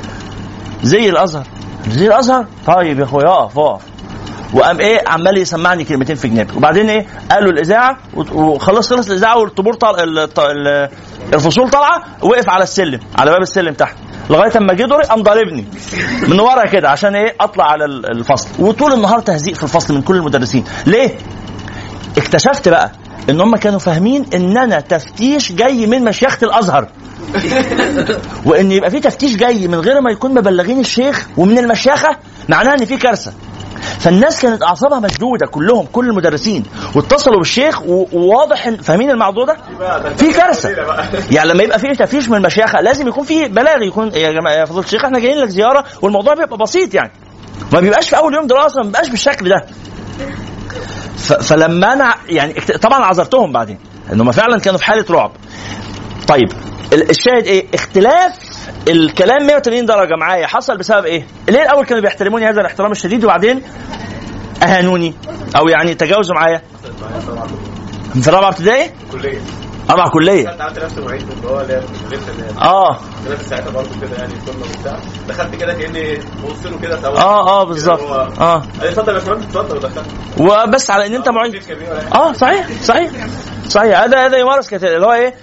[0.84, 1.48] زي الأزهر
[1.90, 3.81] زي الأزهر؟ طيب يا أخويا أقف أقف
[4.53, 6.53] وقام إيه؟ عمال يسمعني كلمتين في جنابي.
[6.57, 10.89] وبعدين إيه؟ قالوا الإذاعة وخلاص خلص الإذاعة والطابور ال-
[11.34, 13.95] الفصول طالعة وقف على السلم على باب السلم تحت.
[14.30, 15.65] لغاية أما جه دوري قام ضاربني
[16.27, 18.47] من ورا كده عشان إيه؟ أطلع على ال- الفصل.
[18.59, 20.63] وطول النهار تهزيء في الفصل من كل المدرسين.
[20.85, 21.15] ليه؟
[22.17, 22.91] اكتشفت بقى
[23.30, 26.88] إن هم كانوا فاهمين إن أنا تفتيش جاي من مشيخة الأزهر.
[28.45, 32.17] وإن يبقى في تفتيش جاي من غير ما يكون مبلغين الشيخ ومن المشيخة
[32.49, 33.34] معناها إن في كارثة.
[33.99, 36.64] فالناس كانت أعصابها مشدودة كلهم كل المدرسين.
[36.95, 39.57] واتصلوا بالشيخ وواضح فاهمين الموضوع ده؟
[40.18, 40.70] في كارثة.
[41.32, 44.66] يعني لما يبقى في تفيش من المشيخة لازم يكون في بلاغ يكون يا جماعة يا
[44.66, 47.11] فضيلة الشيخ إحنا جايين لك زيارة والموضوع بيبقى بسيط يعني.
[47.74, 49.66] ما بيبقاش في أول يوم دراسة ما بيبقاش بالشكل ده.
[51.41, 53.80] فلما أنا يعني طبعا عذرتهم بعدين
[54.14, 55.32] ان هم فعلا كانوا في حالة رعب.
[56.28, 56.49] طيب
[56.94, 58.34] ال- الشاهد إيه؟ اختلاف
[58.87, 60.47] الكلام 180 درجة معايا.
[60.47, 63.61] حصل بسبب إيه؟ ليه الأول كانوا بيحترموني هذا الاحترام الشديد وبعدين
[64.63, 65.13] أهانوني؟
[65.57, 66.61] أو يعني تجاوزوا معايا؟
[68.23, 69.39] في رابعة ابتدائي؟ كلية.
[69.89, 70.49] رابعة كلية.
[70.49, 71.81] عملت نفس المعيد اللي هو اللي هي
[72.61, 72.99] آه.
[73.37, 74.99] في ساعتها برضه كده يعني كنا وبتاع.
[75.27, 78.01] دخلت كده كأني ببص له كده سوا آه آه بالظبط.
[78.39, 78.63] آه.
[78.81, 80.05] اتفضل يا باشمهندس اتفضل ودخلت.
[80.39, 81.55] وبس على إن أنت معيد.
[82.15, 83.11] آه صحيح صحيح
[83.69, 83.99] صحيح.
[84.01, 85.33] هذا هذا يمارس كثير اللي هو إيه؟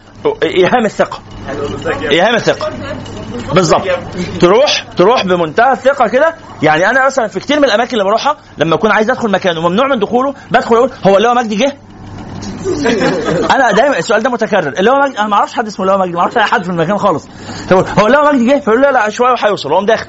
[0.42, 1.18] إيهام الثقة.
[2.10, 2.72] إيهام الثقة.
[3.54, 3.82] بالظبط
[4.40, 6.34] تروح تروح بمنتهى الثقة كده.
[6.62, 9.86] يعني أنا مثلا في كتير من الأماكن اللي بروحها لما أكون عايز أدخل مكان وممنوع
[9.86, 11.76] من دخوله بدخل أقول هو اللي هو مجدي جه؟
[13.54, 14.68] أنا دايما السؤال ده متكرر.
[14.78, 16.64] اللي هو مجدي أنا ما أعرفش حد اسمه اللي هو مجدي ما أعرفش أي حد
[16.64, 17.28] في المكان خالص.
[17.72, 20.06] هو اللي هو مجدي جه؟ فيقول له لا شوية وهيوصل هو داخل.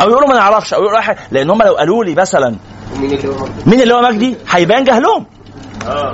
[0.00, 1.00] أو يقولوا ما نعرفش أو يقولوا
[1.30, 2.56] لأن هم لو قالوا لي مثلا
[3.00, 5.26] مين اللي هو مين اللي هو مجدي؟ هيبان جهلهم.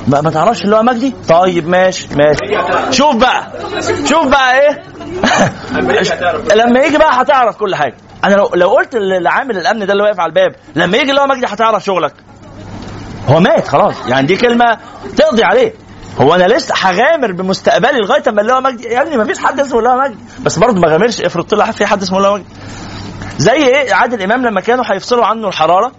[0.08, 2.58] ما, ما تعرفش اللي هو مجدي؟ طيب ماشي ماشي.
[2.90, 3.52] شوف بقى
[4.04, 4.82] شوف بقى إيه؟
[6.60, 7.94] لما يجي بقى هتعرف كل حاجة.
[8.24, 11.26] أنا لو لو قلت لعامل الأمن ده اللي واقف على الباب لما يجي اللي هو
[11.26, 12.12] مجدي هتعرف شغلك.
[13.28, 13.94] هو مات خلاص.
[14.08, 14.78] يعني دي كلمة
[15.16, 15.74] تقضي عليه.
[16.20, 19.60] هو أنا لسه هغامر بمستقبلي لغاية أما اللي هو مجدي يا ابني ما فيش حد
[19.60, 20.16] اسمه اللي هو مجدي.
[20.42, 21.20] بس برضه ما غامرش.
[21.20, 22.46] افرض طلع في حد اسمه اللي هو مجدي.
[23.38, 25.92] زي إيه؟ عادل إمام لما كانوا هيفصلوا عنه الحرارة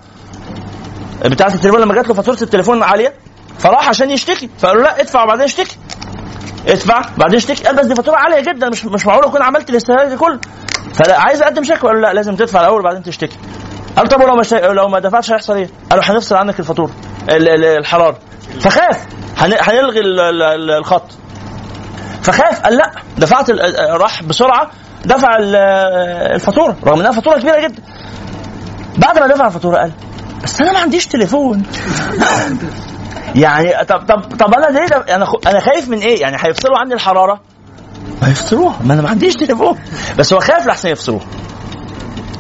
[1.26, 3.14] بتاعة التليفون لما جات له فاتورة التليفون عالية
[3.60, 4.49] فراح عشان يشتكي.
[4.60, 5.77] فقالوا لا ادفع وبعدين اشتكي.
[6.68, 7.64] ادفع بعدين اشتكي.
[7.64, 10.40] قال بس دي فاتورة عالية جدا مش مش معقول أكون عملت الاستهلاك دي كله.
[10.94, 11.90] فلا عايز أقدم شكوى.
[11.90, 13.38] قالوا لا لازم تدفع الأول وبعدين تشتكي.
[13.98, 16.91] قال طب ولو مش لو ما دفعتش هيحصل إيه؟ قالوا هنفصل عنك الفاتورة
[17.30, 18.18] ال- ال- الحرارة.
[18.60, 19.06] فخاف.
[19.38, 21.11] هن- هنلغي ال- ال- ال- الخط.
[22.23, 22.60] فخاف.
[22.60, 23.49] قال لا دفعت
[23.90, 24.72] راح بسرعة
[25.06, 25.56] دفع ال-
[26.36, 27.84] الفاتورة رغم إنها فاتورة كبيرة جدا.
[28.98, 29.91] بعد ما دفع الفاتورة قال
[30.44, 31.64] بس أنا ما عنديش تليفون.
[33.36, 37.40] يعني طب طب طب أنا ليه أنا أنا خايف من إيه؟ يعني هيفصلوا عني الحرارة؟
[38.22, 39.80] ما يفصلوها ما أنا ما عنديش تليفون.
[40.18, 41.26] بس هو خايف لحسن يفصلوها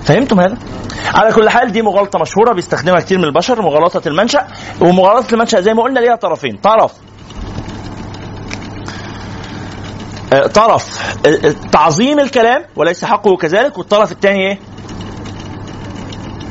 [0.03, 0.57] فهمتم هذا؟
[1.13, 4.47] على كل حال دي مغالطة مشهورة بيستخدمها كتير من البشر مغالطة المنشأ.
[4.81, 6.57] ومغالطة المنشأ زي ما قلنا ليها طرفين.
[6.57, 6.91] طرف.
[10.33, 11.15] آه، طرف.
[11.25, 14.59] آه، آه، تعظيم الكلام وليس حقه كذلك والطرف الثاني إيه؟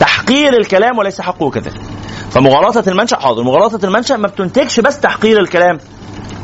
[0.01, 1.94] تحقير الكلام وليس حقه كذلك.
[2.35, 3.43] فمغالطة المنشأ حاضر.
[3.43, 5.79] مغالطة المنشأ ما بتنتجش بس تحقير الكلام.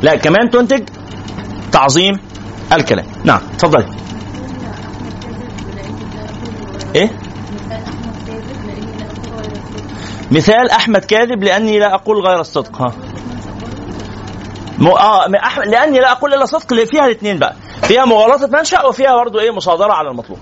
[0.01, 0.83] لا كمان تنتج
[1.71, 2.13] تعظيم
[2.73, 3.05] الكلام.
[3.23, 3.85] نعم اتفضلي.
[6.95, 7.09] إيه؟
[10.31, 12.81] مثال أحمد كاذب لأني لا أقول غير الصدق.
[12.81, 12.93] ها.
[14.77, 14.87] م...
[14.87, 15.59] آه م- أح...
[15.59, 17.55] لأني لا أقول إلا صدق اللي فيها الاثنين بقى.
[17.83, 20.39] فيها مغالطة منشأ وفيها برضه إيه مصادرة على المطلوب.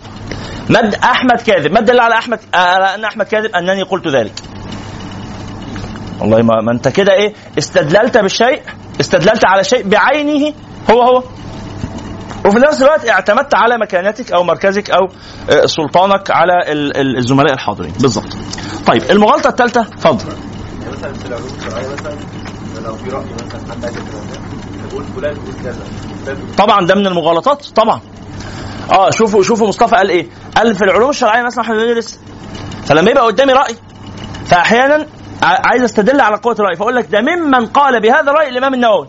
[0.69, 1.77] مد أحمد كاذب.
[1.77, 4.33] الدليل على أحمد آه، على أن أحمد كاذب أنني قلت ذلك.
[6.19, 8.61] والله ما, ما انت كده إيه استدللت بالشيء
[8.99, 10.53] استدللت على شيء بعينه
[10.91, 11.23] هو هو.
[12.45, 14.99] وفي نفس الوقت اعتمدت على مكانتك أو مركزك أو
[15.49, 17.91] آه، سلطانك على ال- ال- الزملاء الحاضرين.
[17.99, 18.37] بالظبط
[18.87, 20.25] طيب المغالطة الثالثة اتفضل.
[20.91, 22.15] مثلا في العلوم الشرعيه مثلا
[22.85, 23.85] لو في راي مثلا حد
[25.15, 28.01] فلان كذا طبعا ده من المغالطات؟ طبعا.
[28.91, 30.27] آه شوفوا شوفوا مصطفى قال إيه.
[30.57, 32.19] قال في العلوم الشرعية مثلا إحنا بندرس
[32.85, 33.75] فلما يبقى قدامي رأي
[34.45, 35.07] فاحيانا
[35.41, 39.07] عايز استدل على قوة الرأي فأقول لك ده ممن قال بهذا الرأي الإمام النووي.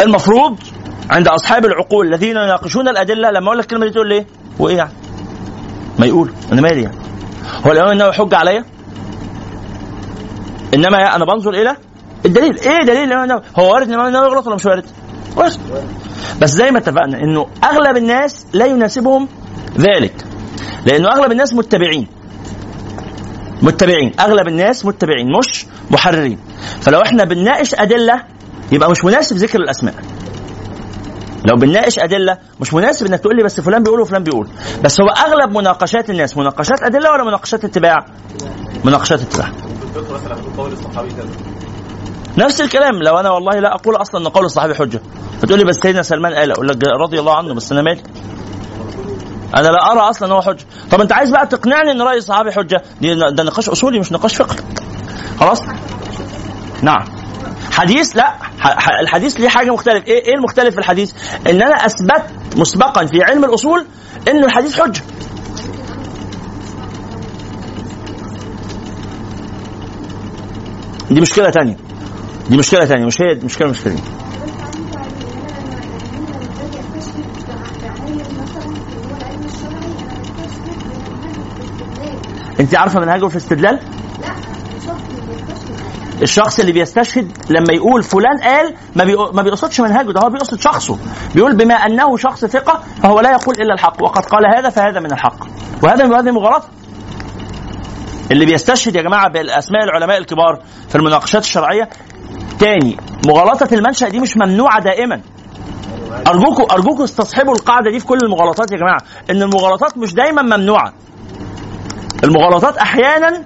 [0.00, 0.58] المفروض
[1.10, 4.26] عند أصحاب العقول الذين يناقشون الأدلة لما أقول لك الكلمة دي تقول لي إيه
[4.58, 4.92] وايه يعني؟
[5.98, 6.96] ما يقول أنا مالي يعني؟
[7.66, 8.64] هو الإمام النووي حجه عليا؟
[10.74, 11.76] إنما أنا بنظر إلى
[12.26, 12.58] الدليل.
[12.58, 14.84] إيه دليل الإمام النووي؟ هو وارد الإمام النووي يغلط ولا مش وارد؟
[15.36, 15.52] وارد.
[16.40, 19.28] بس زي ما اتفقنا إنه أغلب الناس لا يناسبهم
[19.78, 20.24] ذلك
[20.86, 22.06] لأنه أغلب الناس متبعين.
[23.64, 24.12] متبعين.
[24.20, 26.38] أغلب الناس متبعين مش محررين.
[26.80, 28.22] فلو إحنا بنناقش أدلة
[28.72, 29.94] يبقى مش مناسب ذكر الأسماء.
[31.50, 34.48] لو بنناقش أدلة مش مناسب إنك تقول لي بس فلان بيقول وفلان بيقول.
[34.84, 38.06] بس هو أغلب مناقشات الناس مناقشات أدلة ولا مناقشات اتباع؟
[38.84, 39.48] مناقشات اتباع.
[42.38, 43.02] نفس الكلام.
[43.02, 45.00] لو أنا والله لا أقول أصلا إن قول الصحابي حجة.
[45.40, 48.02] فتقول لي بس سيدنا سلمان قال أقول لك رضي الله عنه بس أنا مالي.
[49.56, 50.64] أنا لا أرى أصلا ان هو حجة.
[50.90, 54.36] طب أنت عايز بقى تقنعني إن رأي الصحابي حجة؟ دي ده نقاش أصولي مش نقاش
[54.36, 54.58] فقهي
[55.40, 55.62] خلاص؟
[56.82, 57.04] نعم.
[57.72, 58.34] حديث لا.
[59.00, 61.12] الحديث ليه حاجة مختلف إيه إيه المختلف في الحديث؟
[61.50, 62.22] إن أنا أثبت
[62.56, 63.86] مسبقا في علم الأصول
[64.28, 65.02] إن الحديث حجة.
[71.10, 71.76] دي مشكلة تانية.
[72.50, 73.06] دي مشكلة تانية.
[73.06, 73.78] مش هي مشكله مش
[82.60, 83.80] انت عارفة منهجه في الاستدلال؟
[86.22, 90.98] الشخص اللي بيستشهد لما يقول فلان قال ما ما بيقصدش منهجه ده هو بيقصد شخصه.
[91.34, 95.12] بيقول بما أنه شخص ثقة فهو لا يقول إلا الحق وقد قال هذا فهذا من
[95.12, 95.36] الحق.
[95.82, 96.68] وهذا من هذه مغالطة.
[98.30, 101.88] اللي بيستشهد يا جماعة بالأسماء العلماء الكبار في المناقشات الشرعية.
[102.58, 105.20] تاني مغالطة المنشأ دي مش ممنوعة دائما.
[106.26, 109.00] ارجوكم أرجوكم استصحبوا القاعدة دي في كل المغالطات يا جماعة
[109.30, 110.92] إن المغالطات مش دايما ممنوعة.
[112.24, 113.44] المغالطات أحيانا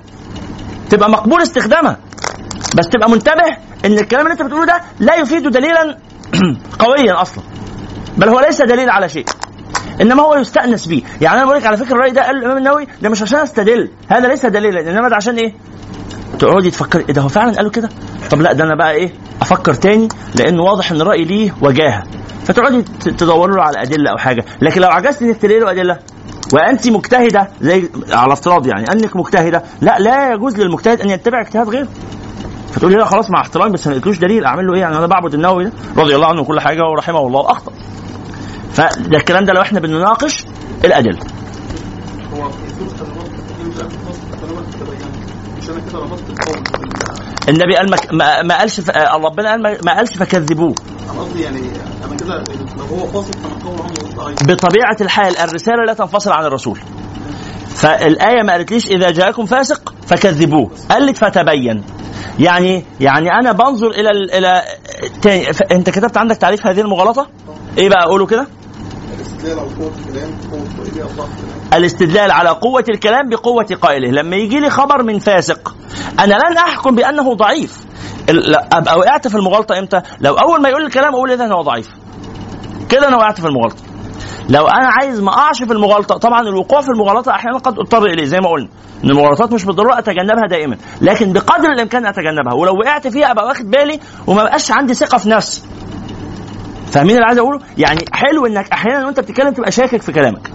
[0.90, 1.98] تبقى مقبول استخدامها
[2.76, 5.98] بس تبقى منتبه إن الكلام اللي أنت بتقوله ده لا يفيد دليلا
[6.84, 7.44] قويا أصلا
[8.16, 9.24] بل هو ليس دليل على شيء
[10.00, 12.86] إنما هو يستأنس به يعني أنا بقول لك على فكرة الرأي ده قال الإمام النووي
[13.02, 15.54] ده مش عشان أستدل هذا ليس دليلا إنما ده عشان إيه؟
[16.38, 17.88] تقعدي تفكري إيه ده هو فعلا قالوا كده؟
[18.30, 22.04] طب لا ده أنا بقى إيه؟ أفكر تاني لأنه واضح إن الرأي ليه وجاهة.
[22.44, 24.44] فتقعدي تدوروا له على أدلة أو حاجة.
[24.62, 25.98] لكن لو عجزت إنك تلاقي له أدلة
[26.54, 29.62] وأنت مجتهدة زي على افتراض يعني أنك مجتهدة.
[29.80, 31.88] لا لا يجوز للمجتهد أن يتبع اجتهاد غيره.
[32.72, 34.44] فتقولي لا خلاص مع احترامي بس ما لقيتلوش دليل.
[34.44, 37.50] أعمل له إيه؟ يعني أنا بعبد النووي ده رضي الله عنه وكل حاجة ورحمه الله.
[37.50, 37.72] أخطأ.
[38.72, 40.44] فده الكلام ده لو إحنا بنناقش
[40.84, 41.18] الادله
[47.48, 47.90] النبي قال
[48.46, 48.80] ما, قالش
[49.24, 50.74] ربنا قال ما قالش فكذبوه.
[51.12, 51.58] أنا قصدي يعني
[52.04, 52.44] أنا كده
[52.78, 56.78] لو هو فاصل فأنا قول عنه ضعيف بطبيعة الحال الرسالة لا تنفصل عن الرسول.
[57.68, 60.70] فالآية ما قالتليش إذا جاءكم فاسق فكذبوه.
[60.90, 61.84] قالت فتبين.
[62.38, 64.62] يعني يعني أنا بنظر إلى ال- إلى
[65.22, 65.46] تاني.
[65.72, 67.26] أنت كتبت عندك تعريف هذه المغالطة؟
[67.78, 68.46] إيه بقى اقوله كده.
[69.16, 74.10] الاستدلال على قوة الكلام قوة وإيه أو ضعف الكلام الاستدلال على قوة الكلام بقوة قائله.
[74.10, 75.74] لما يجي لي خبر من فاسق
[76.20, 77.87] أنا لن أحكم بأنه ضعيف.
[78.72, 81.88] أبقى وقعت في المغالطة إمتى؟ لو أول ما يقول الكلام أقول إذا هو ضعيف.
[82.88, 83.82] كده أنا وقعت في المغالطة.
[84.48, 88.24] لو أنا عايز ما أقعش في المغالطة طبعا الوقوع في المغالطة أحيانا قد أضطر إليه
[88.24, 88.68] زي ما قلنا
[89.04, 92.54] إن المغالطات مش بالضرورة أتجنبها دائما لكن بقدر الإمكان أتجنبها.
[92.54, 95.62] ولو وقعت فيها أبقى واخد بالي وما بقاش عندي ثقة في نفسي.
[96.92, 100.50] فاهمين اللي عايز أقوله؟ يعني حلو إنك أحيانا وأنت بتتكلم تبقى شاكك في كلامك.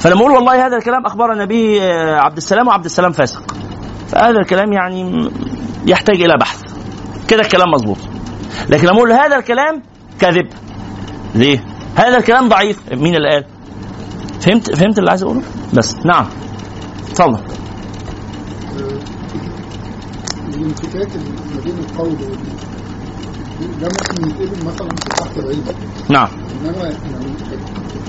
[0.00, 1.80] فلما أقول والله هذا الكلام اخبرنا به
[2.18, 3.42] عبد السلام وعبد السلام فاسق.
[4.08, 5.30] فهذا الكلام يعني
[5.86, 6.71] يحتاج إلى بحث.
[7.32, 7.96] كده الكلام مظبوط.
[8.70, 9.82] لكن لما أقول هذا الكلام
[10.20, 10.46] كذب.
[11.34, 11.64] ليه؟
[11.96, 12.78] هذا الكلام ضعيف.
[12.92, 13.44] مين اللي قال؟
[14.40, 15.42] فهمت؟ فهمت اللي عايز اقوله؟
[15.74, 15.96] بس.
[16.04, 16.26] نعم.
[17.10, 17.40] اتفضل.
[20.48, 21.08] الانفكاك
[21.54, 22.10] ما بين القول
[23.80, 25.64] ده ممكن يتقلب مثلا في تحت العلم
[26.08, 26.28] نعم.
[26.64, 26.84] إنما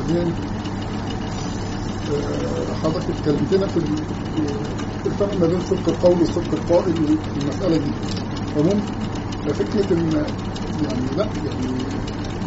[0.10, 0.32] يعني
[2.84, 3.98] حضرتك اتكلمتنا في ال-
[5.04, 6.94] في الفرق ما بين صدق القول وصدق القائل
[7.38, 7.92] والمساله دي.
[8.56, 8.80] تمام
[9.46, 10.14] ففكرة إن
[10.86, 11.68] يعني لا يعني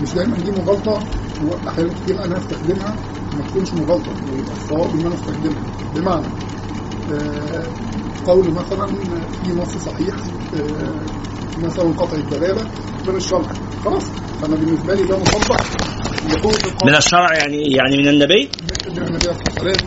[0.02, 0.98] مش دايما دي مغالطه
[1.44, 2.96] واحيانا كتير أنا استخدمها
[3.38, 5.62] ما تكونش مغالطه ويبقى الصواب ان أنا استخدمها
[5.94, 6.26] بمعنى
[7.12, 7.62] آه،
[8.26, 8.86] قول مثلا
[9.44, 10.14] في نص صحيح
[10.54, 11.00] آه،
[11.62, 12.62] مثلا قطع الدلاله
[13.08, 13.48] من الشرع
[13.84, 14.04] خلاص
[14.42, 15.56] فانا بالنسبة لي ده القول
[16.84, 18.48] من الشرع يعني يعني من النبي؟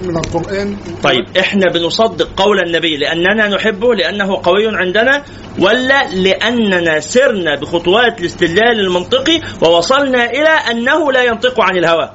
[0.03, 5.23] من القران طيب إحنا بنصدق قول النبي لأننا نحبه لأنه قوي عندنا
[5.59, 12.09] ولا لأننا سرنا بخطوات الاستدلال المنطقي ووصلنا إلى أنه لا ينطق عن الهوى؟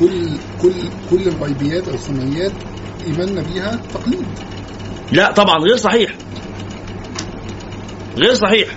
[0.00, 0.28] كل
[0.62, 0.72] كل
[1.10, 2.52] كل الغيبيات أو السمعيات
[3.06, 4.26] إيماننا بيها تقليد.
[5.12, 6.14] لا طبعا غير صحيح.
[8.16, 8.68] غير صحيح.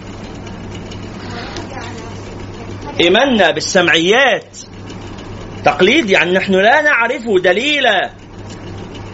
[3.01, 4.57] إيماننا بالسمعيات.
[5.65, 7.85] تقليد يعني نحن لا نعرف دليل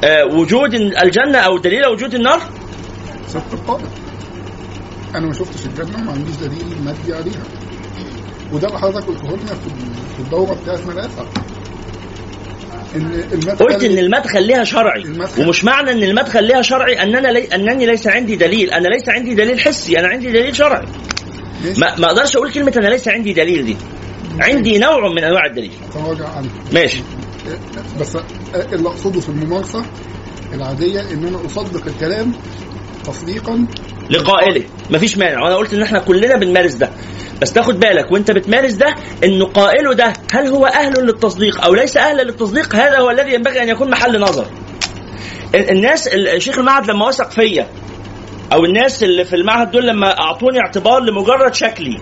[0.04, 2.40] آه، وجود الجنة أو دليل وجود النار؟
[3.28, 3.86] صدق القائل
[5.16, 7.44] أنا ما شفتش الجنة ما عنديش دليل مادي عليها.
[8.52, 9.54] وده اللي حضرتك قلته لنا
[10.16, 10.80] في الدورة بتاعت
[12.96, 15.42] إن المدخل قلت إن المدخل لها شرعي المدخل.
[15.42, 18.72] ومش معنى إن المدخل لها شرعي أننا لي أنني ليس عندي دليل.
[18.72, 20.86] أنا ليس عندي دليل حسي أنا عندي دليل شرعي.
[21.78, 23.78] ما, ما أقدرش أقول كلمة أنا ليس عندي دليل دي.
[24.40, 25.72] عندي نوع من أنواع الدليل.
[25.94, 26.50] تراجع عنه.
[26.74, 27.02] ماشي.
[28.00, 28.18] بس
[28.74, 29.86] اللي أقصده في الممارسة
[30.54, 32.34] العادية إن أنا أصدق الكلام
[33.06, 33.66] تصديقا.
[34.10, 35.44] لقائله مفيش مانع.
[35.44, 36.90] وأنا قلت إن إحنا كلنا بنمارس ده.
[37.42, 41.98] بس تاخد بالك وأنت بتمارس ده انه قائله ده هل هو أهل للتصديق أو ليس
[41.98, 44.46] أهلا للتصديق؟ هذا هو الذي ينبغي أن يكون محل نظر.
[45.56, 47.68] ال- الناس الشيخ المعهد لما وثق فيا
[48.54, 51.98] أو الناس اللي في المعهد دول لما أعطوني اعتبار لمجرد شكلي.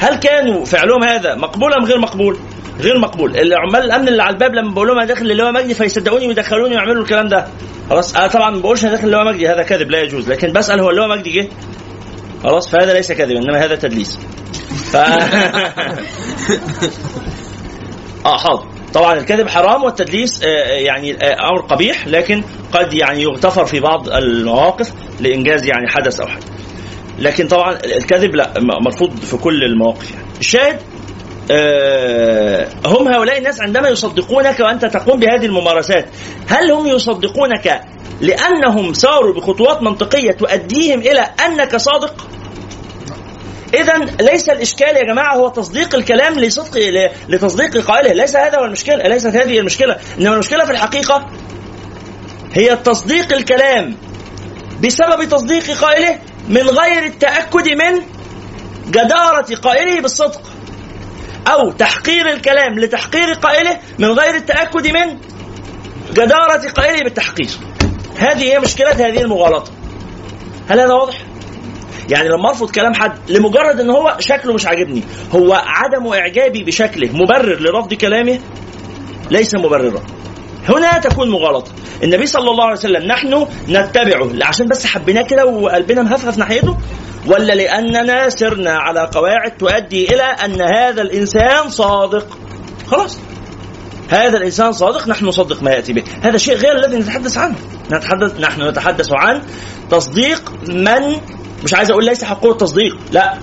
[0.00, 2.38] هل كانوا فعلهم هذا مقبول أم غير مقبول؟
[2.80, 3.36] غير مقبول.
[3.36, 7.02] العمال الأمن اللي على الباب لما بقول لهم أنا داخل اللواء مجدي فيصدقوني ويدخلوني ويعملوا
[7.02, 7.46] الكلام ده.
[7.90, 10.30] خلاص أنا طبعا ما بقولش أنا داخل اللواء مجدي هذا كذب لا يجوز.
[10.30, 11.48] لكن بسأل هو اللواء مجدي جه؟
[12.42, 14.18] خلاص فهذا ليس كذبا إنما هذا تدليس.
[14.92, 14.96] ف...
[18.26, 18.81] آه حاضر.
[18.94, 22.42] طبعا الكذب حرام والتدليس آه، يعني آه، أمر قبيح لكن
[22.72, 26.44] قد يعني يغتفر في بعض المواقف لإنجاز يعني حدث أو حاجة
[27.18, 28.52] لكن طبعا الكذب لا
[28.84, 30.26] مرفوض في كل المواقف يعني.
[30.40, 30.80] الشاهد
[31.50, 36.06] آه، هم هؤلاء الناس عندما يصدقونك وأنت تقوم بهذه الممارسات
[36.48, 37.82] هل هم يصدقونك
[38.20, 42.26] لأنهم ساروا بخطوات منطقية تؤديهم إلى أنك صادق؟
[43.74, 46.78] اذا ليس الإشكال يا جماعة هو تصديق الكلام لصدق
[47.28, 51.26] لتصديق قائله ليس هذا هو المشكلة ليست هذه المشكلة إنما المشكلة في الحقيقة
[52.52, 53.96] هي تصديق الكلام
[54.84, 56.18] بسبب تصديق قائله
[56.48, 58.02] من غير التأكد من
[58.88, 60.42] جدارة قائله بالصدق
[61.46, 65.18] أو تحقير الكلام لتحقير قائله من غير التأكد من
[66.12, 67.50] جدارة قائله بالتحقير.
[68.16, 69.70] هذه هي مشكلة هذه المغالطة.
[70.70, 71.31] هل هذا واضح؟
[72.10, 75.02] يعني لما ارفض كلام حد لمجرد ان هو شكله مش عاجبني
[75.34, 78.38] هو عدم اعجابي بشكله مبرر لرفض كلامه؟
[79.30, 80.02] ليس مبررا.
[80.68, 81.70] هنا تكون مغالطة.
[82.02, 84.30] النبي صلى الله عليه وسلم نحن نتبعه.
[84.42, 86.78] عشان بس حبيناه كده وقلبنا مهفهف ناحيته؟
[87.26, 92.38] ولا لأننا سرنا على قواعد تؤدي إلى أن هذا الإنسان صادق؟
[92.86, 93.18] خلاص.
[94.10, 96.02] هذا الإنسان صادق نحن نصدق ما يأتي به.
[96.22, 97.54] هذا شيء غير الذي نتحدث عنه.
[97.92, 99.42] نتحدث نحن نتحدث عن
[99.90, 101.16] تصديق من
[101.64, 103.34] مش عايز أقول ليس حقه التصديق لا.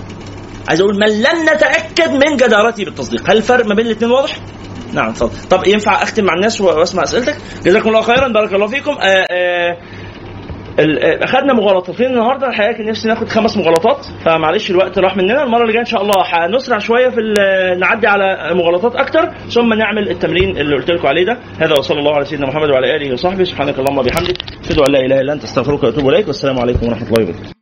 [0.68, 3.30] عايز أقول من لم نتأكد من جدارته بالتصديق.
[3.30, 4.36] هل الفرق ما بين الاثنين واضح؟
[4.94, 5.48] نعم اتفضل.
[5.50, 8.90] طب ينفع أختم مع الناس وأسمع أسئلتك؟ جزاكم الله خيرا بارك الله فيكم.
[8.90, 9.76] آه آه
[10.78, 12.46] ال- آه، أخذنا مغالطتين النهارده.
[12.48, 15.42] الحقيقة كان نفسي ناخد خمس مغالطات فمعلش الوقت راح مننا.
[15.42, 17.16] المرة اللي جاية إن شاء الله هنسرع شوية في
[17.80, 21.38] نعدي على مغالطات أكتر ثم نعمل التمرين اللي قلت لكم عليه ده.
[21.60, 23.44] هذا وصلى الله على سيدنا محمد وعلى آله وصحبه.
[23.44, 27.06] سبحانك اللهم وبحمدك أشهد أن لا إله إلا أنت أستغفرك وأتوب إليك والسلام عليكم ورحمة
[27.08, 27.59] الله وبركاته.